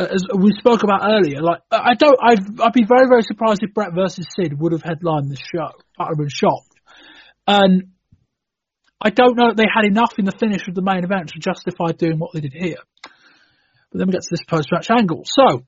[0.00, 3.60] Uh, as we spoke about earlier, like I don't, I'd, I'd be very, very surprised
[3.62, 5.68] if Bret versus Sid would have headlined this show.
[5.98, 6.72] I'd have been shocked.
[7.46, 7.90] And
[8.98, 11.38] I don't know that they had enough in the finish of the main event to
[11.38, 12.78] justify doing what they did here.
[13.02, 15.24] But then we get to this post-match angle.
[15.26, 15.66] So,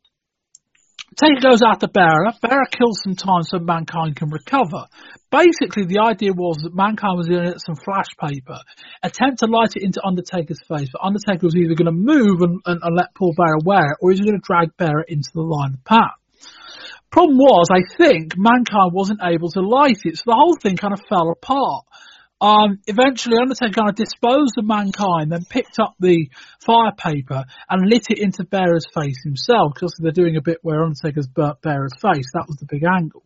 [1.17, 2.33] Taker goes after Bearer.
[2.41, 4.87] Bearer kills some time so Mankind can recover.
[5.31, 8.59] Basically, the idea was that Mankind was going to get some flash paper,
[9.03, 12.61] attempt to light it into Undertaker's face, but Undertaker was either going to move and,
[12.65, 15.29] and, and let Paul Bearer wear it, or he was going to drag Bearer into
[15.35, 16.17] the line of path.
[17.11, 20.95] Problem was, I think Mankind wasn't able to light it, so the whole thing kind
[20.95, 21.85] of fell apart.
[22.43, 26.29] Um, eventually, Undertaker kind of disposed of Mankind, then picked up the
[26.59, 30.83] fire paper and lit it into Bearer's face himself, because they're doing a bit where
[30.83, 32.27] Undertaker's burnt Bearer's face.
[32.35, 33.23] That was the big angle.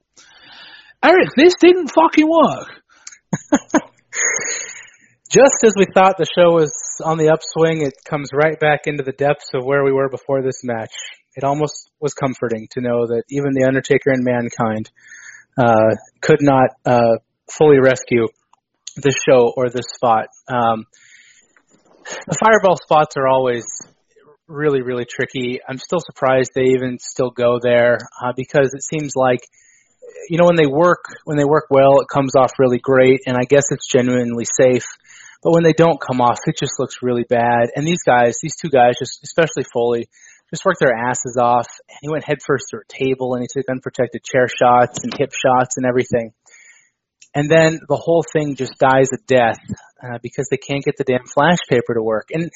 [1.02, 2.68] Eric, this didn't fucking work.
[5.30, 9.02] Just as we thought the show was on the upswing, it comes right back into
[9.02, 10.92] the depths of where we were before this match.
[11.34, 14.90] It almost was comforting to know that even the Undertaker and Mankind
[15.56, 17.16] uh, could not uh,
[17.50, 18.28] fully rescue
[18.96, 20.28] this show or this spot.
[20.48, 20.86] Um,
[22.26, 23.64] the fireball spots are always
[24.48, 25.60] really, really tricky.
[25.66, 29.40] I'm still surprised they even still go there uh, because it seems like
[30.28, 33.36] you know when they work when they work well, it comes off really great, and
[33.36, 34.86] I guess it's genuinely safe.
[35.42, 37.70] But when they don't come off, it just looks really bad.
[37.76, 40.08] And these guys, these two guys, just especially Foley,
[40.50, 41.68] just worked their asses off.
[41.88, 45.32] And he went headfirst through a table, and he took unprotected chair shots and hip
[45.32, 46.32] shots and everything
[47.36, 49.58] and then the whole thing just dies a death
[50.02, 52.28] uh, because they can't get the damn flash paper to work.
[52.32, 52.50] And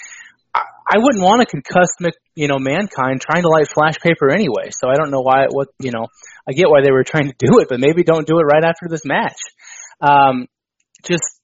[0.54, 0.62] I,
[0.92, 4.70] I wouldn't want to concuss, you know, mankind trying to light flash paper anyway.
[4.70, 5.48] So I don't know why.
[5.50, 6.06] What you know,
[6.48, 8.64] I get why they were trying to do it, but maybe don't do it right
[8.64, 9.36] after this match.
[10.00, 10.46] Um,
[11.04, 11.40] just,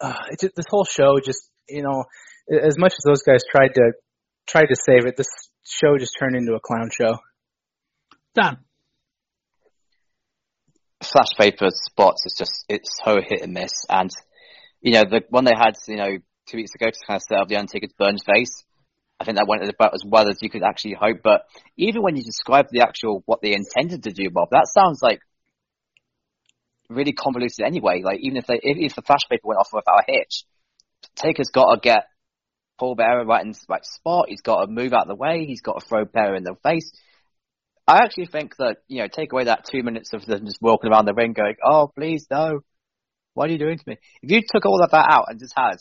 [0.00, 2.04] uh, it just this whole show, just you know,
[2.50, 3.92] as much as those guys tried to
[4.46, 5.28] tried to save it, this
[5.66, 7.18] show just turned into a clown show.
[8.34, 8.56] Dan
[11.12, 13.84] flash paper spots is just it's so hit and miss.
[13.88, 14.10] And
[14.80, 17.38] you know the one they had you know two weeks ago to kind of set
[17.38, 18.64] up the Undertaker's burned face.
[19.18, 21.18] I think that went about as well as you could actually hope.
[21.22, 21.42] But
[21.76, 25.20] even when you describe the actual what they intended to do, Bob, that sounds like
[26.88, 28.02] really convoluted anyway.
[28.02, 30.44] Like even if they if, if the flash paper went off without a hitch,
[31.16, 32.06] Taker's got to get
[32.78, 34.26] Paul Bearer right in the right spot.
[34.28, 35.44] He's got to move out of the way.
[35.44, 36.92] He's got to throw Bearer in the face.
[37.90, 40.92] I actually think that, you know, take away that two minutes of them just walking
[40.92, 42.60] around the ring going, oh, please, no.
[43.34, 43.96] What are you doing to me?
[44.22, 45.78] If you took all of that out and just had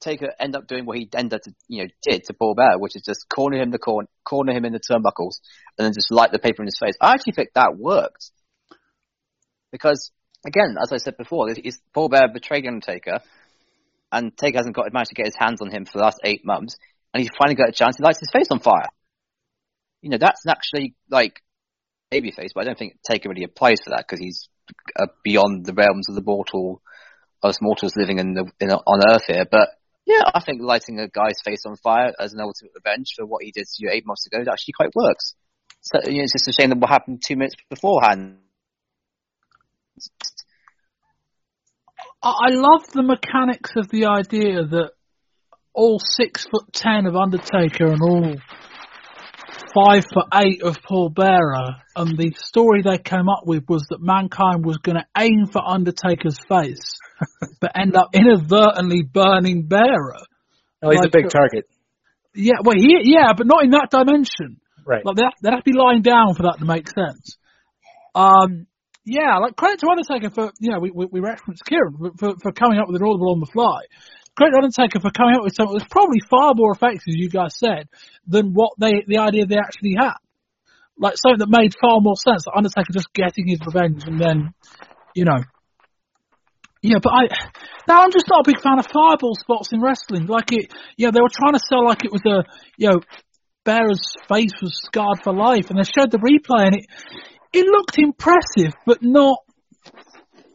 [0.00, 2.78] Taker end up doing what he ended up, to, you know, did to Paul Bearer,
[2.78, 5.40] which is just corner him the corner, corner him in the turnbuckles,
[5.76, 6.94] and then just light the paper in his face.
[7.00, 8.30] I actually think that worked
[9.72, 10.12] because,
[10.46, 13.18] again, as I said before, it's Paul Bearer betrayed Undertaker,
[14.12, 16.44] and Taker hasn't got managed to get his hands on him for the last eight
[16.44, 16.76] months,
[17.12, 17.96] and he's finally got a chance.
[17.96, 18.90] He lights his face on fire
[20.02, 21.40] you know, that's actually like
[22.12, 24.48] babyface, but I don't think Taker really applies for that because he's
[24.98, 26.82] uh, beyond the realms of the mortal,
[27.42, 29.46] us mortals living in the in, on Earth here.
[29.50, 29.70] But
[30.04, 33.42] yeah, I think lighting a guy's face on fire as an ultimate revenge for what
[33.42, 35.34] he did to you eight months ago actually quite works.
[35.80, 38.38] So you know, it's just a shame that what happened two minutes beforehand.
[42.24, 44.90] I love the mechanics of the idea that
[45.74, 48.36] all six foot ten of Undertaker and all
[49.74, 54.00] five for eight of Paul Bearer, and the story they came up with was that
[54.00, 56.98] Mankind was going to aim for Undertaker's face,
[57.60, 60.18] but end up inadvertently burning Bearer.
[60.82, 61.68] Oh, he's like, a big target.
[62.34, 64.60] Yeah, well, he, yeah, but not in that dimension.
[64.86, 65.04] Right.
[65.04, 67.36] Like, they'd, they'd have to be lying down for that to make sense.
[68.14, 68.66] Um,
[69.04, 72.52] yeah, like credit to Undertaker for, you know, we, we, we referenced Kieran for, for
[72.52, 73.82] coming up with an audible on the fly
[74.36, 77.56] great Undertaker for coming up with something that's probably far more effective, as you guys
[77.58, 77.88] said,
[78.26, 80.16] than what they the idea they actually had.
[80.98, 82.46] Like something that made far more sense.
[82.46, 84.54] Like Undertaker just getting his revenge and then,
[85.14, 85.42] you know.
[86.82, 87.28] Yeah, but I
[87.86, 90.26] now I'm just not a big fan of fireball spots in wrestling.
[90.26, 92.44] Like it, yeah, they were trying to sell like it was a,
[92.76, 93.00] you know,
[93.64, 96.86] Bearer's face was scarred for life, and they showed the replay, and it
[97.52, 99.38] it looked impressive, but not,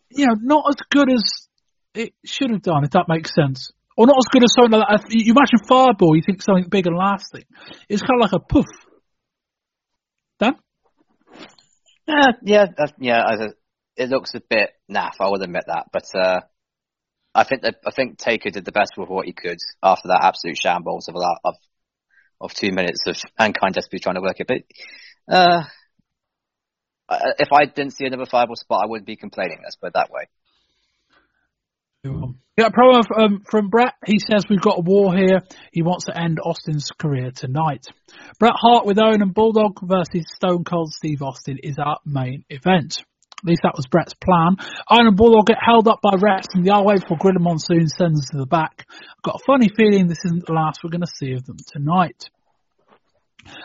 [0.09, 1.46] you know, not as good as
[1.97, 3.71] it should have done, if that makes sense.
[3.97, 5.09] Or not as good as something like that.
[5.09, 7.45] You imagine Fireball, you think something big and lasting.
[7.89, 8.65] It's kind of like a poof.
[10.39, 10.53] Dan?
[12.07, 12.65] Yeah, yeah,
[12.99, 13.47] yeah.
[13.95, 15.15] It looks a bit naff.
[15.19, 16.41] I will admit that, but uh,
[17.33, 20.23] I think that I think Taker did the best with what he could after that
[20.23, 21.55] absolute shambles of of
[22.39, 24.47] of two minutes of mankind just be trying to work it.
[24.47, 25.63] But uh,
[27.09, 29.59] if I didn't see another fireball spot, I wouldn't be complaining.
[29.63, 30.27] Let's put it that way.
[32.57, 33.93] Yeah, promo um, from Bret.
[34.05, 35.43] He says we've got a war here.
[35.71, 37.85] He wants to end Austin's career tonight.
[38.39, 43.03] Bret Hart with Owen and Bulldog versus Stone Cold Steve Austin is our main event.
[43.43, 44.57] At least that was Bret's plan.
[44.89, 47.87] Owen and Bulldog get held up by refs and the R way before Gorilla Monsoon
[47.87, 48.87] sends to the back.
[48.89, 51.57] I've got a funny feeling this isn't the last we're going to see of them
[51.71, 52.31] tonight.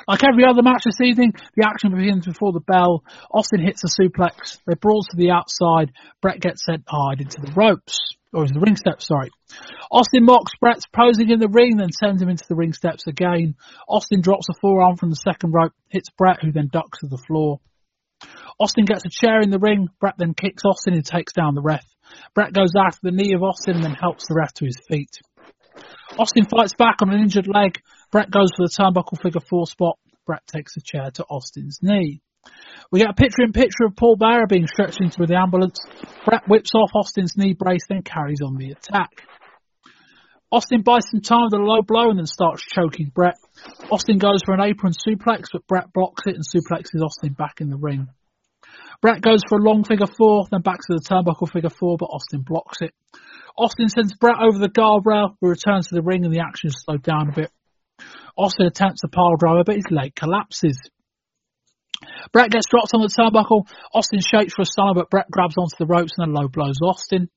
[0.07, 3.05] Like every other match this evening, the action begins before the bell.
[3.33, 4.59] Austin hits a suplex.
[4.67, 5.93] They brawl to the outside.
[6.21, 7.99] Bret gets sent hard into the ropes.
[8.35, 9.31] Oh, or the ring steps, sorry.
[9.91, 13.57] Austin mocks Bret's posing in the ring, then sends him into the ring steps again.
[13.89, 17.23] Austin drops a forearm from the second rope, hits Bret, who then ducks to the
[17.27, 17.61] floor.
[18.59, 19.89] Austin gets a chair in the ring.
[20.01, 21.85] Bret then kicks Austin and takes down the ref.
[22.35, 25.11] Bret goes after the knee of Austin and then helps the ref to his feet.
[26.19, 27.81] Austin fights back on an injured leg.
[28.11, 29.99] Bret goes for the turnbuckle figure four spot.
[30.27, 32.21] Bret takes a chair to Austin's knee.
[32.93, 35.79] We get a picture in picture of Paul Bearer being stretched into the ambulance.
[36.27, 39.25] Bret whips off Austin's knee brace, then carries on the attack.
[40.53, 43.37] Austin buys some time with a low blow and then starts choking Bret.
[43.91, 47.71] Austin goes for an apron suplex, but Bret blocks it and suplexes Austin back in
[47.71, 48.09] the ring.
[49.01, 52.13] Bret goes for a long figure four, then back to the turnbuckle figure four, but
[52.13, 52.93] Austin blocks it.
[53.57, 56.83] Austin sends Bret over the guardrail, who returns to the ring and the action is
[56.85, 57.51] slowed down a bit.
[58.37, 60.79] Austin attempts a pile driver, but his leg collapses.
[62.33, 63.67] Bret gets dropped on the turnbuckle.
[63.95, 66.79] Austin shakes for a stunner, but Bret grabs onto the ropes and then low blows
[66.83, 67.29] Austin.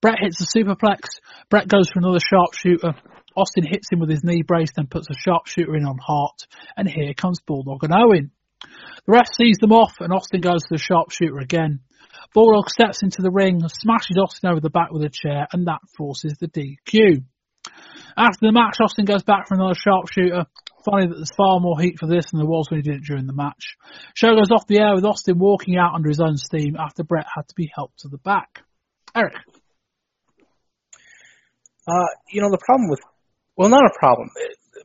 [0.00, 1.20] Bret hits a superplex.
[1.50, 2.94] Bret goes for another sharpshooter.
[3.36, 6.46] Austin hits him with his knee brace, then puts a sharpshooter in on Hart.
[6.76, 8.30] And here comes Bulldog and Owen.
[9.06, 11.80] The ref sees them off, and Austin goes for the sharpshooter again.
[12.32, 15.80] Bulldog steps into the ring, smashes Austin over the back with a chair, and that
[15.96, 17.24] forces the DQ.
[18.16, 20.46] After the match, Austin goes back for another sharpshooter.
[20.84, 23.04] Funny that there's far more heat for this than there was when he did it
[23.06, 23.76] during the match.
[24.14, 27.26] Show goes off the air with Austin walking out under his own steam after Bret
[27.34, 28.60] had to be helped to the back.
[29.16, 29.34] Eric.
[31.86, 33.00] Uh, you know, the problem with,
[33.56, 34.28] well, not a problem.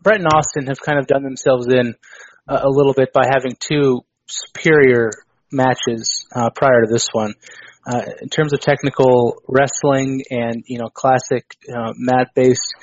[0.01, 1.95] Bret and Austin have kind of done themselves in
[2.47, 5.11] uh, a little bit by having two superior
[5.51, 7.34] matches uh, prior to this one.
[7.89, 12.73] Uh, in terms of technical wrestling and you know classic uh, mat based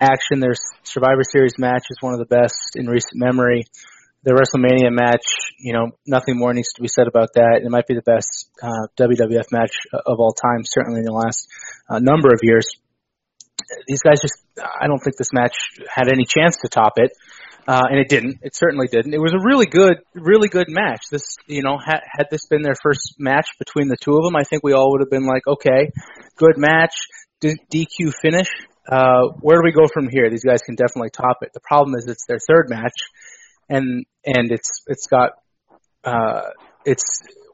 [0.00, 3.64] action, their Survivor Series match is one of the best in recent memory.
[4.22, 5.26] The WrestleMania match,
[5.58, 7.60] you know, nothing more needs to be said about that.
[7.62, 11.48] It might be the best uh, WWF match of all time, certainly in the last
[11.90, 12.66] uh, number of years.
[13.86, 15.54] These guys just, I don't think this match
[15.88, 17.12] had any chance to top it.
[17.66, 18.40] Uh, and it didn't.
[18.42, 19.14] It certainly didn't.
[19.14, 21.04] It was a really good, really good match.
[21.10, 24.36] This, you know, had, had this been their first match between the two of them,
[24.36, 25.90] I think we all would have been like, okay,
[26.36, 26.92] good match,
[27.40, 28.48] D- DQ finish.
[28.88, 30.30] Uh, where do we go from here?
[30.30, 31.52] These guys can definitely top it.
[31.54, 32.96] The problem is it's their third match,
[33.68, 35.32] and and it's it's got
[36.04, 36.50] uh,
[36.84, 37.04] it's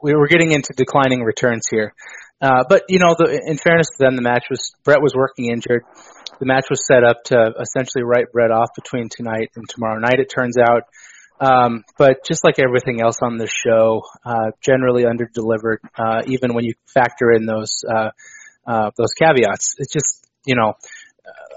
[0.01, 1.93] we were getting into declining returns here.
[2.41, 5.51] Uh, but you know, the, in fairness to them, the match was Bret was working
[5.51, 5.83] injured
[6.41, 10.19] the match was set up to essentially write Bret off between tonight and tomorrow night.
[10.19, 10.87] It turns out,
[11.39, 15.81] um, but just like everything else on this show, uh, generally under delivered.
[15.95, 18.09] Uh, even when you factor in those uh,
[18.65, 20.73] uh, those caveats, it's just you know.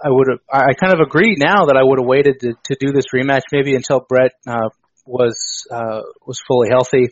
[0.04, 0.40] I would have.
[0.50, 3.42] I kind of agree now that I would have waited to, to do this rematch
[3.52, 4.68] maybe until Bret uh,
[5.06, 7.08] was uh, was fully healthy.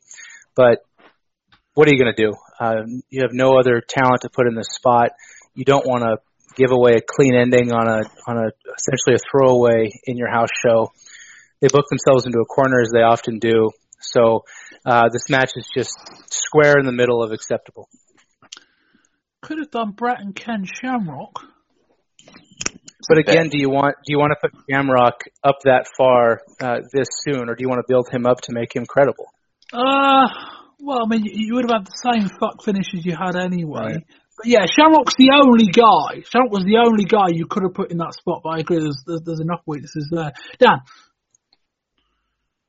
[0.55, 0.81] But
[1.75, 2.33] what are you going to do?
[2.61, 5.11] Uh, you have no other talent to put in this spot.
[5.55, 6.19] You don't want to
[6.57, 10.51] give away a clean ending on a on a essentially a throwaway in your house
[10.65, 10.93] show.
[11.61, 13.71] They book themselves into a corner as they often do.
[14.01, 14.45] So
[14.85, 15.97] uh, this match is just
[16.29, 17.89] square in the middle of acceptable.
[19.41, 21.45] Could have done Bret and Ken Shamrock.
[23.09, 26.81] But again, do you want do you want to put Shamrock up that far uh,
[26.93, 29.27] this soon, or do you want to build him up to make him credible?
[29.73, 30.29] Uh,
[30.81, 33.95] well, I mean, you would have had the same fuck finishes you had anyway.
[33.95, 34.05] Right
[34.45, 36.23] yeah, Shamrock's the only guy.
[36.29, 38.79] Shamrock was the only guy you could have put in that spot, but I agree
[38.79, 40.33] there's, there's, there's enough weaknesses there.
[40.59, 40.81] Dan?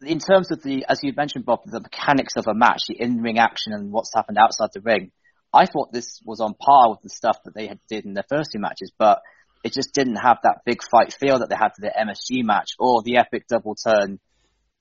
[0.01, 3.39] In terms of the, as you mentioned, Bob, the mechanics of a match, the in-ring
[3.39, 5.11] action and what's happened outside the ring,
[5.53, 8.25] I thought this was on par with the stuff that they had did in their
[8.27, 9.21] first two matches, but
[9.63, 12.71] it just didn't have that big fight feel that they had for the MSG match
[12.79, 14.19] or the epic double turn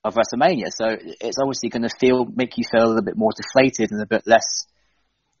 [0.03, 0.67] of WrestleMania.
[0.69, 0.85] So
[1.21, 4.05] it's obviously going to feel, make you feel a little bit more deflated and a
[4.05, 4.67] bit less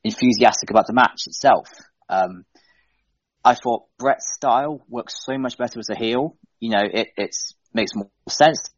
[0.03, 1.67] enthusiastic about the match itself.
[2.07, 2.45] Um,
[3.43, 6.37] I thought Bret's style works so much better as a heel.
[6.59, 8.69] You know, it it's, makes more sense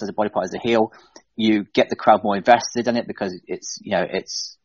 [0.00, 0.92] as a body part as a heel.
[1.36, 4.58] You get the crowd more invested in it because it's you know it's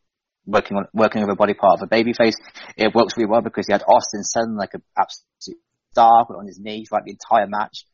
[0.48, 2.36] working on working with a body part of a babyface.
[2.76, 5.60] It works really well because he had Austin selling like an absolute
[5.92, 7.86] star on his knee throughout the entire match.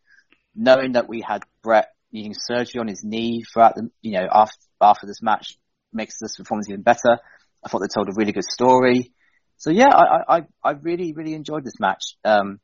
[0.56, 4.56] Knowing that we had Bret needing surgery on his knee throughout the you know after
[4.80, 5.58] after this match
[5.92, 7.20] makes this performance even better.
[7.64, 9.12] I thought they told a really good story.
[9.58, 12.18] So yeah, I, I, I really, really enjoyed this match.
[12.26, 12.60] Um,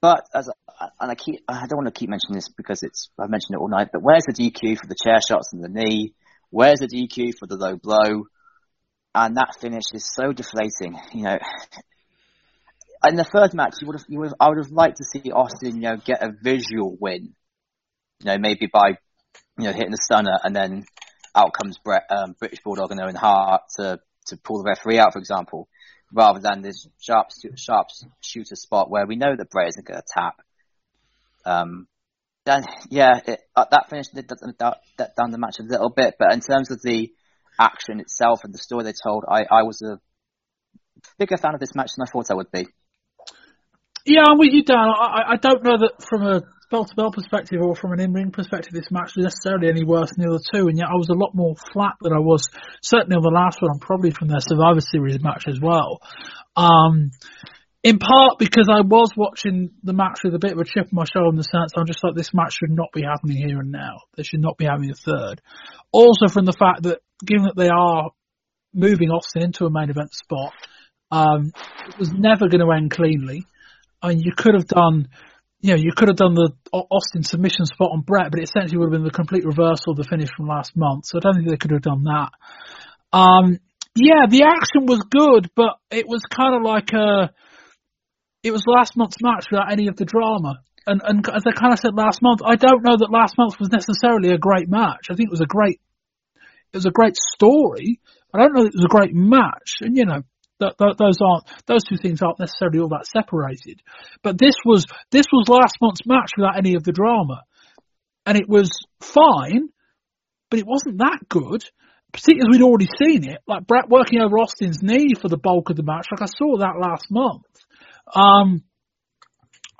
[0.00, 0.48] but as
[0.80, 3.54] I, and I keep, I don't want to keep mentioning this because it's, I've mentioned
[3.54, 6.14] it all night, but where's the DQ for the chair shots and the knee?
[6.50, 8.24] Where's the DQ for the low blow?
[9.14, 11.38] And that finish is so deflating, you know.
[13.06, 15.04] In the third match, you would have, you would have, I would have liked to
[15.04, 17.34] see Austin, you know, get a visual win.
[18.20, 18.98] You know, maybe by
[19.58, 20.84] you know, hitting the stunner, and then
[21.34, 25.12] out comes Bret, um, British Bulldog and Owen Hart to to pull the referee out,
[25.12, 25.68] for example,
[26.12, 27.88] rather than this sharp sharp
[28.20, 30.34] shooter spot where we know that Bret isn't going to tap.
[31.44, 31.88] Um,
[32.44, 36.40] then yeah, it, uh, that finished did down the match a little bit, but in
[36.40, 37.12] terms of the
[37.58, 40.00] action itself and the story they told, I, I was a
[41.18, 42.66] bigger fan of this match than I thought I would be.
[44.04, 44.76] Yeah, I'm with you, Dan.
[44.76, 48.12] I, I don't know that from a bell to bell perspective or from an in
[48.12, 50.96] ring perspective, this match was necessarily any worse than the other two, and yet I
[50.96, 52.48] was a lot more flat than I was
[52.82, 56.00] certainly on the last one, probably from their Survivor Series match as well.
[56.56, 57.10] Um,
[57.82, 60.90] in part because I was watching the match with a bit of a chip on
[60.92, 63.60] my shoulder in the sense I'm just like this match should not be happening here
[63.60, 64.00] and now.
[64.16, 65.40] They should not be having a third.
[65.92, 68.10] Also from the fact that given that they are
[68.74, 70.52] moving Austin into a main event spot,
[71.10, 71.52] um,
[71.88, 73.46] it was never going to end cleanly.
[74.02, 75.08] I mean, you could have done,
[75.60, 78.78] you know, you could have done the Austin submission spot on Bret, but it essentially
[78.78, 81.06] would have been the complete reversal of the finish from last month.
[81.06, 82.30] So I don't think they could have done that.
[83.12, 83.58] Um,
[83.94, 87.32] yeah, the action was good, but it was kind of like a,
[88.42, 90.60] it was last month's match without any of the drama.
[90.86, 93.58] And, and as I kind of said last month, I don't know that last month
[93.60, 95.08] was necessarily a great match.
[95.10, 95.80] I think it was a great,
[96.72, 98.00] it was a great story.
[98.32, 99.80] I don't know that it was a great match.
[99.80, 100.22] And you know,
[100.60, 103.80] that, those aren't those two things aren't necessarily all that separated.
[104.22, 107.42] But this was this was last month's match without any of the drama,
[108.26, 108.70] and it was
[109.00, 109.68] fine,
[110.50, 111.64] but it wasn't that good.
[112.10, 115.68] Particularly as we'd already seen it, like Bret working over Austin's knee for the bulk
[115.68, 116.06] of the match.
[116.10, 117.44] Like I saw that last month.
[118.14, 118.62] Um,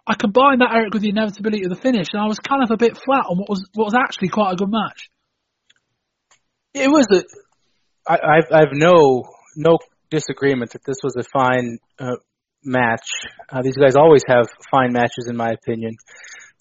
[0.07, 2.71] I combined that Eric with the inevitability of the finish, and I was kind of
[2.71, 5.11] a bit flat on what was what was actually quite a good match.
[6.75, 7.25] It was a.
[8.11, 9.25] I, I've I've no
[9.57, 9.79] no
[10.11, 12.17] disagreement that this was a fine uh,
[12.65, 13.09] match.
[13.51, 15.97] Uh, these guys always have fine matches, in my opinion.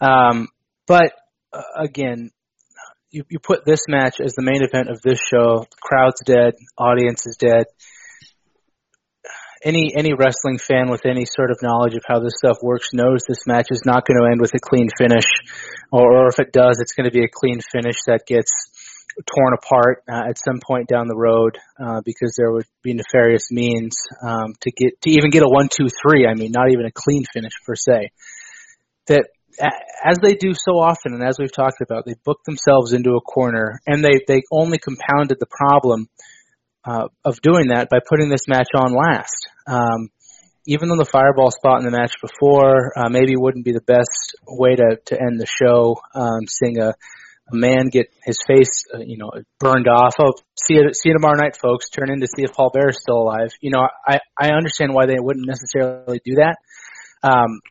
[0.01, 0.49] Um,
[0.85, 1.13] but
[1.53, 2.31] uh, again,
[3.09, 5.65] you, you put this match as the main event of this show.
[5.81, 7.65] Crowd's dead, audience is dead.
[9.63, 13.21] Any any wrestling fan with any sort of knowledge of how this stuff works knows
[13.27, 15.25] this match is not going to end with a clean finish,
[15.91, 18.51] or, or if it does, it's going to be a clean finish that gets
[19.25, 23.51] torn apart uh, at some point down the road uh, because there would be nefarious
[23.51, 26.27] means um, to get to even get a one two three.
[26.27, 28.11] I mean, not even a clean finish per se.
[29.07, 29.25] That
[30.03, 33.21] as they do so often, and as we've talked about, they booked themselves into a
[33.21, 36.09] corner, and they they only compounded the problem
[36.87, 39.49] uh, of doing that by putting this match on last.
[39.67, 40.09] Um,
[40.65, 44.35] even though the fireball spot in the match before uh, maybe wouldn't be the best
[44.47, 46.93] way to, to end the show, um, seeing a
[47.51, 50.15] a man get his face, uh, you know, burned off.
[50.19, 51.89] Oh, see it, see you tomorrow night, folks.
[51.89, 53.51] Turn in to see if Paul Bearer is still alive.
[53.61, 56.57] You know, I, I understand why they wouldn't necessarily do that.
[57.23, 57.61] Um,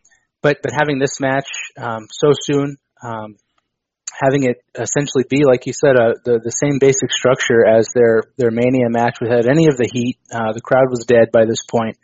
[0.42, 3.36] but, but having this match, um, so soon, um,
[4.18, 8.22] having it essentially be, like you said, uh, the, the same basic structure as their,
[8.38, 10.18] their Mania match without any of the heat.
[10.32, 11.98] Uh, the crowd was dead by this point.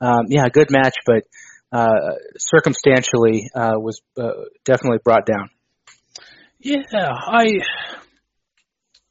[0.00, 1.24] Um, yeah, good match, but,
[1.72, 4.32] uh, circumstantially, uh, was, uh,
[4.64, 5.48] definitely brought down.
[6.58, 7.60] Yeah, I,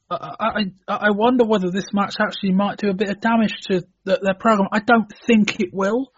[0.08, 4.20] I, I wonder whether this match actually might do a bit of damage to the,
[4.22, 4.68] their program.
[4.70, 6.12] I don't think it will.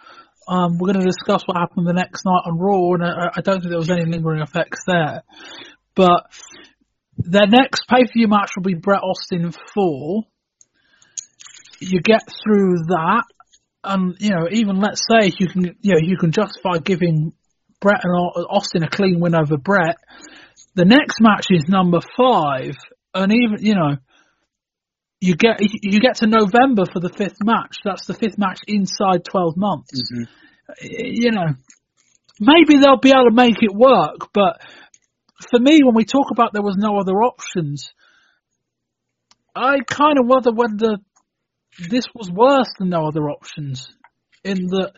[0.46, 3.40] Um, we're going to discuss what happened the next night on Raw, and I, I
[3.40, 5.22] don't think there was any lingering effects there.
[5.98, 6.30] But
[7.18, 10.22] their next pay per view match will be Bret Austin 4.
[11.80, 13.24] You get through that,
[13.84, 17.32] and you know, even let's say you can, you know, you can justify giving
[17.80, 18.14] Bret and
[18.48, 19.96] Austin a clean win over Bret
[20.78, 22.76] the next match is number five,
[23.12, 23.96] and even you know,
[25.20, 27.78] you get you get to November for the fifth match.
[27.84, 30.00] That's the fifth match inside twelve months.
[30.12, 30.24] Mm-hmm.
[30.80, 31.48] You know,
[32.38, 34.60] maybe they'll be able to make it work, but
[35.50, 37.92] for me, when we talk about there was no other options,
[39.54, 40.96] I kind of wonder whether
[41.88, 43.88] this was worse than no other options.
[44.44, 44.92] In that,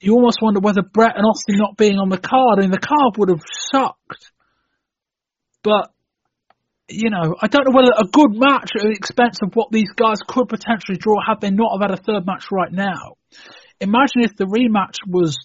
[0.00, 2.78] you almost wonder whether Bret and Austin not being on the card, I mean, the
[2.78, 4.30] card would have sucked.
[5.62, 5.90] But
[6.88, 9.90] you know, I don't know whether a good match at the expense of what these
[9.96, 13.16] guys could potentially draw had they not have had a third match right now.
[13.80, 15.36] Imagine if the rematch was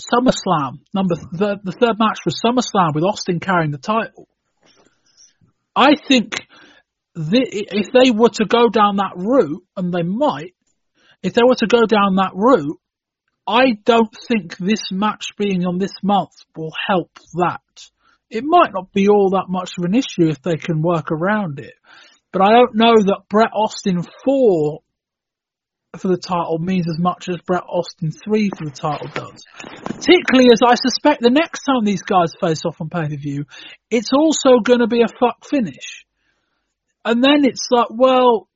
[0.00, 0.80] SummerSlam.
[0.92, 4.28] Number the the third match was SummerSlam with Austin carrying the title.
[5.76, 6.46] I think
[7.14, 10.54] the, if they were to go down that route, and they might,
[11.22, 12.78] if they were to go down that route,
[13.46, 17.60] I don't think this match being on this month will help that
[18.30, 21.60] it might not be all that much of an issue if they can work around
[21.60, 21.74] it.
[22.32, 24.80] But I don't know that Bret Austin 4
[26.00, 29.44] for the title means as much as Bret Austin 3 for the title does.
[29.84, 33.44] particularly as I suspect the next time these guys face off on pay per view,
[33.90, 36.04] it's also going to be a fuck finish.
[37.04, 38.48] And then it's like, well,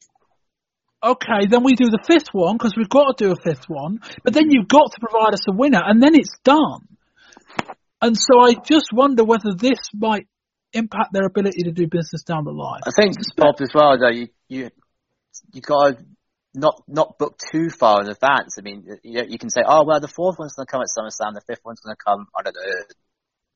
[1.03, 4.01] okay, then we do the fifth one because we've got to do a fifth one,
[4.25, 6.89] but then you've got to provide us a winner, and then it's done.
[8.01, 10.27] And so I just wonder whether this might
[10.73, 12.81] impact their ability to do business down the line.
[12.87, 14.11] I think Bob as well though.
[14.11, 14.71] You you
[15.53, 16.05] you got to
[16.55, 18.57] not not booked too far in advance.
[18.59, 20.89] I mean, you, you can say, oh well, the fourth one's going to come at
[20.89, 22.95] SummerSlam, the fifth one's going to come I don't know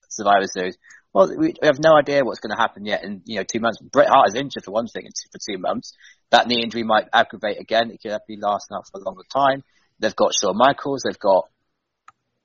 [0.09, 0.77] Survivor Series.
[1.12, 3.78] Well, we have no idea what's going to happen yet in you know two months.
[3.81, 5.94] Bret Hart is injured for one thing and for two months.
[6.31, 7.90] That knee injury might aggravate again.
[7.90, 9.64] It could be lasting out for a longer time.
[9.98, 11.02] They've got Shawn Michaels.
[11.05, 11.48] They've got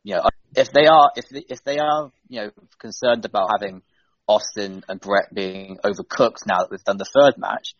[0.04, 0.24] you know
[0.56, 3.82] if they are if they, if they are you know concerned about having
[4.28, 7.74] Austin and Bret being overcooked now that we've done the third match,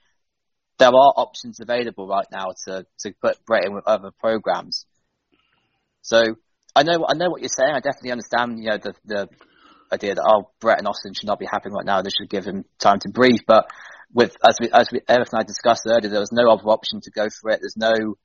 [0.78, 4.86] there are options available right now to, to put in with other programs.
[6.02, 6.24] So
[6.76, 7.74] I know I know what you're saying.
[7.74, 9.30] I definitely understand you know the the
[9.92, 12.02] idea that oh Bret and Austin should not be happening right now.
[12.02, 13.42] They should give him time to breathe.
[13.48, 13.70] But
[14.14, 17.12] with as we as we and I discussed earlier, there was no other option to
[17.12, 17.60] go for it.
[17.62, 18.16] There's no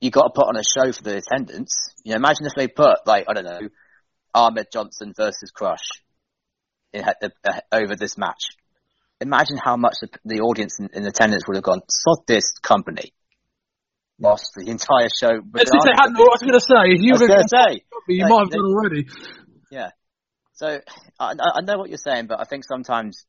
[0.00, 1.76] you got to put on a show for the attendance.
[2.04, 3.68] You know, imagine if they put like I don't know
[4.34, 5.84] Ahmed Johnson versus Crush
[6.92, 8.42] in, uh, over this match.
[9.20, 13.12] Imagine how much the, the audience in, in, attendance would have gone, sod this company.
[14.18, 15.28] Lost the entire show.
[15.30, 18.50] Say, I was going to say, if you were going to say, you might have
[18.50, 19.06] done already.
[19.70, 19.90] Yeah.
[20.54, 20.80] So
[21.18, 23.24] I, I know what you're saying, but I think sometimes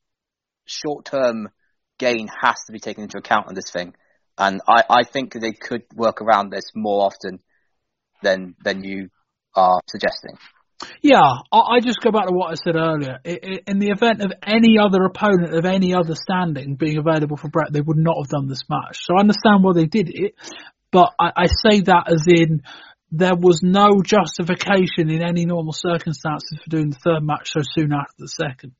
[0.66, 1.48] short-term
[1.98, 3.94] gain has to be taken into account on this thing,
[4.36, 7.40] and I, I think they could work around this more often
[8.22, 9.08] than than you
[9.54, 10.36] are suggesting.
[11.02, 11.22] Yeah,
[11.52, 13.18] I, just go back to what I said earlier.
[13.24, 17.72] in the event of any other opponent of any other standing being available for Bret,
[17.72, 18.98] they would not have done this match.
[19.02, 20.34] So I understand why they did it,
[20.90, 22.62] but I, I say that as in
[23.10, 27.92] there was no justification in any normal circumstances for doing the third match so soon
[27.92, 28.72] after the second.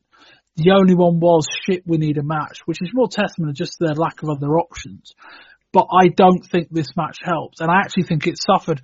[0.56, 3.78] The only one was shit, we need a match, which is more testament to just
[3.78, 5.14] their lack of other options.
[5.72, 8.82] But I don't think this match helped, and I actually think it suffered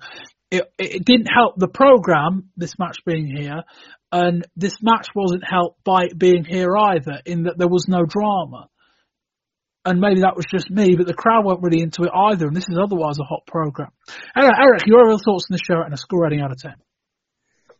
[0.51, 3.63] it, it didn't help the program, this match being here,
[4.11, 8.03] and this match wasn't helped by it being here either, in that there was no
[8.03, 8.67] drama.
[9.85, 12.55] And maybe that was just me, but the crowd weren't really into it either, and
[12.55, 13.91] this is otherwise a hot program.
[14.35, 16.73] Anyway, Eric, your other thoughts on the show and a score rating out of 10?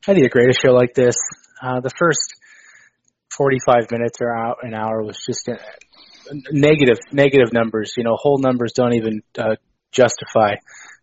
[0.07, 1.15] I do a grade a show like this?
[1.61, 2.35] Uh, the first
[3.35, 5.57] 45 minutes or out, an hour was just a
[6.51, 7.93] negative, negative numbers.
[7.97, 9.55] You know, whole numbers don't even uh,
[9.91, 10.55] justify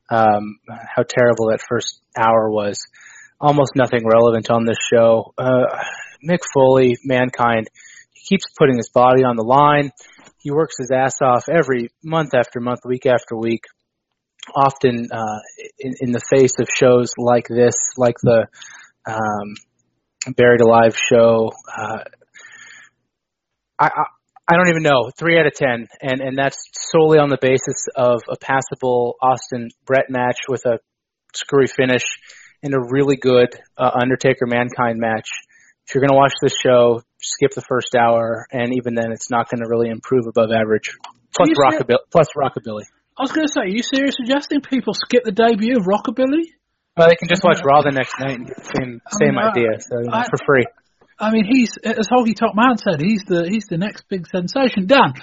[0.09, 2.79] um, how terrible that first hour was.
[3.41, 5.35] Almost nothing relevant on this show.
[5.37, 5.67] Uh,
[6.27, 7.69] Mick Foley, Mankind,
[8.13, 9.91] he keeps putting his body on the line.
[10.39, 13.65] He works his ass off every month after month, week after week.
[14.55, 15.41] Often uh,
[15.79, 18.47] in, in the face of shows like this, like the
[19.07, 19.55] um,
[20.37, 22.05] Buried Alive show, uh,
[23.79, 23.91] I,
[24.49, 25.11] I don't even know.
[25.19, 29.71] Three out of ten, and and that's solely on the basis of a passable Austin
[29.85, 30.79] Bret match with a
[31.35, 32.05] screwy finish
[32.63, 35.29] and a really good uh, Undertaker Mankind match.
[35.87, 39.31] If you're going to watch this show, skip the first hour, and even then, it's
[39.31, 40.97] not going to really improve above average.
[41.37, 41.99] Plus rockabilly.
[42.11, 42.85] Plus rockabilly.
[43.19, 46.53] I was going to say, are you serious suggesting people skip the debut of Rockabilly?
[46.97, 49.51] Well, they can just watch Raw the next night and get the same same I
[49.51, 50.67] idea, so you know, I, for free.
[51.19, 54.87] I mean, he's as Honky Tonk Man said, he's the he's the next big sensation.
[54.87, 55.15] Dan.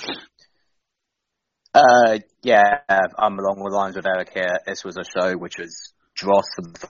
[1.74, 4.60] Uh, yeah, I'm along the lines of Eric here.
[4.66, 6.90] This was a show which was dross for the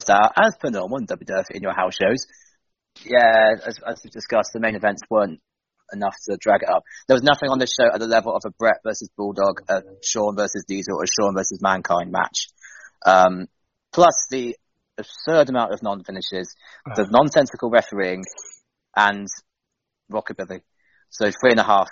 [0.00, 2.26] star, as per normal in WWF in your house shows.
[3.04, 5.40] Yeah, as, as we discussed, the main events weren't
[5.92, 6.82] enough to drag it up.
[7.08, 9.82] There was nothing on this show at the level of a Bret versus Bulldog, a
[10.02, 12.48] Shawn versus Diesel, a Shawn versus Mankind match.
[13.04, 13.46] Um,
[13.92, 14.56] plus the
[14.98, 16.54] absurd amount of non-finishes,
[16.94, 17.10] the ah.
[17.10, 18.22] nonsensical refereeing,
[18.96, 19.26] and
[20.10, 20.62] rockabilly.
[21.10, 21.88] So three and a half.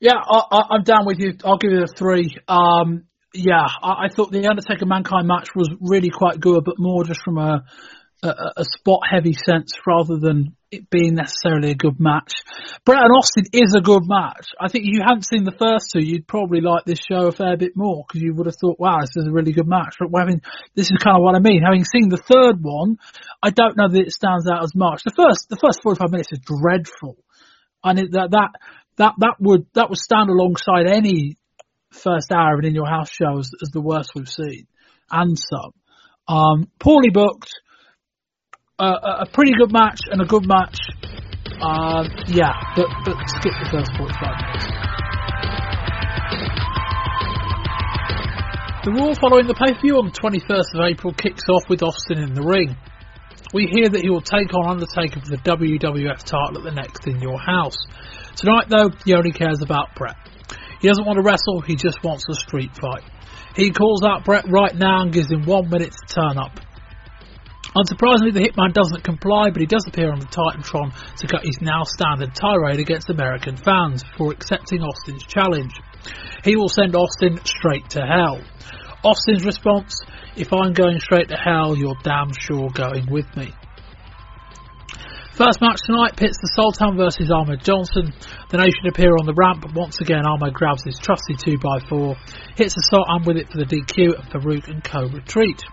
[0.00, 1.34] Yeah, I, am down with you.
[1.44, 2.36] I'll give it a three.
[2.48, 7.04] Um, yeah, I, I, thought the Undertaker Mankind match was really quite good, but more
[7.04, 7.64] just from a
[8.22, 12.32] a, a spot heavy sense rather than it being necessarily a good match.
[12.84, 14.46] Bret and Austin is a good match.
[14.60, 17.32] I think if you hadn't seen the first two, you'd probably like this show a
[17.32, 19.96] fair bit more because you would have thought, wow, this is a really good match.
[19.98, 20.40] But having,
[20.74, 21.62] this is kind of what I mean.
[21.62, 22.98] Having seen the third one,
[23.42, 25.02] I don't know that it stands out as much.
[25.04, 27.16] The first, the first 45 minutes is dreadful.
[27.82, 28.50] And it, that, that,
[28.96, 31.36] that, that would, that would stand alongside any
[31.90, 34.66] first hour of an In Your House show as, as the worst we've seen.
[35.10, 35.72] And some.
[36.26, 37.50] Um, poorly booked
[38.78, 40.78] uh, a pretty good match and a good match.
[41.62, 44.66] Uh, yeah, but, but skip the first 45 minutes.
[48.84, 52.34] The Raw following the pay-per-view on the 21st of April kicks off with Austin in
[52.34, 52.76] the ring.
[53.54, 57.06] We hear that he will take on Undertaker for the WWF title at the next
[57.06, 57.78] In Your House.
[58.36, 60.16] Tonight, though, he only cares about Bret.
[60.80, 63.04] He doesn't want to wrestle, he just wants a street fight.
[63.54, 66.58] He calls out Bret right now and gives him one minute to turn up.
[67.76, 71.60] Unsurprisingly, the Hitman doesn't comply, but he does appear on the Titantron to cut his
[71.60, 75.74] now standard tirade against American fans for accepting Austin's challenge.
[76.44, 78.40] He will send Austin straight to hell.
[79.02, 80.00] Austin's response
[80.36, 83.52] if I'm going straight to hell, you're damn sure going with me.
[85.32, 88.12] First match tonight pits the Sultan versus Ahmed Johnson.
[88.50, 92.16] The Nation appear on the ramp, but once again Ahmed grabs his trusty 2x4,
[92.56, 95.64] hits the Sultan with it for the DQ, and Farouk and co retreat.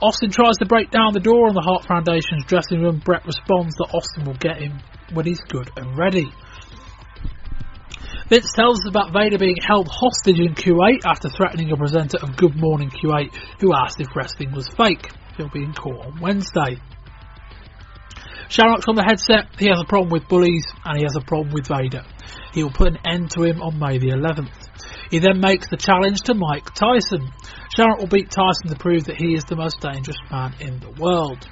[0.00, 3.00] Austin tries to break down the door on the Hart Foundation's dressing room.
[3.02, 4.78] Bret responds that Austin will get him
[5.14, 6.28] when he's good and ready.
[8.28, 12.36] Vince tells us about Vader being held hostage in Kuwait after threatening a presenter of
[12.36, 15.12] Good Morning Kuwait who asked if wrestling was fake.
[15.36, 16.76] He'll be in court on Wednesday.
[18.48, 19.48] Shamrock's on the headset.
[19.58, 22.04] He has a problem with bullies and he has a problem with Vader.
[22.52, 24.52] He will put an end to him on May the 11th.
[25.10, 27.30] He then makes the challenge to Mike Tyson.
[27.76, 30.90] Shamrock will beat Tyson to prove that he is the most dangerous man in the
[30.96, 31.46] world.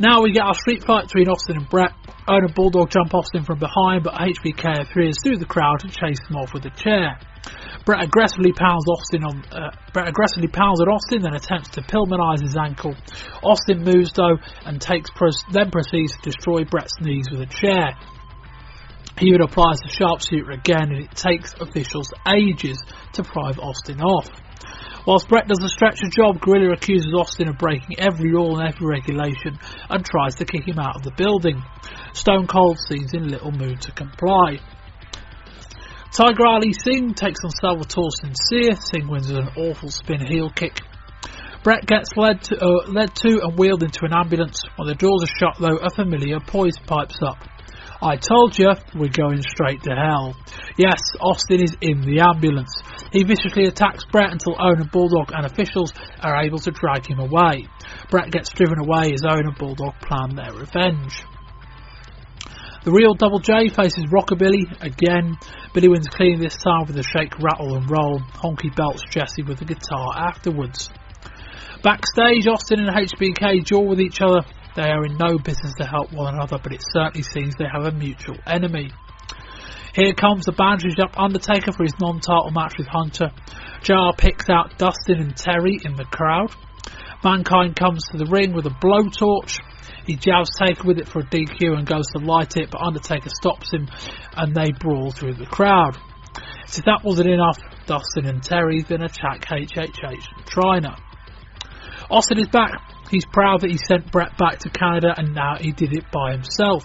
[0.00, 1.92] Now we get our street fight between Austin and Bret.
[2.26, 6.16] Owen and Bulldog jump Austin from behind, but HBK appears through the crowd to chase
[6.30, 7.20] him off with a chair.
[7.84, 12.40] Bret aggressively pounds Austin on uh, Bret aggressively pounds at Austin, then attempts to Pillmanize
[12.40, 12.96] his ankle.
[13.42, 15.10] Austin moves though and takes
[15.52, 17.92] then proceeds to destroy Bret's knees with a chair.
[19.18, 22.82] He applies the sharpshooter again, and it takes officials ages
[23.12, 24.30] to pry Austin off.
[25.08, 28.86] Whilst Bret does a stretcher job, Gorilla accuses Austin of breaking every rule and every
[28.86, 29.58] regulation
[29.88, 31.64] and tries to kick him out of the building.
[32.12, 34.58] Stone Cold seems in little mood to comply.
[36.12, 38.76] Tiger Ali Singh takes on Salvatore Sincere.
[38.76, 40.78] Singh wins with an awful spin heel kick.
[41.64, 44.60] Bret gets led to, uh, led to and wheeled into an ambulance.
[44.76, 47.38] When the doors are shut, though, a familiar voice pipes up.
[48.00, 50.36] I told you, we're going straight to hell.
[50.76, 52.70] Yes, Austin is in the ambulance.
[53.10, 57.66] He viciously attacks Bret until Owen Bulldog and officials are able to drag him away.
[58.08, 61.24] Bret gets driven away as Owen and Bulldog plan their revenge.
[62.84, 65.36] The real Double J faces Rockabilly again.
[65.74, 68.20] Billy wins clean this time with a shake, rattle and roll.
[68.20, 70.88] Honky belts Jesse with the guitar afterwards.
[71.82, 74.40] Backstage, Austin and HBK jaw with each other.
[74.78, 77.82] They are in no business to help one another, but it certainly seems they have
[77.82, 78.92] a mutual enemy.
[79.92, 83.32] Here comes the bandaged up Undertaker for his non-title match with Hunter.
[83.82, 86.54] JR picks out Dustin and Terry in the crowd.
[87.24, 89.58] Mankind comes to the ring with a blowtorch.
[90.06, 93.30] He jabs Taker with it for a DQ and goes to light it, but Undertaker
[93.30, 93.88] stops him
[94.36, 95.98] and they brawl through the crowd.
[96.68, 100.06] If that wasn't enough, Dustin and Terry then attack HHH
[100.36, 100.96] and Trina.
[102.10, 102.72] Austin is back.
[103.10, 106.32] He's proud that he sent Bret back to Canada and now he did it by
[106.32, 106.82] himself.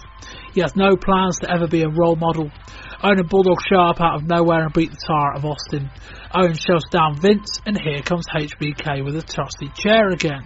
[0.54, 2.52] He has no plans to ever be a role model.
[3.02, 5.90] Owen Bulldog show up out of nowhere and beat the tar of Austin.
[6.36, 10.44] Owen shows down Vince and here comes HBK with a trusty chair again.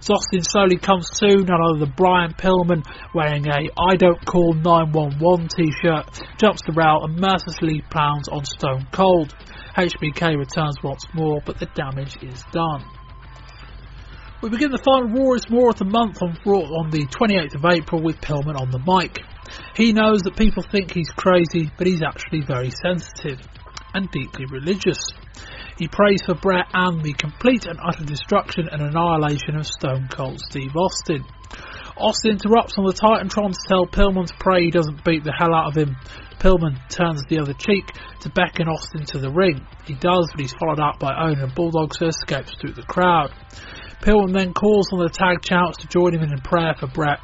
[0.00, 2.84] As Austin slowly comes to, none other than Brian Pillman
[3.14, 8.88] wearing a I don't call 911 t-shirt jumps the rail and mercilessly pounds on Stone
[8.90, 9.32] Cold.
[9.76, 12.84] HBK returns once more but the damage is done.
[14.40, 17.64] We begin the final Raw is War of the month on, on the 28th of
[17.64, 19.18] April with Pillman on the mic.
[19.74, 23.40] He knows that people think he's crazy, but he's actually very sensitive
[23.94, 25.02] and deeply religious.
[25.76, 30.38] He prays for Bret and the complete and utter destruction and annihilation of Stone Cold
[30.38, 31.24] Steve Austin.
[31.96, 35.52] Austin interrupts on the Titantron to tell Pillman to pray he doesn't beat the hell
[35.52, 35.96] out of him.
[36.38, 37.90] Pillman turns the other cheek
[38.20, 39.66] to beckon Austin to the ring.
[39.84, 43.32] He does, but he's followed up by Owen and Bulldog, who escapes through the crowd.
[44.00, 47.18] Pillman then calls on the tag champs to join him in a prayer for Bret.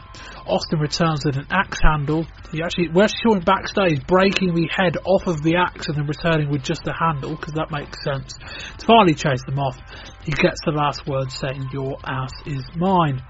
[0.46, 2.26] Austin returns with an axe handle.
[2.50, 6.50] He actually, we're showing backstage breaking the head off of the axe and then returning
[6.50, 8.34] with just the handle because that makes sense.
[8.78, 9.78] To finally chase them off,
[10.24, 13.22] he gets the last word saying, "Your ass is mine."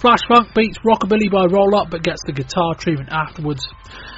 [0.00, 3.66] Flash Funk beats Rockabilly by roll up but gets the guitar treatment afterwards.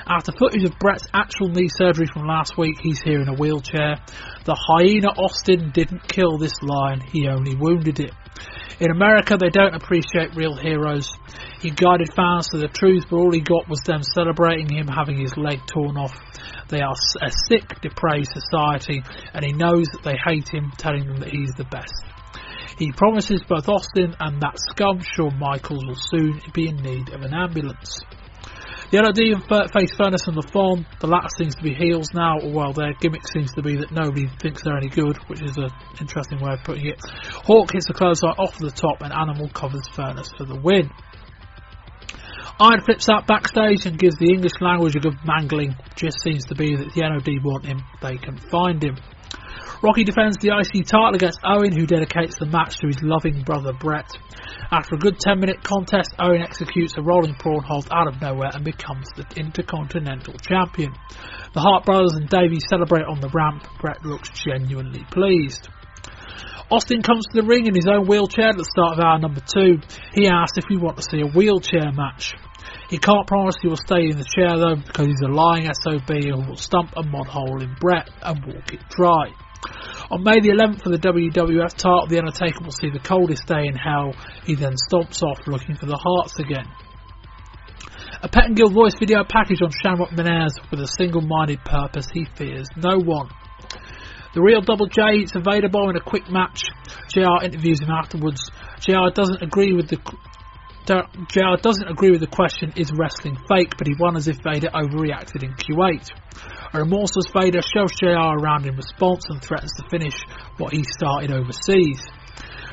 [0.08, 3.96] After footage of Bret's actual knee surgery from last week, he's here in a wheelchair.
[4.44, 8.12] The hyena Austin didn't kill this lion, he only wounded it.
[8.78, 11.10] In America, they don't appreciate real heroes.
[11.60, 15.18] He guided fans to the truth, but all he got was them celebrating him having
[15.18, 16.14] his leg torn off.
[16.68, 19.02] They are a sick, depraved society,
[19.34, 22.04] and he knows that they hate him, telling them that he's the best.
[22.78, 27.22] He promises both Austin and that scum Shawn Michaels will soon be in need of
[27.22, 28.02] an ambulance.
[28.88, 30.86] The and face Furnas and LaFon.
[31.00, 34.28] The latter seems to be heels now, while their gimmick seems to be that nobody
[34.40, 37.00] thinks they're any good, which is an interesting way of putting it.
[37.44, 40.88] Hawk hits the clothesline off the top, and Animal covers Furnas for the win.
[42.60, 45.74] Iron flips out backstage and gives the English language a good mangling.
[45.96, 48.96] Just seems to be that the NOD want him, they can find him.
[49.82, 53.72] Rocky defends the IC title against Owen, who dedicates the match to his loving brother
[53.72, 54.08] Bret.
[54.70, 58.50] After a good 10 minute contest, Owen executes a rolling prawn hold out of nowhere
[58.52, 60.92] and becomes the Intercontinental Champion.
[61.54, 63.64] The Hart brothers and Davey celebrate on the ramp.
[63.80, 65.68] Bret looks genuinely pleased.
[66.68, 69.40] Austin comes to the ring in his own wheelchair at the start of hour number
[69.40, 69.78] two.
[70.12, 72.34] He asks if we want to see a wheelchair match.
[72.90, 76.10] He can't promise he will stay in the chair though because he's a lying SOB
[76.10, 79.30] who will stump a mod hole in Bret and walk it dry.
[80.08, 83.66] On May the 11th for the WWF title, The Undertaker will see the coldest day
[83.66, 84.14] in hell.
[84.44, 86.66] He then stomps off looking for the Harts again.
[88.22, 92.98] A Pettengill voice video package on Shamrock Menez with a single-minded purpose he fears no
[92.98, 93.30] one.
[94.34, 96.62] The real Double J is available in a quick match.
[97.12, 98.40] JR interviews him afterwards.
[98.78, 99.98] JR doesn't agree with the
[100.86, 105.42] JR doesn't agree with the question, is wrestling fake, but he wonders if Vader overreacted
[105.42, 106.10] in Kuwait.
[106.72, 110.14] A remorseless Vader shoves JR around in response and threatens to finish
[110.58, 112.02] what he started overseas.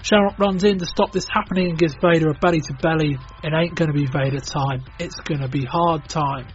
[0.02, 3.18] Shamrock runs in to stop this happening and gives Vader a belly to belly.
[3.44, 6.48] It ain't gonna be Vader time, it's gonna be hard time.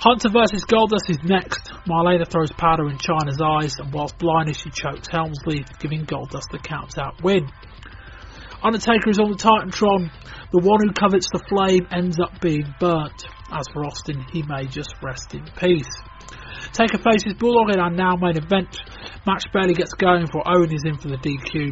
[0.00, 1.72] Hunter versus Goldust is next.
[1.88, 6.58] Marlena throws powder in Chyna's eyes, and whilst blinded, she chokes Helmsley, giving Goldust the
[6.58, 7.48] count out win.
[8.62, 10.10] Undertaker is on the Titantron.
[10.52, 13.24] The one who covets the flame ends up being burnt.
[13.50, 15.88] As for Austin, he may just rest in peace.
[16.74, 18.76] Taker faces Bulldog in our now main event.
[19.24, 21.70] Match barely gets going for Owen is in for the DQ.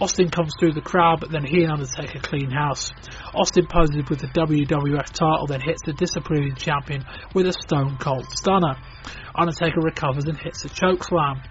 [0.00, 2.92] Austin comes through the crowd, but then he and Undertaker clean house.
[3.34, 7.04] Austin poses with the WWF title, then hits the disapproving champion
[7.34, 8.76] with a stone cold stunner.
[9.34, 11.42] Undertaker recovers and hits a choke slam.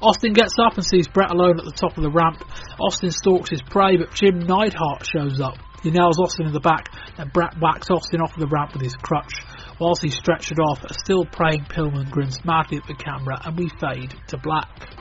[0.00, 2.44] Austin gets up and sees Bret alone at the top of the ramp.
[2.78, 5.56] Austin stalks his prey, but Jim Neidhart shows up.
[5.82, 8.94] He nails Austin in the back, and Bret backs Austin off the ramp with his
[8.94, 9.32] crutch.
[9.78, 13.68] Whilst he stretched off, a still praying Pillman grins madly at the camera, and we
[13.78, 14.96] fade to black.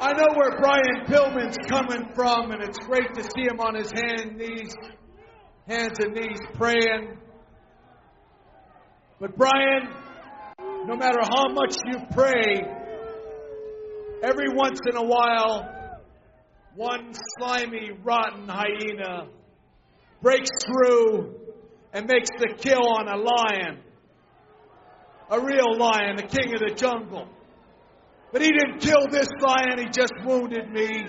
[0.00, 3.90] I know where Brian Pillman's coming from, and it's great to see him on his
[3.90, 4.74] hand, knees,
[5.66, 7.16] hands and knees praying.
[9.18, 9.88] But Brian,
[10.86, 12.60] no matter how much you pray,
[14.22, 16.00] every once in a while,
[16.74, 19.28] one slimy, rotten hyena
[20.20, 21.34] breaks through
[21.94, 23.78] and makes the kill on a lion.
[25.32, 27.26] A real lion, the king of the jungle.
[28.32, 31.06] But he didn't kill this lion, he just wounded me.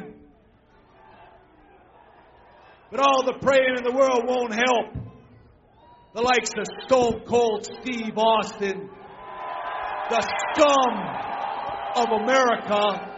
[2.89, 4.95] But all the praying in the world won't help.
[6.13, 8.89] The likes of Stone Cold Steve Austin,
[10.09, 10.21] the
[10.53, 10.93] scum
[11.97, 13.09] of America,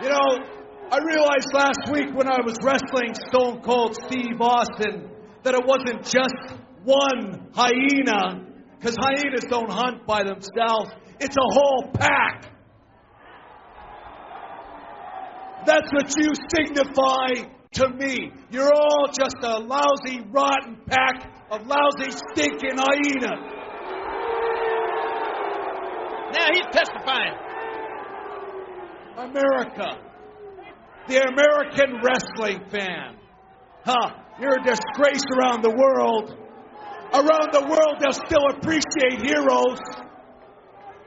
[0.00, 0.57] You know,
[0.90, 5.10] I realized last week when I was wrestling Stone Cold Steve Austin
[5.42, 8.46] that it wasn't just one hyena,
[8.78, 10.90] because hyenas don't hunt by themselves.
[11.20, 12.50] It's a whole pack.
[15.66, 18.32] That's what you signify to me.
[18.50, 23.40] You're all just a lousy, rotten pack of lousy, stinking hyenas.
[26.32, 27.34] Now he's testifying.
[29.18, 30.07] America.
[31.08, 33.16] The American wrestling fan.
[33.84, 34.10] Huh,
[34.40, 36.36] you're a disgrace around the world.
[37.14, 39.80] Around the world, they'll still appreciate heroes.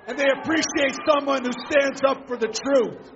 [0.08, 3.12] And they appreciate someone who stands up for the truth.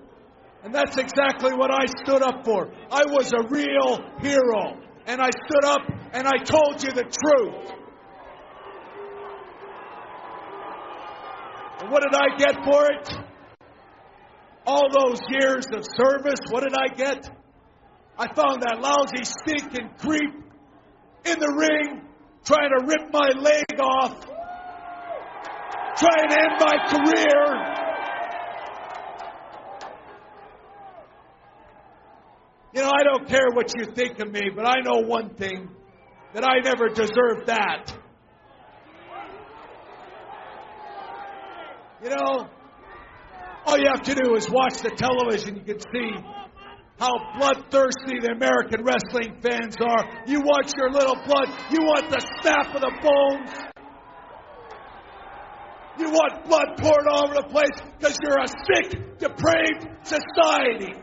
[0.63, 2.71] And that's exactly what I stood up for.
[2.91, 4.77] I was a real hero.
[5.07, 5.81] And I stood up
[6.13, 7.71] and I told you the truth.
[11.81, 13.34] And what did I get for it?
[14.65, 17.29] All those years of service, what did I get?
[18.17, 20.33] I found that lousy stinking creep
[21.25, 22.01] in the ring
[22.45, 24.25] trying to rip my leg off,
[25.97, 27.75] trying to end my career.
[32.73, 35.69] You know, I don't care what you think of me, but I know one thing
[36.33, 37.93] that I never deserved that.
[42.03, 42.49] You know,
[43.65, 45.55] all you have to do is watch the television.
[45.55, 46.11] You can see
[46.99, 50.23] how bloodthirsty the American wrestling fans are.
[50.27, 51.49] You watch your little blood.
[51.71, 53.51] You want the snap of the bones.
[55.97, 60.93] You want blood poured all over the place because you're a sick, depraved society.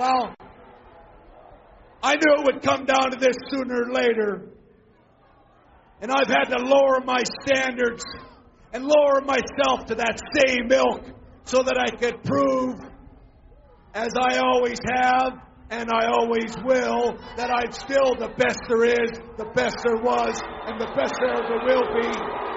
[0.00, 0.34] Well,
[2.02, 4.48] I knew it would come down to this sooner or later.
[6.00, 8.02] And I've had to lower my standards
[8.72, 11.02] and lower myself to that same ilk
[11.44, 12.76] so that I could prove,
[13.92, 15.34] as I always have
[15.68, 20.40] and I always will, that I'm still the best there is, the best there was,
[20.64, 22.49] and the best there ever will be.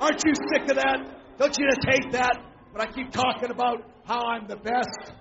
[0.00, 1.38] Aren't you sick of that?
[1.38, 2.42] Don't you just hate that?
[2.72, 5.12] But I keep talking about how I'm the best.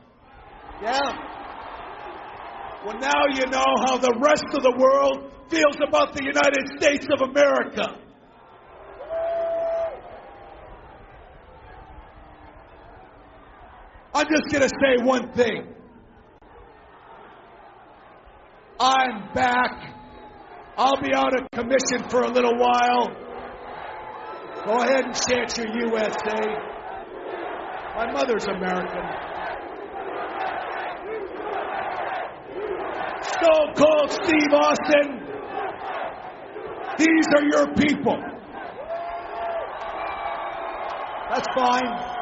[0.82, 1.36] Yeah.
[2.86, 7.06] Well, now you know how the rest of the world feels about the United States
[7.12, 8.00] of America.
[14.14, 15.68] I'm just going to say one thing.
[18.80, 19.96] I'm back.
[20.78, 23.29] I'll be out of commission for a little while.
[24.66, 26.42] Go ahead and chant your USA.
[27.96, 29.30] My mother's American.
[33.76, 35.22] Cold Steve Austin,
[36.98, 38.18] these are your people.
[41.30, 42.20] That's fine.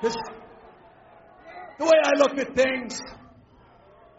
[0.00, 0.16] Because
[1.78, 3.00] the way I look at things,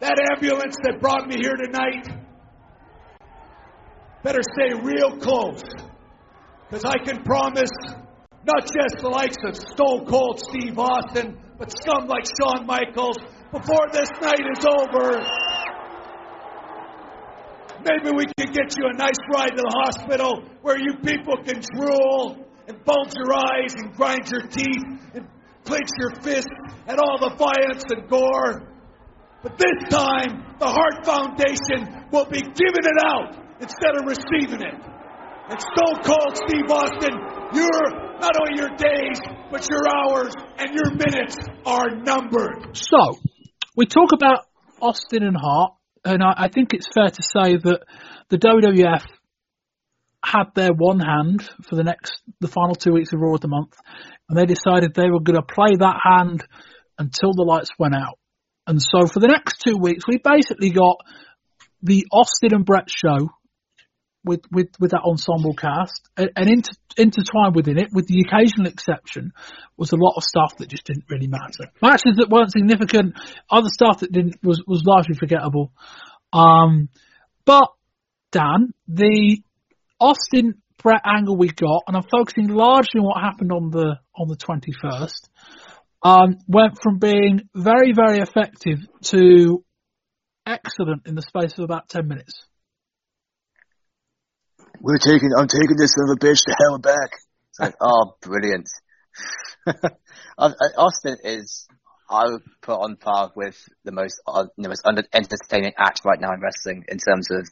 [0.00, 2.08] that ambulance that brought me here tonight
[4.22, 5.62] better stay real close.
[6.74, 7.70] Because I can promise
[8.42, 13.14] not just the likes of Stone Cold Steve Austin, but scum like Shawn Michaels
[13.52, 15.22] before this night is over.
[17.78, 21.62] Maybe we can get you a nice ride to the hospital where you people can
[21.78, 25.28] drool and bulge your eyes and grind your teeth and
[25.64, 26.50] clench your fists
[26.88, 28.66] at all the violence and gore.
[29.44, 33.30] But this time, the Hart Foundation will be giving it out
[33.60, 34.93] instead of receiving it.
[35.46, 37.12] And Stone Cold Steve Austin,
[37.52, 42.74] your not only your days, but your hours and your minutes are numbered.
[42.74, 43.18] So,
[43.76, 44.46] we talk about
[44.80, 47.80] Austin and Hart, and I, I think it's fair to say that
[48.30, 49.04] the WWF
[50.24, 53.48] had their one hand for the next, the final two weeks of Raw of the
[53.48, 53.76] month,
[54.30, 56.42] and they decided they were going to play that hand
[56.98, 58.18] until the lights went out.
[58.66, 60.96] And so for the next two weeks, we basically got
[61.82, 63.28] the Austin and Bret show
[64.24, 68.66] with, with, with that ensemble cast and, and inter, intertwined within it, with the occasional
[68.66, 69.32] exception,
[69.76, 71.70] was a lot of stuff that just didn't really matter.
[71.82, 73.14] Matches that weren't significant,
[73.50, 75.72] other stuff that didn't was, was largely forgettable.
[76.32, 76.88] Um,
[77.44, 77.68] but
[78.32, 79.42] Dan, the
[80.00, 84.28] Austin Bret angle we got, and I'm focusing largely on what happened on the on
[84.28, 85.28] the 21st,
[86.02, 89.64] um, went from being very very effective to
[90.46, 92.46] excellent in the space of about 10 minutes.
[94.84, 97.10] We're taking, I'm taking this son of a bitch to hell and back.
[97.48, 98.68] It's like, oh, brilliant.
[100.76, 101.66] Austin is,
[102.10, 106.20] I would put on par with the most, uh, the most under, entertaining act right
[106.20, 107.48] now in wrestling in terms of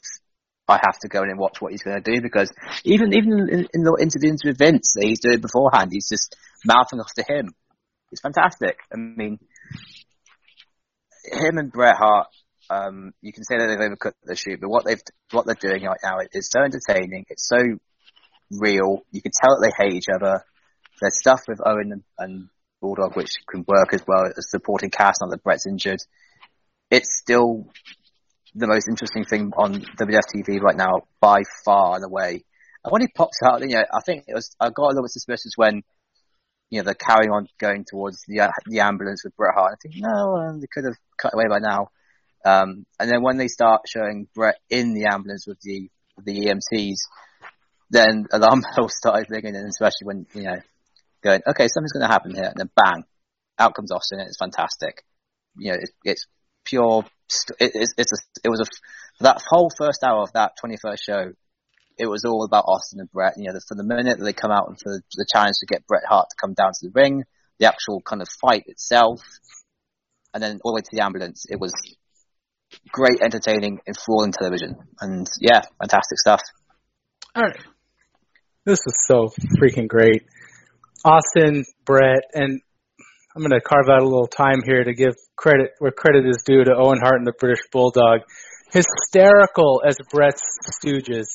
[0.68, 2.52] I have to go in and watch what he's going to do because
[2.84, 6.36] even even in, in the interviews with Vince that he's doing beforehand, he's just
[6.66, 7.54] mouthing off to him.
[8.10, 8.76] It's fantastic.
[8.92, 9.38] I mean,
[11.24, 12.28] him and Bret Hart
[12.72, 15.84] um, you can say that they've overcooked the shoot, but what they've what they're doing
[15.84, 17.26] right now is so entertaining.
[17.28, 17.58] It's so
[18.50, 19.02] real.
[19.10, 20.44] You can tell that they hate each other.
[21.00, 22.48] There's stuff with Owen and, and
[22.80, 26.00] Bulldog which can work as well as supporting cast now that Bret's injured.
[26.90, 27.66] It's still
[28.54, 32.44] the most interesting thing on WWF TV right now by far and away.
[32.84, 35.04] And when he pops out, you know, I think it was I got a little
[35.04, 35.82] bit suspicious when
[36.70, 39.72] you know they're carrying on going towards the the ambulance with Bret Hart.
[39.74, 41.88] I think no, um, they could have cut away by now.
[42.44, 45.88] Um, and then when they start showing Bret in the ambulance with the
[46.24, 46.98] the EMTs,
[47.90, 50.56] then alarm bells started ringing, and especially when you know
[51.22, 53.04] going, okay, something's going to happen here, and then bang,
[53.58, 55.04] out comes Austin, and it's fantastic.
[55.56, 56.26] You know, it, it's
[56.64, 57.04] pure.
[57.60, 61.32] It, it's, it's a, it was a that whole first hour of that 21st show.
[61.98, 63.34] It was all about Austin and Bret.
[63.36, 65.66] You know, from the minute that they come out and for the, the challenge to
[65.66, 67.24] get Bret Hart to come down to the ring,
[67.58, 69.20] the actual kind of fight itself,
[70.34, 71.46] and then all the way to the ambulance.
[71.48, 71.72] It was
[72.90, 74.76] great, entertaining, enthralling television.
[75.00, 76.40] And yeah, fantastic stuff.
[77.34, 77.60] All right.
[78.64, 79.30] This is so
[79.60, 80.22] freaking great.
[81.04, 82.60] Austin, Bret, and
[83.34, 86.42] I'm going to carve out a little time here to give credit where credit is
[86.44, 88.20] due to Owen Hart and the British Bulldog.
[88.72, 90.42] Hysterical as Bret's
[90.82, 91.26] stooges.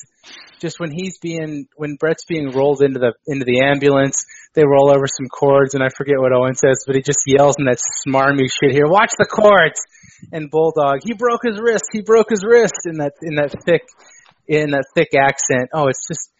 [0.60, 4.24] Just when he's being when Bret's being rolled into the into the ambulance,
[4.54, 7.54] they roll over some cords, and I forget what Owen says, but he just yells
[7.58, 8.88] in that smarmy shit here.
[8.88, 9.80] Watch the cords.
[10.32, 11.84] And Bulldog, he broke his wrist.
[11.92, 13.86] He broke his wrist in that in that thick
[14.48, 15.70] in that thick accent.
[15.72, 16.32] Oh, it's just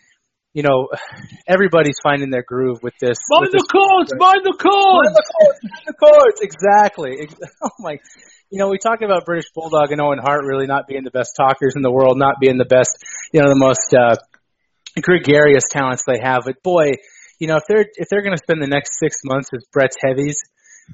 [0.58, 0.88] you know,
[1.46, 3.16] everybody's finding their groove with this.
[3.30, 5.06] Mind with the this- cords, mind the cords.
[5.06, 6.38] Mind the cords, mind the cords.
[6.42, 7.28] Exactly.
[7.62, 7.98] Oh my.
[8.50, 11.36] You know, we talk about British Bulldog and Owen Hart really not being the best
[11.36, 12.90] talkers in the world, not being the best,
[13.32, 14.16] you know, the most uh,
[15.00, 16.42] gregarious talents they have.
[16.44, 16.90] But boy,
[17.38, 19.96] you know, if they're if they're going to spend the next six months as Bret's
[20.02, 20.40] heavies,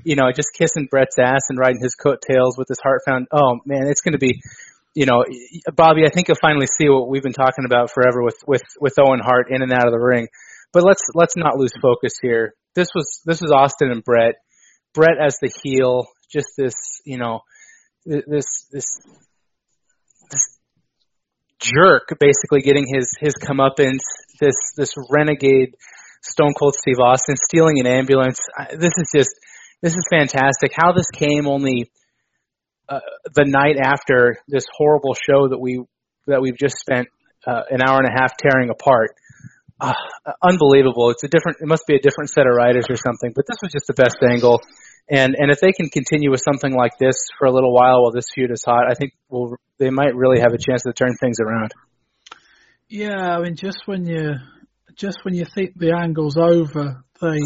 [0.05, 3.29] you know, just kissing Bret's ass and riding his coattails with his heart found.
[3.33, 4.41] Oh man, it's going to be,
[4.95, 5.25] you know,
[5.75, 6.03] Bobby.
[6.07, 9.21] I think you'll finally see what we've been talking about forever with with with Owen
[9.21, 10.29] Hart in and out of the ring.
[10.73, 12.55] But let's let's not lose focus here.
[12.75, 14.37] This was this was Austin and Bret.
[14.95, 17.41] Bret as the heel, just this, you know,
[18.07, 19.01] this this
[20.31, 20.59] this
[21.59, 24.03] jerk basically getting his his comeuppance.
[24.41, 25.75] This this renegade
[26.23, 28.41] Stone Cold Steve Austin stealing an ambulance.
[28.73, 29.31] This is just
[29.83, 30.73] this is fantastic.
[30.75, 31.91] How this came only
[32.89, 33.01] uh,
[33.35, 35.83] the night after this horrible show that we
[36.27, 37.09] that we've just spent
[37.47, 39.11] uh, an hour and a half tearing apart.
[39.81, 39.93] Uh,
[40.43, 41.11] unbelievable.
[41.11, 41.59] It's a different.
[41.61, 43.33] It must be a different set of writers or something.
[43.35, 44.61] But this was just the best angle.
[45.11, 48.13] And and if they can continue with something like this for a little while while
[48.13, 51.15] this feud is hot, I think we'll, they might really have a chance to turn
[51.21, 51.73] things around.
[52.89, 54.35] Yeah, I mean, just when you
[54.95, 57.41] just when you think the angle's over, they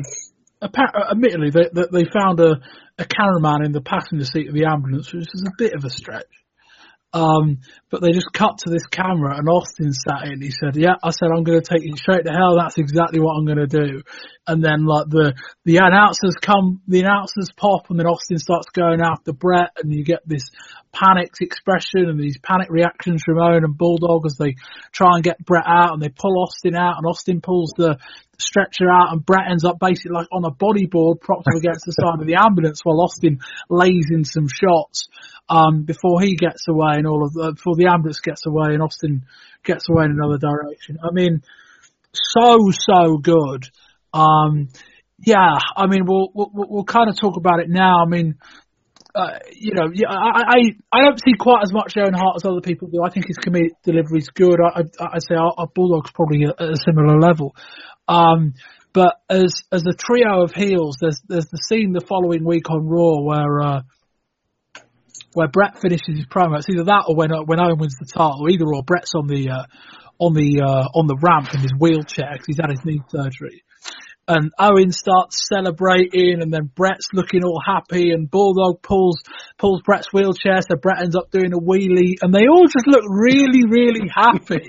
[0.62, 2.56] admittedly they they, they found a
[2.98, 5.90] a cameraman in the passenger seat of the ambulance, which is a bit of a
[5.90, 6.26] stretch.
[7.14, 7.60] Um,
[7.90, 10.43] but they just cut to this camera and Austin sat in.
[10.43, 12.56] He said, "Yeah, I said I'm going to take you straight to hell.
[12.59, 14.02] That's exactly what I'm going to do."
[14.47, 15.32] And then like the
[15.64, 20.05] the announcers come, the announcers pop, and then Austin starts going after Bret, and you
[20.05, 20.51] get this
[20.93, 24.56] panicked expression and these panic reactions from Owen and Bulldog as they
[24.93, 27.97] try and get Bret out, and they pull Austin out, and Austin pulls the
[28.40, 31.93] stretcher out, and Bret ends up basically like on a bodyboard propped up against the
[31.93, 35.09] side of the ambulance while Austin lays in some shots
[35.48, 38.82] um, before he gets away and all of the, before the ambulance gets away and
[38.82, 39.24] Austin
[39.65, 40.98] gets away in another direction.
[41.02, 41.43] I mean,
[42.12, 43.69] so so good.
[44.12, 44.69] Um,
[45.20, 48.05] yeah, I mean, we'll, we'll we'll kind of talk about it now.
[48.05, 48.36] I mean,
[49.15, 50.59] uh, you know, yeah, I, I
[50.93, 53.02] I don't see quite as much Owen Hart as other people do.
[53.02, 54.59] I think his comedic delivery is good.
[54.60, 57.56] I I, I say our, our Bulldog's probably at a similar level.
[58.09, 58.55] Um,
[58.93, 62.89] but as as a trio of heels, there's there's the scene the following week on
[62.89, 63.82] Raw where uh,
[65.35, 66.59] where Bret finishes his promo.
[66.59, 68.48] It's either that or when uh, when Owen wins the title.
[68.51, 69.64] Either or, Bret's on the uh,
[70.18, 73.62] on the uh, on the ramp in his wheelchair because he's had his knee surgery.
[74.28, 79.16] And Owen starts celebrating, and then Bret's looking all happy, and Bulldog pulls
[79.56, 83.05] pulls Bret's wheelchair, so Bret ends up doing a wheelie, and they all just look
[83.09, 84.68] really, really happy.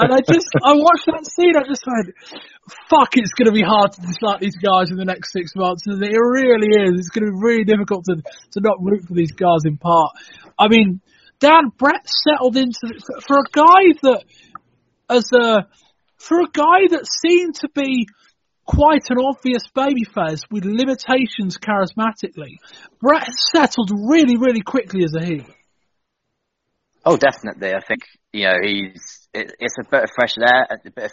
[0.00, 2.16] and I just, I watched that scene, I just went,
[2.88, 5.82] fuck, it's going to be hard to dislike these guys in the next six months,
[5.86, 6.98] and it really is.
[6.98, 8.16] It's going to be really difficult to
[8.52, 10.12] to not root for these guys in part.
[10.58, 11.02] I mean,
[11.38, 14.24] Dan Bret settled into for- for a guy that
[15.10, 15.66] as a
[16.20, 18.06] for a guy that seemed to be
[18.66, 22.58] quite an obvious babyface with limitations charismatically,
[23.00, 25.46] Bret settled really, really quickly as a heel.
[27.04, 27.74] Oh, definitely.
[27.74, 28.02] I think
[28.32, 31.12] you know he's it, it's a bit of fresh air, a bit of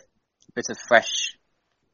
[0.54, 1.38] bit of fresh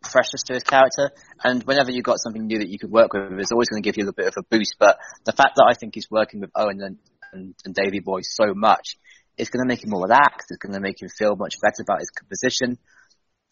[0.01, 1.11] freshness to his character.
[1.43, 3.87] And whenever you've got something new that you could work with, it's always going to
[3.87, 4.75] give you a bit of a boost.
[4.79, 6.97] But the fact that I think he's working with Owen and
[7.31, 8.97] and, and Davey Boy so much,
[9.37, 10.49] it's going to make him more relaxed.
[10.49, 12.77] It's going to make him feel much better about his position.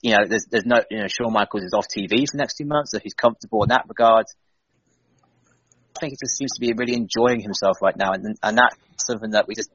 [0.01, 2.55] You know, there's there's no you know Shawn Michaels is off TV for the next
[2.55, 4.25] two months, so he's comfortable in that regard.
[5.95, 8.75] I think he just seems to be really enjoying himself right now, and and that's
[9.05, 9.69] something that we just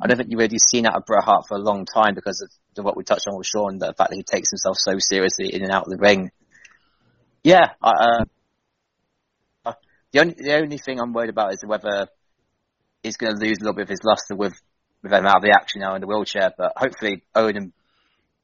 [0.00, 2.42] I don't think you've really seen out of Bret Hart for a long time because
[2.42, 5.54] of, what we touched on with Shawn, the fact that he takes himself so seriously
[5.54, 6.30] in and out of the ring.
[7.44, 8.24] Yeah, I,
[9.64, 9.72] uh,
[10.12, 12.08] the only the only thing I'm worried about is whether
[13.02, 14.54] he's going to lose a little bit of his luster with
[15.02, 16.52] with him out of the action now in the wheelchair.
[16.56, 17.72] But hopefully Owen and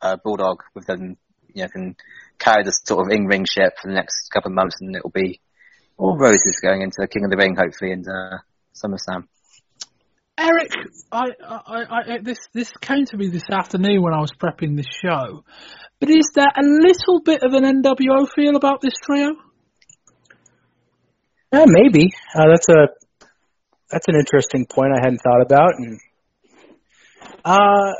[0.02, 1.16] uh, Bulldog with them,
[1.52, 1.96] you know, can
[2.38, 5.10] carry this sort of in ring ship for the next couple of months, and it'll
[5.10, 5.40] be
[5.96, 8.38] all roses going into King of the Ring hopefully and uh,
[8.74, 9.24] SummerSlam.
[10.38, 10.70] Eric,
[11.10, 14.86] I, I, I, this this came to me this afternoon when I was prepping this
[14.86, 15.44] show.
[15.98, 19.34] But is there a little bit of an NWO feel about this trio?
[21.52, 22.12] Yeah, maybe.
[22.36, 22.88] Uh, that's a
[23.90, 25.72] that's an interesting point I hadn't thought about.
[25.76, 26.00] And
[27.44, 27.92] uh,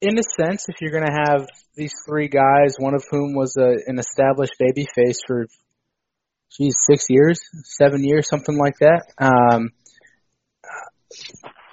[0.00, 3.56] in a sense, if you're going to have these three guys, one of whom was
[3.58, 5.46] a, an established babyface for,
[6.56, 9.06] geez, six years, seven years, something like that.
[9.18, 9.72] Um,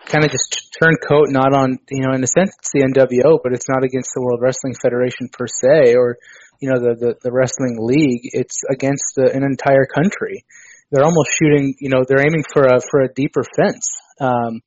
[0.06, 3.40] kind of just turn coat not on you know in a sense it's the NWO
[3.44, 6.18] but it's not against the World Wrestling Federation per se or
[6.62, 10.46] you know the the, the wrestling league it's against the, an entire country
[10.92, 13.88] they're almost shooting you know they're aiming for a for a deeper fence
[14.22, 14.62] um,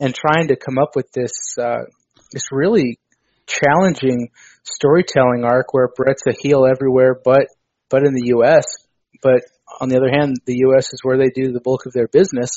[0.00, 1.84] and trying to come up with this uh,
[2.32, 2.98] this really
[3.46, 4.28] challenging
[4.62, 7.46] storytelling arc where Bret's a heel everywhere but
[7.88, 8.64] but in the U.S.
[9.22, 9.40] but
[9.80, 10.92] on the other hand the U.S.
[10.92, 12.50] is where they do the bulk of their business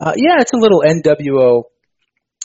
[0.00, 1.64] uh, yeah, it's a little NWO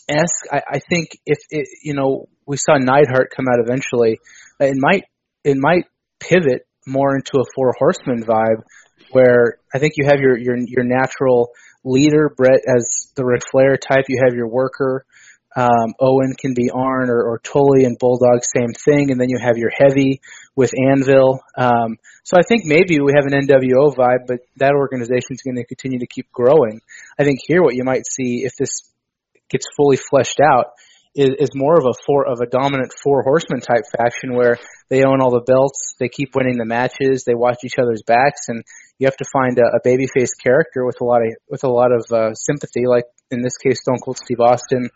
[0.09, 0.45] esque.
[0.51, 4.19] I, I think if it, you know, we saw Neidhart come out eventually,
[4.59, 5.05] it might
[5.43, 5.85] it might
[6.19, 8.63] pivot more into a Four Horsemen vibe,
[9.11, 11.51] where I think you have your your your natural
[11.85, 14.05] leader, Bret as the Ric Flair type.
[14.09, 15.05] You have your worker.
[15.55, 19.11] Um, Owen can be Arn or, or Tully and Bulldog, same thing.
[19.11, 20.21] And then you have your heavy
[20.55, 21.39] with Anvil.
[21.57, 25.55] Um, so I think maybe we have an NWO vibe, but that organization is going
[25.55, 26.81] to continue to keep growing.
[27.17, 28.91] I think here what you might see if this
[29.49, 30.73] gets fully fleshed out
[31.15, 34.59] is, is more of a four of a dominant four horsemen type faction where
[34.89, 38.49] they own all the belts, they keep winning the matches, they watch each other's backs,
[38.49, 38.63] and
[38.99, 41.91] you have to find a, a babyface character with a lot of with a lot
[41.91, 44.89] of uh, sympathy, like in this case Stone Cold Steve Austin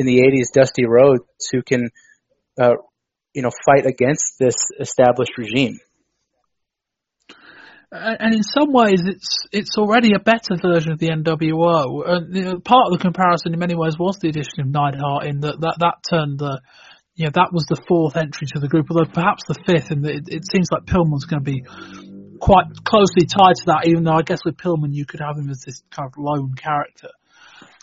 [0.00, 1.22] in the '80s, Dusty Rhodes,
[1.52, 1.90] who can
[2.58, 2.74] uh,
[3.34, 5.78] you know fight against this established regime
[7.92, 12.06] and in some ways it's it's already a better version of the NWO.
[12.06, 15.60] And part of the comparison in many ways was the addition of Neidhart in that
[15.60, 16.60] that, that turned the
[17.14, 19.90] you know that was the fourth entry to the group, although perhaps the fifth.
[19.90, 21.64] And it, it seems like Pillman's going to be
[22.38, 23.86] quite closely tied to that.
[23.86, 26.54] Even though I guess with Pillman you could have him as this kind of lone
[26.54, 27.10] character.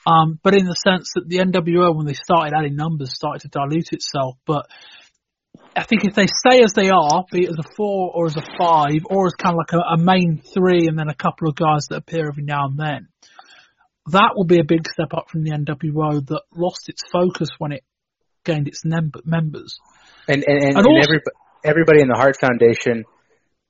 [0.08, 3.50] Um, but in the sense that the NWO, when they started adding numbers, started to
[3.50, 4.38] dilute itself.
[4.46, 4.68] But
[5.76, 8.38] I think if they stay as they are, be it as a four or as
[8.38, 11.50] a five, or as kind of like a, a main three and then a couple
[11.50, 13.10] of guys that appear every now and then,
[14.12, 17.74] that will be a big step up from the NWO that lost its focus when
[17.74, 17.84] it
[18.46, 19.78] gained its members.
[20.30, 21.36] And and, and, and, and everybody,
[21.66, 23.04] everybody in the Hart Foundation,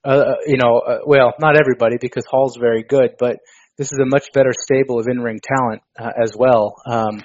[0.06, 3.38] uh, uh, you know, uh, well, not everybody because Hall's very good, but
[3.78, 6.76] this is a much better stable of in-ring talent uh, as well.
[6.86, 7.24] Um,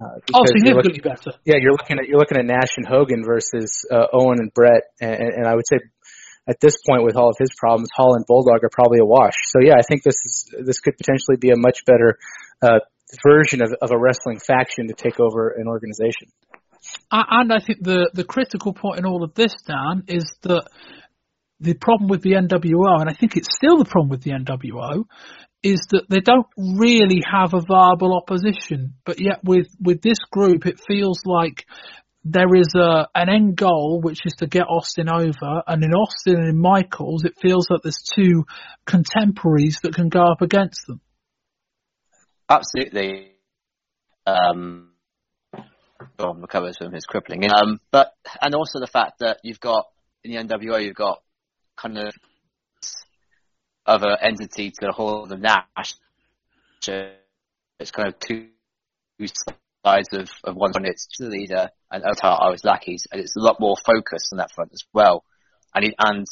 [0.00, 1.38] uh, oh, significantly looking, better.
[1.44, 4.82] Yeah, you're looking at you're looking at Nash and Hogan versus uh, Owen and Bret,
[5.00, 5.78] and, and I would say
[6.48, 9.34] at this point with all of his problems, Hall and Bulldog are probably a wash.
[9.46, 12.18] So yeah, I think this is this could potentially be a much better
[12.60, 12.80] uh,
[13.26, 16.28] version of, of a wrestling faction to take over an organization.
[17.10, 20.68] And I think the the critical point in all of this, Dan, is that
[21.58, 25.04] the problem with the NWO, and I think it's still the problem with the NWO,
[25.62, 28.94] is that they don't really have a viable opposition.
[29.04, 31.66] But yet with, with this group, it feels like
[32.24, 35.62] there is a, an end goal, which is to get Austin over.
[35.66, 38.44] And in Austin and in Michaels, it feels like there's two
[38.84, 41.00] contemporaries that can go up against them.
[42.48, 43.32] Absolutely.
[44.26, 44.90] Um,
[46.20, 47.44] Shawn recovers from his crippling.
[47.44, 49.86] Um, but, and also the fact that you've got,
[50.24, 51.22] in the NWO, you've got
[51.76, 52.14] kind of
[53.86, 55.94] of an entity to the whole of the Nash.
[57.78, 58.48] It's kind of two
[59.84, 60.72] sides of, of one.
[60.84, 64.38] It's the leader and Otar are his lackeys, and it's a lot more focused on
[64.38, 65.24] that front as well.
[65.74, 66.26] And it, and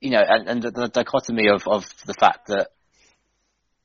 [0.00, 2.68] you know, and, and the, the, dichotomy of, of the fact that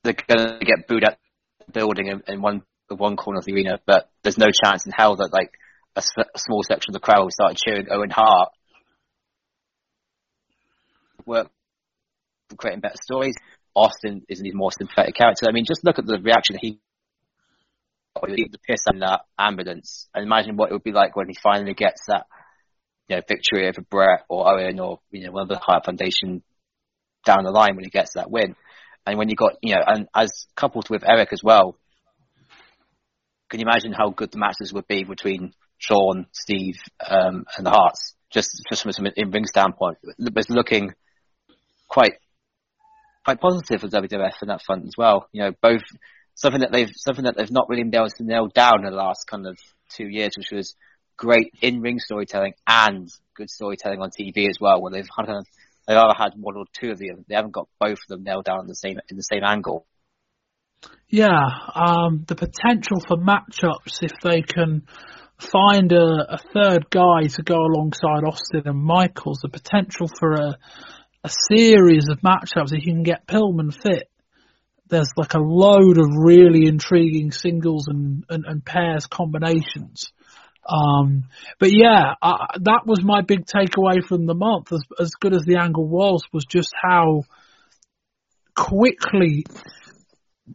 [0.03, 1.17] they're going to get booed at
[1.65, 4.91] the building in, in one one corner of the arena, but there's no chance in
[4.91, 5.51] hell that like
[5.95, 6.01] a,
[6.33, 8.49] a small section of the crowd will start cheering Owen Hart.
[11.25, 11.51] Work
[12.57, 13.35] creating better stories.
[13.75, 15.45] Austin is an even more sympathetic character.
[15.47, 16.79] I mean, just look at the reaction he
[18.21, 21.73] the piss in that ambulance, and imagine what it would be like when he finally
[21.73, 22.25] gets that,
[23.07, 26.43] you know, victory over Bret or Owen or you know one of the higher Foundation
[27.25, 28.55] down the line when he gets that win.
[29.05, 31.77] And when you got, you know, and as coupled with Eric as well,
[33.49, 36.75] can you imagine how good the matches would be between Shawn, Steve,
[37.07, 38.15] um, and the Harts?
[38.29, 40.93] Just, just from an in-ring standpoint, it was looking
[41.87, 42.13] quite
[43.23, 45.27] quite positive for WWF in that front as well.
[45.31, 45.83] You know, both
[46.35, 48.97] something that they've something that they've not really been able to nail down in the
[48.97, 49.57] last kind of
[49.89, 50.75] two years, which was
[51.17, 54.81] great in-ring storytelling and good storytelling on TV as well.
[54.81, 55.27] Where they've had
[55.87, 57.25] they've either had one or two of them.
[57.27, 59.85] They haven't got both of them nailed down in the same in the same angle.
[61.09, 61.43] Yeah,
[61.75, 64.83] um, the potential for matchups if they can
[65.39, 70.57] find a, a third guy to go alongside Austin and Michaels, the potential for a
[71.23, 74.09] a series of matchups if you can get Pillman fit.
[74.87, 80.11] There's like a load of really intriguing singles and, and, and pairs combinations.
[80.67, 81.25] Um,
[81.59, 84.71] but yeah, uh, that was my big takeaway from the month.
[84.71, 87.23] As, as good as the angle was, was just how
[88.55, 89.45] quickly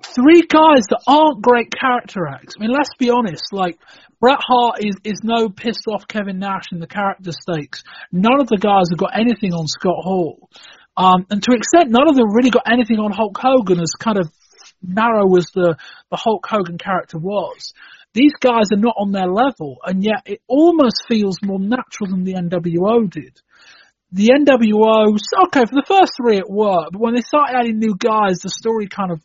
[0.02, 2.54] three guys that aren't great character acts.
[2.56, 3.52] I mean, let's be honest.
[3.52, 3.78] Like
[4.20, 7.82] Bret Hart is is no pissed off Kevin Nash in the character stakes.
[8.12, 10.48] None of the guys have got anything on Scott Hall,
[10.96, 13.80] um, and to an extent, none of them really got anything on Hulk Hogan.
[13.80, 14.30] As kind of
[14.82, 15.76] narrow as the
[16.10, 17.72] the Hulk Hogan character was.
[18.12, 22.22] These guys are not on their level, and yet it almost feels more natural than
[22.22, 23.40] the NWO did
[24.12, 27.96] the NWO, okay, for the first three it worked, but when they started adding new
[27.98, 29.20] guys, the story kind of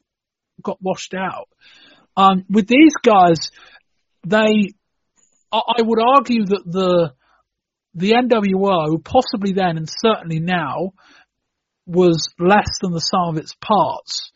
[0.61, 1.49] got washed out.
[2.15, 3.51] Um, with these guys,
[4.25, 4.73] they,
[5.51, 7.13] I would argue that the
[7.95, 10.91] the NWO, possibly then and certainly now,
[11.87, 14.31] was less than the sum of its parts.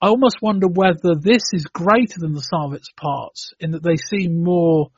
[0.00, 3.82] I almost wonder whether this is greater than the sum of its parts, in that
[3.82, 4.90] they seem more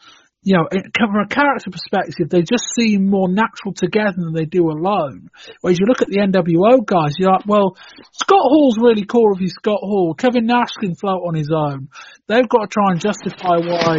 [0.43, 4.71] you know, from a character perspective, they just seem more natural together than they do
[4.71, 5.29] alone.
[5.61, 7.77] Whereas you look at the NWO guys, you're like, well,
[8.13, 10.15] Scott Hall's really cool if he's Scott Hall.
[10.15, 11.89] Kevin Nash can float on his own.
[12.27, 13.99] They've got to try and justify why,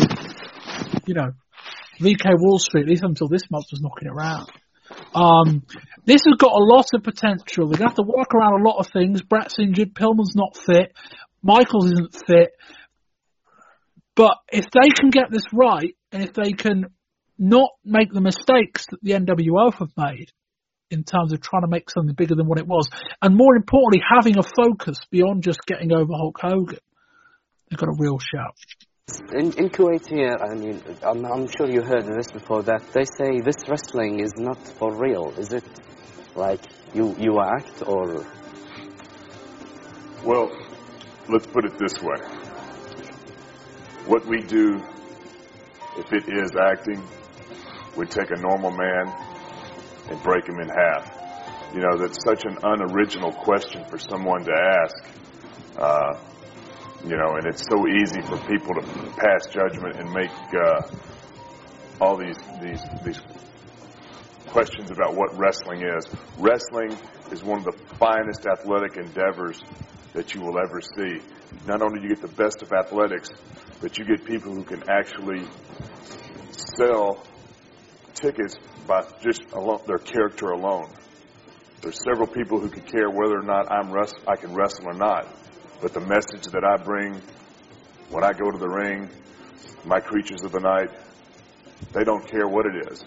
[1.06, 1.32] you know,
[2.00, 4.50] VK Wall Street, at least until this month, was knocking around.
[5.14, 5.64] Um,
[6.06, 7.68] this has got a lot of potential.
[7.68, 9.22] They're going to have to work around a lot of things.
[9.22, 9.94] Bret's injured.
[9.94, 10.94] Pillman's not fit.
[11.44, 12.52] Michaels isn't fit.
[14.16, 16.88] But if they can get this right, and if they can
[17.38, 20.32] not make the mistakes that the NWO have made
[20.90, 22.88] in terms of trying to make something bigger than what it was,
[23.22, 26.80] and more importantly, having a focus beyond just getting over Hulk Hogan,
[27.70, 28.56] they've got a real shout.
[29.34, 33.06] In, in Kuwait here, I mean, I'm, I'm sure you heard this before, that they
[33.06, 35.34] say this wrestling is not for real.
[35.38, 35.64] Is it
[36.36, 36.62] like
[36.94, 38.26] you, you act or...
[40.24, 40.52] Well,
[41.28, 42.20] let's put it this way.
[44.06, 44.82] What we do
[45.98, 47.02] if it is acting,
[47.98, 49.14] we take a normal man
[50.10, 51.18] and break him in half.
[51.74, 55.04] You know, that's such an unoriginal question for someone to ask.
[55.78, 56.20] Uh,
[57.04, 58.82] you know, and it's so easy for people to
[59.18, 60.82] pass judgment and make uh,
[62.00, 63.22] all these these these
[64.48, 66.06] questions about what wrestling is.
[66.38, 66.96] Wrestling
[67.32, 69.62] is one of the finest athletic endeavors
[70.14, 71.20] that you will ever see.
[71.66, 73.30] Not only do you get the best of athletics,
[73.80, 75.46] but you get people who can actually
[76.78, 77.26] sell
[78.14, 78.56] tickets
[78.88, 79.44] by just
[79.88, 80.92] their character alone.
[81.82, 84.94] There's several people who could care whether or not I'm rest, I can wrestle or
[84.94, 85.28] not,
[85.82, 87.22] but the message that I bring
[88.10, 89.10] when I go to the ring,
[89.86, 90.90] my creatures of the night,
[91.94, 93.04] they don't care what it is.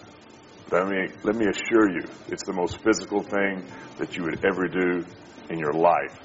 [0.69, 3.65] But I mean, let me assure you, it's the most physical thing
[3.99, 5.05] that you would ever do
[5.49, 6.19] in your life.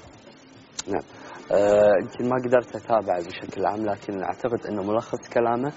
[0.87, 1.03] نعم.
[1.51, 5.71] آه، يمكن ما قدرت أتابع بشكل عام لكن أعتقد إنه ملخص كلامه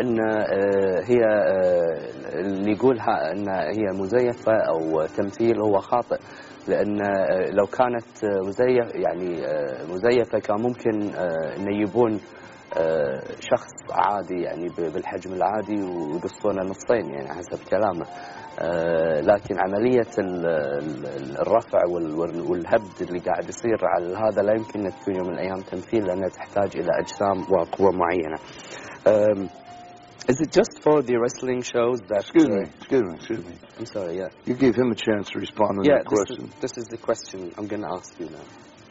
[0.00, 6.18] إن آه، هي آه، اللي يقولها إن هي مزيفة أو تمثيل هو خاطئ
[6.68, 6.98] لأن
[7.52, 9.42] لو كانت مزيف يعني
[9.88, 11.14] مزيفة كان ممكن
[11.56, 12.20] انه يجيبون
[13.40, 18.06] شخص عادي يعني بالحجم العادي ويقصونه نصين يعني حسب كلامه.
[19.22, 24.86] لكن عملية ال- ال- الرفع وال- وال- والهبد اللي قاعد يصير على هذا لا يمكن
[24.86, 28.38] أن تكون يوم من الأيام تمثيل لأنها تحتاج إلى أجسام وقوة معينة.
[29.06, 29.48] Um,
[30.28, 32.20] is it just for the wrestling shows that...
[32.20, 33.54] Excuse uh, me, excuse me, excuse me.
[33.78, 34.28] I'm sorry, yeah.
[34.46, 36.44] You gave him a chance to respond to Yeah, that this question.
[36.46, 38.44] is, this is the question I'm going to ask you now.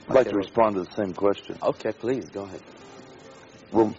[0.09, 1.57] I'd like to respond to the same question.
[1.61, 2.61] Okay, please, go ahead.
[3.71, 3.93] Well,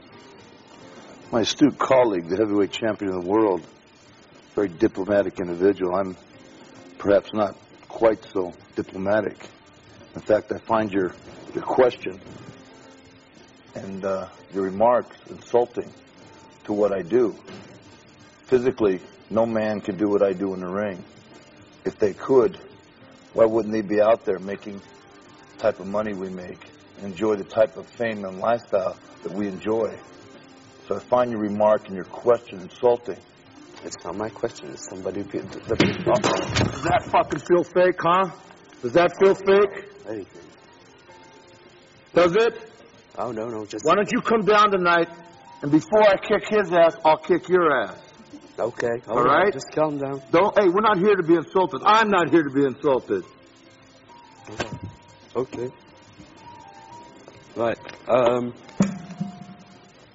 [1.30, 3.62] my astute colleague, the heavyweight champion of the world,
[4.54, 5.94] very diplomatic individual.
[5.94, 6.16] I'm
[6.98, 7.50] perhaps not
[7.88, 9.48] quite so diplomatic.
[10.14, 11.14] In fact, I find your
[11.54, 12.20] your question
[13.74, 15.92] and uh, your remarks insulting
[16.64, 17.34] to what I do.
[18.48, 19.00] Physically,
[19.30, 21.04] no man can do what I do in the ring.
[21.84, 22.58] If they could,
[23.32, 24.80] why wouldn't they be out there making
[25.56, 26.60] the type of money we make,
[27.02, 29.88] enjoy the type of fame and lifestyle that we enjoy?
[30.88, 33.22] So I find your remark and your question insulting.
[33.84, 34.70] It's not my question.
[34.70, 35.22] It's somebody.
[35.22, 38.30] The, the, oh, does that fucking feel fake, huh?
[38.82, 39.88] Does that feel fake?
[40.08, 40.42] Anything.
[42.14, 42.70] Does it?
[43.16, 43.84] Oh no, no, just.
[43.84, 45.08] Why don't you come down tonight,
[45.62, 47.98] and before I kick his ass, I'll kick your ass.
[48.58, 49.00] Okay.
[49.08, 49.44] All, all right.
[49.44, 49.52] right.
[49.52, 50.22] Just calm down.
[50.30, 50.58] Don't.
[50.58, 51.80] Hey, we're not here to be insulted.
[51.84, 53.24] I'm not here to be insulted.
[54.50, 54.68] Okay.
[55.36, 55.68] okay.
[57.56, 57.78] Right.
[58.08, 58.52] Um.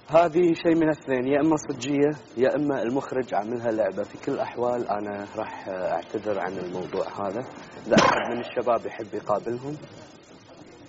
[0.08, 4.88] هذه شيء من اثنين يا اما صجيه يا اما المخرج عاملها لعبه في كل الاحوال
[4.88, 7.40] أنا راح اعتذر عن الموضوع هذا
[7.86, 9.76] اذا احد من الشباب يحب يقابلهم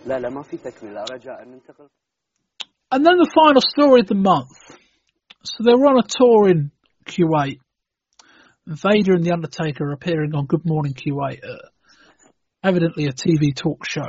[0.06, 1.88] لا لا ما في تكمله رجاء ننتقل
[2.89, 4.57] And then the final story of the month.
[5.44, 6.72] So they were on a tour in
[7.06, 7.60] Kuwait.
[8.65, 11.68] Vader and The Undertaker appearing on Good Morning Kuwait, uh,
[12.64, 14.07] evidently a TV talk show.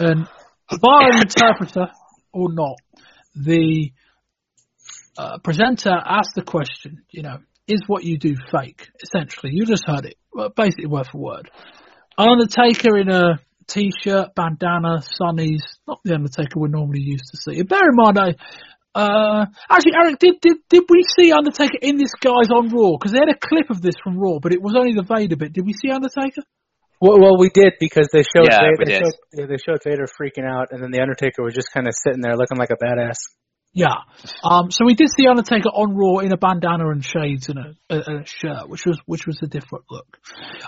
[0.00, 0.26] And
[0.68, 1.92] via an interpreter,
[2.32, 2.78] or not,
[3.34, 3.92] the
[5.16, 8.88] uh, presenter asked the question, you know, is what you do fake?
[9.02, 10.16] Essentially, you just heard it,
[10.56, 11.50] basically word for word.
[12.18, 17.62] Undertaker in a t-shirt, bandana, sunnies, not the Undertaker we're normally used to see.
[17.62, 18.34] Bear in mind, I,
[18.94, 22.98] uh, actually, Eric, did, did did we see Undertaker in this guy's on Raw?
[22.98, 25.36] Because they had a clip of this from Raw, but it was only the Vader
[25.36, 25.52] bit.
[25.52, 26.42] Did we see Undertaker?
[27.00, 30.06] Well, well we did because they showed Yeah, Vader, they showed, yeah, they showed Vader
[30.06, 32.76] freaking out, and then the Undertaker was just kind of sitting there looking like a
[32.76, 33.16] badass.
[33.72, 33.94] Yeah.
[34.42, 37.74] Um, so we did see Undertaker on Raw in a bandana and shades and a,
[37.88, 40.18] a, and a shirt, which was which was a different look.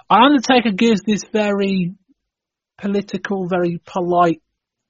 [0.08, 1.94] And Undertaker gives this very
[2.80, 4.40] political, very polite,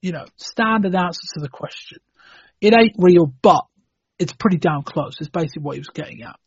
[0.02, 1.98] you know, standard answer to the question.
[2.60, 3.64] It ain't real, but
[4.18, 5.16] it's pretty damn close.
[5.18, 6.38] It's basically what he was getting at.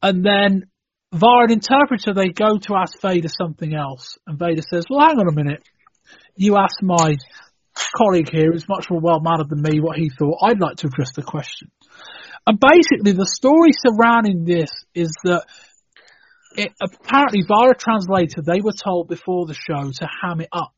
[0.00, 0.64] And then
[1.12, 5.18] via an interpreter, they go to ask Vader something else, and Vader says, "Well, hang
[5.18, 5.62] on a minute.
[6.36, 7.16] You asked my
[7.96, 10.38] colleague here, who's much more well mannered than me, what he thought.
[10.42, 11.70] I'd like to address the question."
[12.46, 15.44] And basically, the story surrounding this is that
[16.56, 20.74] it, apparently via a translator, they were told before the show to ham it up,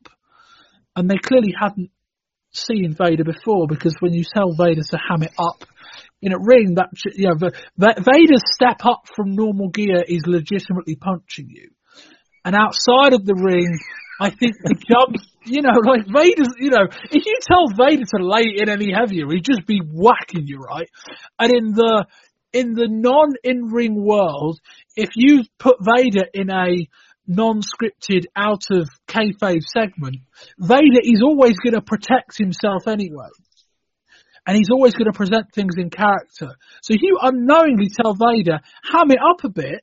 [0.96, 1.90] and they clearly hadn't
[2.52, 5.64] seen Vader before because when you tell Vader to ham it up
[6.24, 10.96] in a ring, that you know, Va- Vader's step up from normal gear is legitimately
[10.96, 11.70] punching you,
[12.44, 13.78] and outside of the ring,
[14.20, 18.26] I think the jump, you know, like Vader's, you know, if you tell Vader to
[18.26, 20.88] lay in any heavier, he'd just be whacking you, right?
[21.38, 22.06] And in the
[22.52, 24.58] in the non in ring world,
[24.96, 26.88] if you put Vader in a
[27.26, 30.16] non-scripted out of kayfabe segment,
[30.58, 33.28] Vader is always going to protect himself anyway.
[34.46, 36.54] And he's always going to present things in character.
[36.82, 39.82] So you unknowingly tell Vader, ham it up a bit,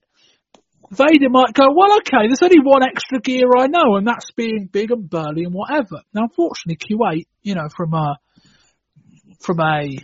[0.92, 4.68] Vader might go, well, okay, there's only one extra gear I know, and that's being
[4.72, 6.04] big and burly and whatever.
[6.14, 8.18] Now, unfortunately, Kuwait, you know, from a
[9.40, 9.98] from a,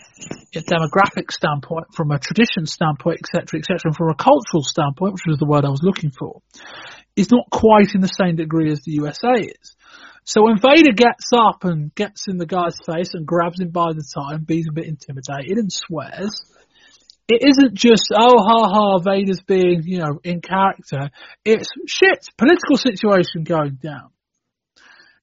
[0.55, 5.27] a demographic standpoint, from a tradition standpoint, etc., etc., and from a cultural standpoint, which
[5.27, 6.41] was the word I was looking for,
[7.15, 9.75] is not quite in the same degree as the USA is.
[10.27, 13.93] So when Vader gets up and gets in the guy's face and grabs him by
[13.93, 16.43] the tie and a bit intimidated and swears,
[17.29, 21.11] it isn't just, oh, ha ha, Vader's being, you know, in character.
[21.45, 24.09] It's shit, political situation going down.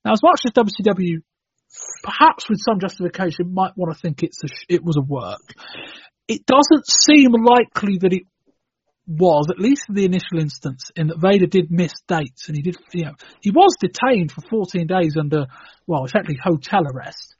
[0.06, 1.20] Now, as much as WCW,
[2.02, 5.52] perhaps with some justification, might want to think it's a, it was a work,
[6.28, 8.22] it doesn't seem likely that it
[9.06, 12.62] was, at least in the initial instance, in that Vader did miss dates and he
[12.62, 15.46] did, you know, he was detained for 14 days under,
[15.86, 17.34] well, effectively hotel arrest.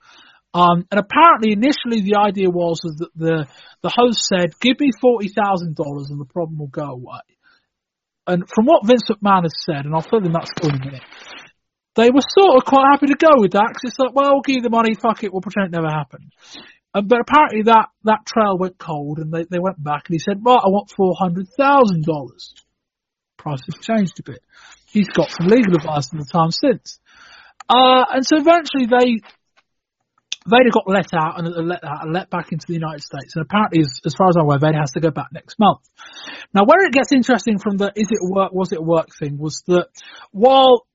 [0.53, 3.47] Um, and apparently initially the idea was that the,
[3.83, 5.75] the host said, give me $40,000
[6.11, 7.25] and the problem will go away.
[8.27, 10.85] And from what Vince McMahon has said, and I'll fill in that story in a
[10.85, 11.03] minute,
[11.97, 14.43] they were sort of quite happy to go with that because it's like, well, we'll
[14.43, 16.33] give you the money, fuck it, we'll pretend it never happened.
[16.95, 20.19] Um, but apparently that, that trail went cold and they, they went back and he
[20.19, 22.07] said, right, I want $400,000.
[23.37, 24.41] Price has changed a bit.
[24.87, 27.01] He's got some legal advice in the time since.
[27.69, 29.21] Uh, and so eventually they,
[30.47, 33.35] Vader got let out and let out and let back into the United States.
[33.35, 35.81] And apparently, as, as far as I'm aware, Vader has to go back next month.
[36.53, 39.63] Now, where it gets interesting from the is it work, was it work thing was
[39.67, 39.89] that
[40.33, 40.87] while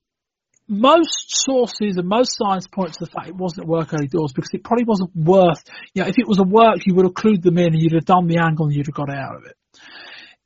[0.69, 4.51] most sources and most science point to the fact it wasn't work early doors because
[4.53, 7.41] it probably wasn't worth, you know, if it was a work, you would have clued
[7.41, 9.55] them in and you'd have done the angle and you'd have got out of it.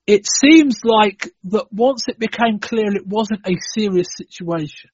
[0.05, 4.89] It seems like that once it became clear it wasn't a serious situation,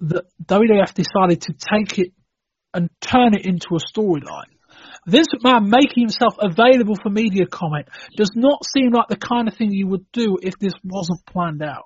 [0.00, 2.12] that WWF decided to take it
[2.74, 4.52] and turn it into a storyline.
[5.06, 9.54] This man making himself available for media comment does not seem like the kind of
[9.54, 11.84] thing you would do if this wasn't planned out.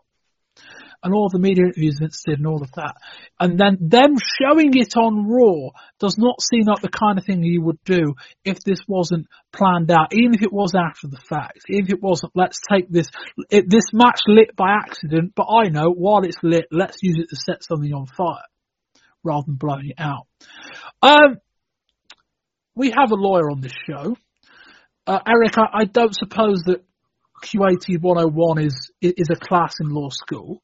[1.02, 2.94] And all the media interviews did and all of that.
[3.38, 7.42] And then them showing it on Raw does not seem like the kind of thing
[7.42, 8.14] you would do
[8.44, 11.60] if this wasn't planned out, even if it was after the fact.
[11.70, 13.08] Even if it wasn't, let's take this,
[13.48, 17.30] it, this match lit by accident, but I know while it's lit, let's use it
[17.30, 18.44] to set something on fire
[19.24, 20.26] rather than blowing it out.
[21.00, 21.38] Um,
[22.74, 24.16] we have a lawyer on this show.
[25.06, 26.84] Uh, Eric, I, I don't suppose that
[27.42, 30.62] Kuwaiti 101 is is a class in law school.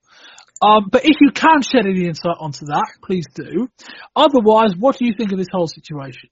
[0.62, 3.68] Um, but if you can shed any insight onto that, please do.
[4.14, 6.30] Otherwise, what do you think of this whole situation?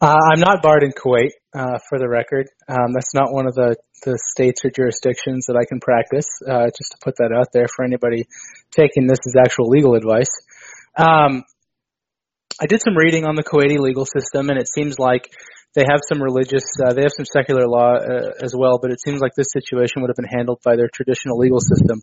[0.00, 2.48] Uh, I'm not barred in Kuwait, uh, for the record.
[2.68, 6.26] Um, that's not one of the, the states or jurisdictions that I can practice.
[6.46, 8.26] Uh, just to put that out there for anybody
[8.70, 10.30] taking this as actual legal advice.
[10.96, 11.44] Um,
[12.62, 15.32] I did some reading on the Kuwaiti legal system, and it seems like
[15.74, 19.00] they have some religious, uh, they have some secular law uh, as well, but it
[19.00, 22.02] seems like this situation would have been handled by their traditional legal system.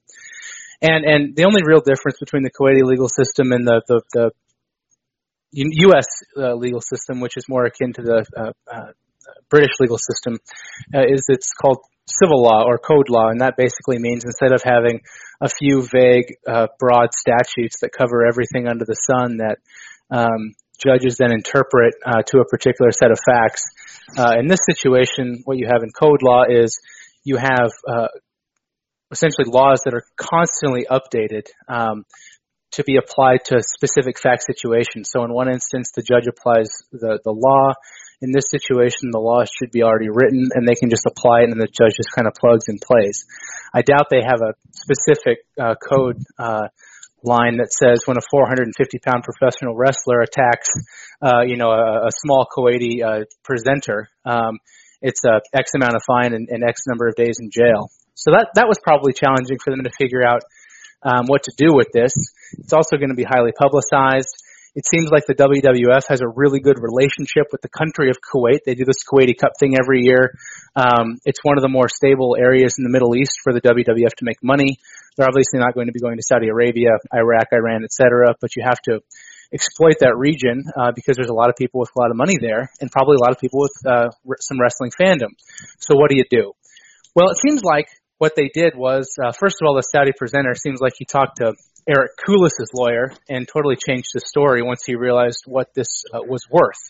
[0.82, 4.32] And and the only real difference between the Kuwaiti legal system and the the, the
[5.52, 6.06] U.S.
[6.38, 8.92] Uh, legal system, which is more akin to the uh, uh,
[9.50, 10.38] British legal system,
[10.94, 14.62] uh, is it's called civil law or code law, and that basically means instead of
[14.64, 15.02] having
[15.42, 19.58] a few vague, uh, broad statutes that cover everything under the sun that
[20.10, 23.64] um, judges then interpret uh, to a particular set of facts.
[24.18, 26.80] Uh, in this situation, what you have in code law is
[27.24, 28.08] you have uh,
[29.12, 32.06] essentially laws that are constantly updated um,
[32.72, 35.10] to be applied to specific fact situations.
[35.12, 37.74] So in one instance, the judge applies the, the law.
[38.22, 41.50] In this situation, the law should be already written and they can just apply it
[41.50, 43.26] and the judge just kind of plugs and plays.
[43.74, 46.68] I doubt they have a specific uh, code uh,
[47.28, 50.70] line that says when a 450 pound professional wrestler attacks,
[51.22, 54.58] uh, you know, a, a small Kuwaiti uh, presenter, um,
[55.02, 57.92] it's a X amount of fine and, and X number of days in jail.
[58.16, 60.42] So that that was probably challenging for them to figure out
[61.04, 62.14] um, what to do with this.
[62.58, 64.34] It's also going to be highly publicized.
[64.78, 68.62] It seems like the WWF has a really good relationship with the country of Kuwait.
[68.62, 70.38] They do this Kuwaiti Cup thing every year.
[70.76, 74.14] Um, it's one of the more stable areas in the Middle East for the WWF
[74.22, 74.78] to make money.
[75.18, 78.38] They're obviously not going to be going to Saudi Arabia, Iraq, Iran, etc.
[78.40, 79.02] But you have to
[79.52, 82.38] exploit that region uh, because there's a lot of people with a lot of money
[82.40, 85.34] there, and probably a lot of people with uh, some wrestling fandom.
[85.82, 86.54] So what do you do?
[87.16, 87.90] Well, it seems like
[88.20, 91.38] what they did was, uh, first of all, the Saudi presenter seems like he talked
[91.38, 96.20] to Eric Koulis's lawyer and totally changed the story once he realized what this uh,
[96.22, 96.82] was worth.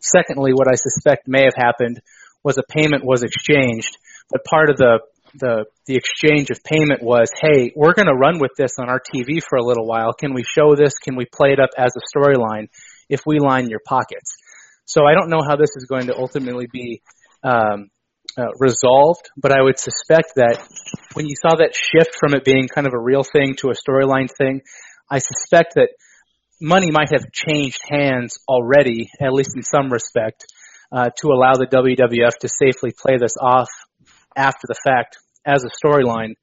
[0.00, 2.00] Secondly, what I suspect may have happened
[2.42, 3.96] was a payment was exchanged,
[4.30, 5.00] but part of the
[5.34, 9.00] the the exchange of payment was, hey, we're going to run with this on our
[9.00, 10.12] TV for a little while.
[10.12, 10.94] Can we show this?
[10.98, 12.68] Can we play it up as a storyline
[13.08, 14.36] if we line your pockets?
[14.84, 17.02] So I don't know how this is going to ultimately be
[17.42, 17.90] um,
[18.38, 20.62] uh, resolved, but I would suspect that
[21.14, 23.74] when you saw that shift from it being kind of a real thing to a
[23.74, 24.62] storyline thing,
[25.10, 25.88] I suspect that
[26.60, 30.44] money might have changed hands already, at least in some respect,
[30.92, 33.68] uh, to allow the WWF to safely play this off
[34.36, 36.34] after the fact as a storyline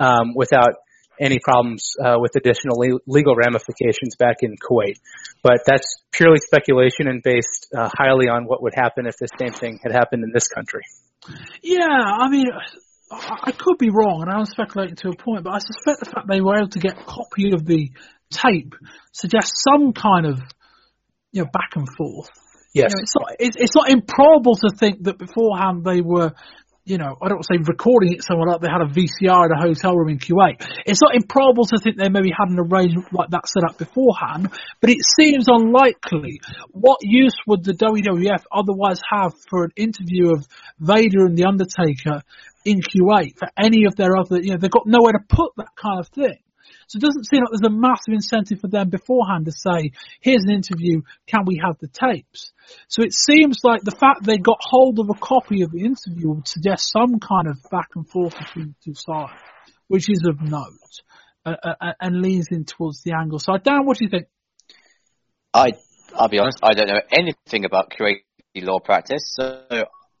[0.00, 0.74] um, without
[1.20, 4.96] any problems uh, with additional le- legal ramifications back in Kuwait.
[5.42, 9.52] But that's purely speculation and based uh, highly on what would happen if the same
[9.52, 10.82] thing had happened in this country.
[11.62, 12.46] Yeah, I mean,
[13.10, 16.28] I could be wrong, and I'm speculating to a point, but I suspect the fact
[16.28, 17.90] they were able to get a copy of the
[18.30, 18.74] tape
[19.12, 20.40] suggests some kind of
[21.32, 22.28] you know back and forth.
[22.74, 26.32] Yes, you know, it's not it's, it's not improbable to think that beforehand they were
[26.88, 29.60] you know, I don't say recording it somewhere like they had a VCR in a
[29.60, 30.56] hotel room in Kuwait.
[30.86, 34.50] It's not improbable to think they maybe had an arrangement like that set up beforehand,
[34.80, 36.40] but it seems unlikely.
[36.70, 40.46] What use would the WWF otherwise have for an interview of
[40.80, 42.22] Vader and The Undertaker
[42.64, 45.76] in Kuwait for any of their other, you know, they've got nowhere to put that
[45.76, 46.38] kind of thing.
[46.88, 50.44] So it doesn't seem like there's a massive incentive for them beforehand to say, here's
[50.44, 52.52] an interview, can we have the tapes?
[52.88, 56.30] So it seems like the fact they got hold of a copy of the interview
[56.30, 59.32] would suggest some kind of back and forth between the two sides,
[59.88, 60.72] which is of note
[61.44, 63.62] uh, uh, and leans in towards the angle side.
[63.62, 64.26] Dan, what do you think?
[65.52, 65.72] I,
[66.14, 68.22] I'll be honest, I don't know anything about Kuwaiti
[68.64, 69.62] law practice, so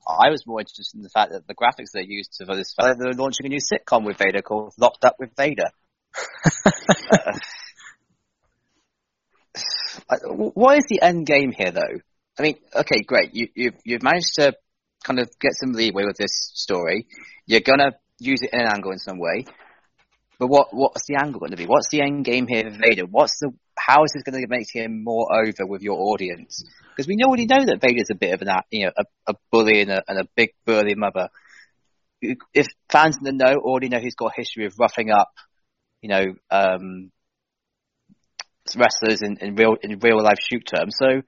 [0.06, 3.12] I was more interested in the fact that the graphics they used for this, they're
[3.14, 5.70] launching a new sitcom with Vader called Locked Up with Vader.
[10.54, 12.00] what is the end game here, though?
[12.38, 13.34] I mean, okay, great.
[13.34, 14.54] You, you've, you've managed to
[15.04, 17.06] kind of get some leeway with this story.
[17.46, 19.44] You're gonna use it in an angle in some way.
[20.38, 21.66] But what what's the angle going to be?
[21.66, 23.06] What's the end game here, for Vader?
[23.06, 26.64] What's the how is this going to make him more over with your audience?
[26.90, 29.80] Because we already know that Vader's a bit of an you know a, a bully
[29.80, 31.28] and a, and a big burly mother.
[32.20, 35.30] If fans in the know already know he's got a history of roughing up,
[36.00, 37.10] you know, um,
[38.76, 41.22] wrestlers in, in real in real life shoot terms, so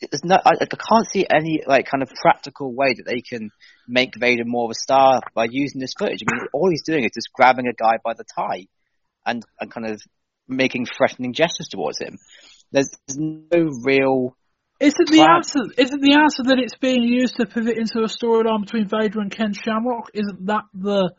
[0.00, 3.50] there's no, I, I, can't see any like kind of practical way that they can
[3.86, 6.20] make Vader more of a star by using this footage.
[6.22, 8.66] I mean, all he's doing is just grabbing a guy by the tie
[9.26, 10.00] and, and kind of
[10.48, 12.18] making threatening gestures towards him.
[12.72, 14.36] There's, there's no real.
[14.80, 15.60] Isn't the answer?
[15.76, 19.30] Isn't the answer that it's being used to pivot into a storyline between Vader and
[19.30, 20.10] Ken Shamrock?
[20.14, 21.12] Isn't that the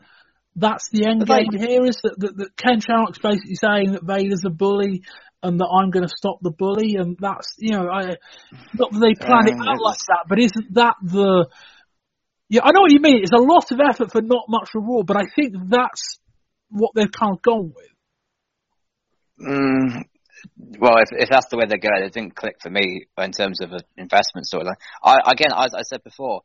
[0.56, 1.84] that's the end game here?
[1.84, 5.02] Is that, that, that Ken Shamrock's basically saying that Vader's a bully
[5.42, 8.16] and that I'm going to stop the bully, and that's you know, I
[8.74, 11.48] not that they plan um, it out like that, but isn't that the
[12.48, 12.60] yeah?
[12.64, 13.22] I know what you mean.
[13.22, 16.18] It's a lot of effort for not much reward, but I think that's
[16.70, 17.88] what they've kind of gone with.
[19.40, 20.04] Mm,
[20.78, 23.60] well, if, if that's the way they're going, it didn't click for me in terms
[23.60, 24.76] of an investment storyline.
[25.02, 26.42] I, again, as I said before,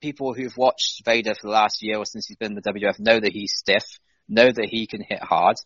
[0.00, 2.98] people who've watched Vader for the last year or since he's been in the WWF
[2.98, 3.84] know that he's stiff,
[4.28, 5.56] know that he can hit hard,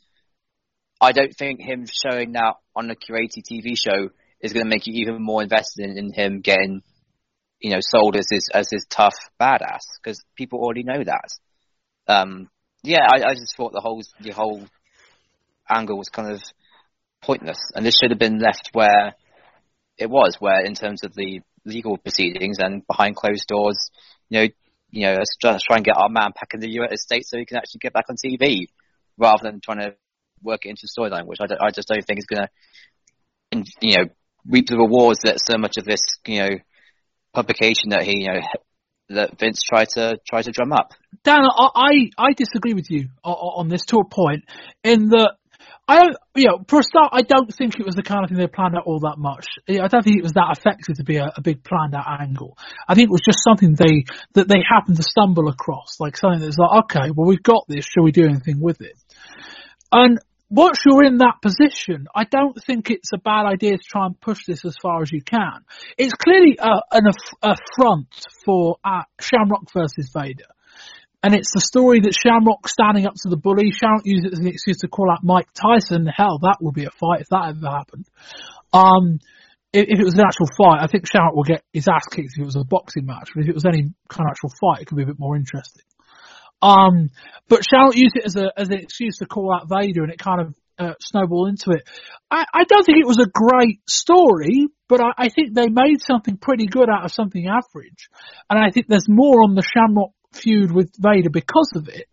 [1.01, 4.87] I don't think him showing that on a curated TV show is going to make
[4.87, 6.83] you even more invested in, in him getting,
[7.61, 11.29] you know, sold as his as his tough badass because people already know that.
[12.07, 12.49] Um,
[12.83, 14.63] yeah, I, I just thought the whole the whole
[15.69, 16.43] angle was kind of
[17.23, 19.15] pointless, and this should have been left where
[19.97, 23.91] it was, where in terms of the legal proceedings and behind closed doors,
[24.29, 24.47] you know,
[24.91, 27.45] you know, let's try, and get our man back in the United States so he
[27.45, 28.67] can actually get back on TV,
[29.19, 29.95] rather than trying to
[30.43, 32.47] work it into storyline, which I, I just don't think is going
[33.53, 34.05] to, you know,
[34.47, 36.51] reap the rewards that so much of this, you know,
[37.33, 38.41] publication that he, you know,
[39.11, 40.93] that Vince tried to try to drum up.
[41.25, 44.45] Dan, I I disagree with you on, on this to a point
[44.83, 45.37] in that
[45.87, 48.31] I don't, you know, for a start, I don't think it was the kind of
[48.31, 49.47] thing they planned out all that much.
[49.69, 52.57] I don't think it was that effective to be a, a big planned out angle.
[52.89, 56.41] I think it was just something they that they happened to stumble across, like something
[56.41, 57.85] that's like, okay, well, we've got this.
[57.85, 58.97] Shall we do anything with it?
[59.93, 64.07] And once you're in that position, I don't think it's a bad idea to try
[64.07, 65.65] and push this as far as you can.
[65.99, 67.07] It's clearly a, an
[67.43, 68.09] affront
[68.45, 70.47] for uh, Shamrock versus Vader.
[71.25, 73.71] And it's the story that Shamrock standing up to the bully.
[73.71, 76.05] Shamrock used it as an excuse to call out Mike Tyson.
[76.05, 78.05] Hell, that would be a fight if that ever happened.
[78.75, 79.21] Um,
[79.73, 82.37] if, if, it was an actual fight, I think Shamrock will get his ass kicked
[82.37, 83.31] if it was a boxing match.
[83.35, 85.35] But if it was any kind of actual fight, it could be a bit more
[85.35, 85.89] interesting.
[86.61, 87.09] Um,
[87.49, 90.19] but Charlotte used it as a as an excuse to call out Vader, and it
[90.19, 91.89] kind of uh, snowballed into it.
[92.31, 96.01] I, I, don't think it was a great story, but I, I, think they made
[96.01, 98.09] something pretty good out of something average,
[98.51, 102.07] and I think there's more on the Shamrock feud with Vader because of it.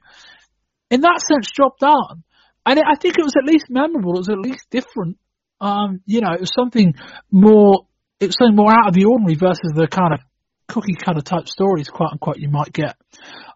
[0.90, 2.24] In that sense, job done,
[2.66, 4.16] and it, I think it was at least memorable.
[4.16, 5.18] It was at least different.
[5.60, 6.96] Um, you know, it was something
[7.32, 7.86] more.
[8.20, 10.20] It was something more out of the ordinary versus the kind of
[10.68, 12.96] cookie cutter type stories, quote unquote, you might get.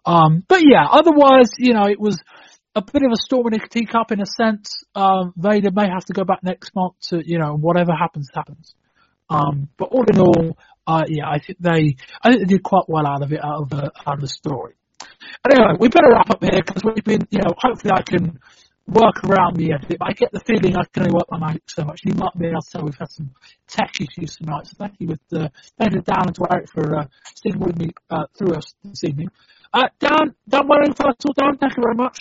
[0.05, 2.17] Um, but yeah, otherwise, you know, it was
[2.75, 4.83] a bit of a storm in a teacup in a sense.
[4.93, 8.75] Um, Vader may have to go back next month to, you know, whatever happens, happens.
[9.29, 12.85] Um, but all in all, uh, yeah, I think they, I think they did quite
[12.87, 14.75] well out of it, out of the, out of the story.
[15.49, 18.39] Anyway, we better wrap up here because we've been, you know, hopefully I can
[18.87, 21.63] work around the edit, but I get the feeling I can only work my magic
[21.67, 22.01] so much.
[22.03, 23.31] You might be able to tell we've had some
[23.67, 27.05] tech issues tonight, so thank you with uh, Dan and to Eric for uh,
[27.35, 29.29] sticking with me uh, through us this evening.
[29.73, 32.17] Uh, Dan, Dan Waring, first of all, Dan, thank you very much.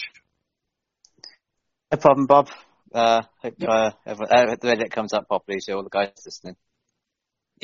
[1.93, 2.49] No problem, Bob.
[2.93, 6.57] Uh, hope uh, uh, the edit comes up properly so all the guys listening.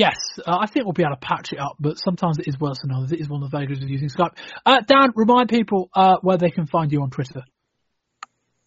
[0.00, 2.58] Yes, uh, I think we'll be able to patch it up, but sometimes it is
[2.58, 3.12] worse than others.
[3.12, 4.32] It is one of the vagaries of using Skype.
[4.64, 7.42] Uh, Dan, remind people uh, where they can find you on Twitter.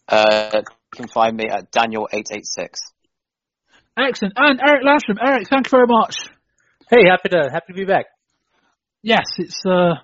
[0.06, 2.76] Uh, you can find me at Daniel886.
[3.98, 4.34] Excellent.
[4.36, 5.16] And Eric Lasham.
[5.20, 6.14] Eric, thank you very much.
[6.88, 8.06] Hey, happy to happy to be back.
[9.02, 9.94] Yes, it's uh,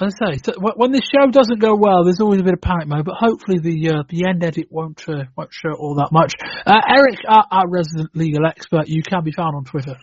[0.00, 2.88] as I say, when this show doesn't go well, there's always a bit of panic
[2.88, 3.04] mode.
[3.04, 6.32] But hopefully, the uh, the end edit won't uh, won't show all that much.
[6.64, 9.98] Uh, Eric, our, our, resident legal expert, you can be found on Twitter.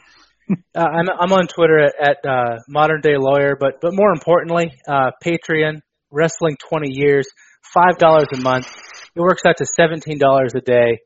[0.49, 4.71] Uh, I'm I'm on Twitter at, at uh, Modern Day Lawyer, but but more importantly,
[4.87, 7.27] uh, Patreon Wrestling 20 years,
[7.61, 8.67] five dollars a month
[9.15, 10.99] it works out to $17 a day.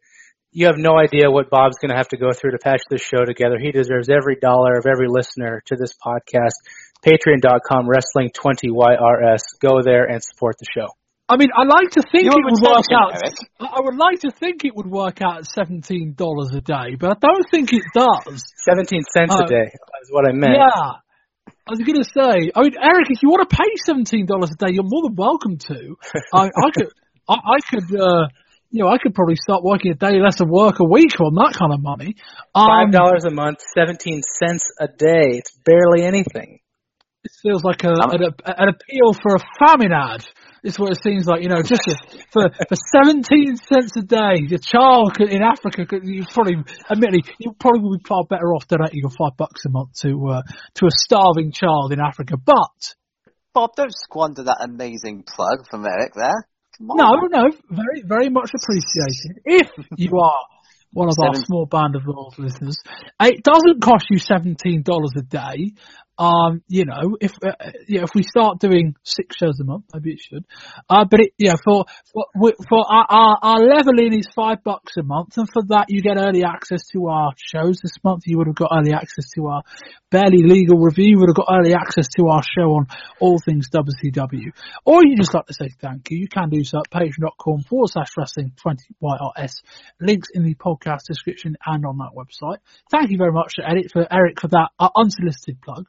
[0.52, 3.02] You have no idea what Bob's going to have to go through to patch this
[3.02, 3.58] show together.
[3.60, 6.54] He deserves every dollar of every listener to this podcast.
[7.04, 9.42] Patreon.com, Wrestling20YRS.
[9.60, 10.90] Go there and support the show.
[11.30, 13.14] I mean, I like to think You're it would work out.
[13.14, 13.36] Eric.
[13.60, 17.12] I would like to think it would work out at seventeen dollars a day, but
[17.12, 18.44] I don't think it does.
[18.58, 20.56] Seventeen cents uh, a day is what I meant.
[20.56, 21.00] Yeah,
[21.48, 22.52] I was going to say.
[22.54, 25.16] I mean, Eric, if you want to pay seventeen dollars a day, you're more than
[25.16, 25.96] welcome to.
[26.34, 26.90] I, I could.
[27.30, 28.28] I, I could, uh,
[28.70, 31.36] you know, I could probably start working a day less of work a week on
[31.36, 32.16] that kind of money.
[32.54, 35.40] Um, Five dollars a month, seventeen cents a day.
[35.40, 36.60] It's barely anything.
[37.24, 40.26] It feels like a, an, an appeal for a famine ad.
[40.64, 41.42] Is what it seems like.
[41.44, 41.84] You know, just
[42.32, 46.56] for for seventeen cents a day, your child could, in Africa could you probably,
[46.90, 50.28] admittedly, you probably would be far better off donating your five bucks a month to
[50.30, 50.42] uh,
[50.76, 52.38] to a starving child in Africa.
[52.38, 52.96] But
[53.54, 56.48] Bob, don't squander that amazing plug from Eric there.
[56.80, 59.42] No, no, very, very much appreciated.
[59.46, 60.40] If you are
[60.92, 61.36] one of Seven.
[61.36, 62.78] our small band of loyal listeners,
[63.22, 65.74] it doesn't cost you seventeen dollars a day.
[66.18, 67.52] Um, you know, if uh,
[67.88, 70.46] yeah, if we start doing six shows a month, maybe it should.
[70.90, 75.04] Uh, but it, yeah, for for, for our, our, our leveling is five bucks a
[75.04, 78.24] month, and for that you get early access to our shows this month.
[78.26, 79.64] You would have got early access to our
[80.12, 81.10] barely legal review.
[81.10, 82.88] You would have got early access to our show on
[83.20, 84.52] all things WCW.
[84.86, 86.20] Or you just like to say thank you.
[86.20, 89.54] You can do so at patreon.com forward slash wrestling 20 YRS.
[90.00, 92.58] Links in the podcast description and on that website.
[92.92, 95.88] Thank you very much to Eric for Eric for that uh, unsolicited plug.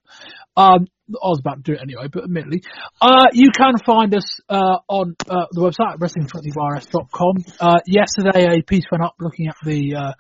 [0.57, 2.63] Um, I was about to do it anyway, but admittedly,
[3.01, 7.45] uh, you can find us uh, on uh, the website wrestling20rs.com.
[7.61, 10.13] Uh, yesterday, a piece went up looking at the uh,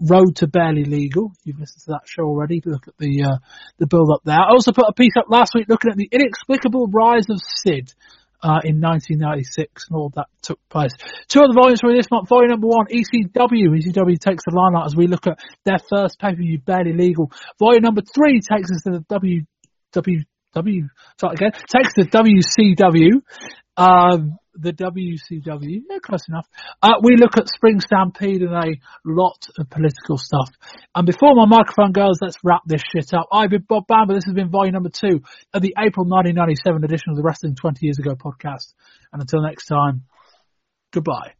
[0.00, 1.32] road to barely legal.
[1.44, 2.62] You've listened to that show already.
[2.64, 3.38] Look at the uh,
[3.78, 4.40] the build up there.
[4.40, 7.92] I also put a piece up last week looking at the inexplicable rise of Sid.
[8.42, 10.92] Uh, in 1996 and all that took place.
[11.28, 12.26] Two other volumes from this month.
[12.26, 13.68] Volume number one, ECW.
[13.68, 17.30] ECW takes the limelight as we look at their first pay-per-view, Barely Legal.
[17.58, 19.42] Volume number three takes us to the W,
[19.92, 20.20] W,
[20.54, 20.88] W,
[21.22, 23.20] again, takes the WCW.
[23.76, 26.46] Um, the WCW, yeah, close enough.
[26.82, 30.50] Uh, we look at Spring Stampede and a lot of political stuff.
[30.94, 33.28] And before my microphone goes, let's wrap this shit up.
[33.32, 34.14] I've been Bob Bamber.
[34.14, 35.22] This has been volume number two
[35.54, 38.74] of the April 1997 edition of the Wrestling 20 Years Ago podcast.
[39.12, 40.04] And until next time,
[40.92, 41.39] goodbye.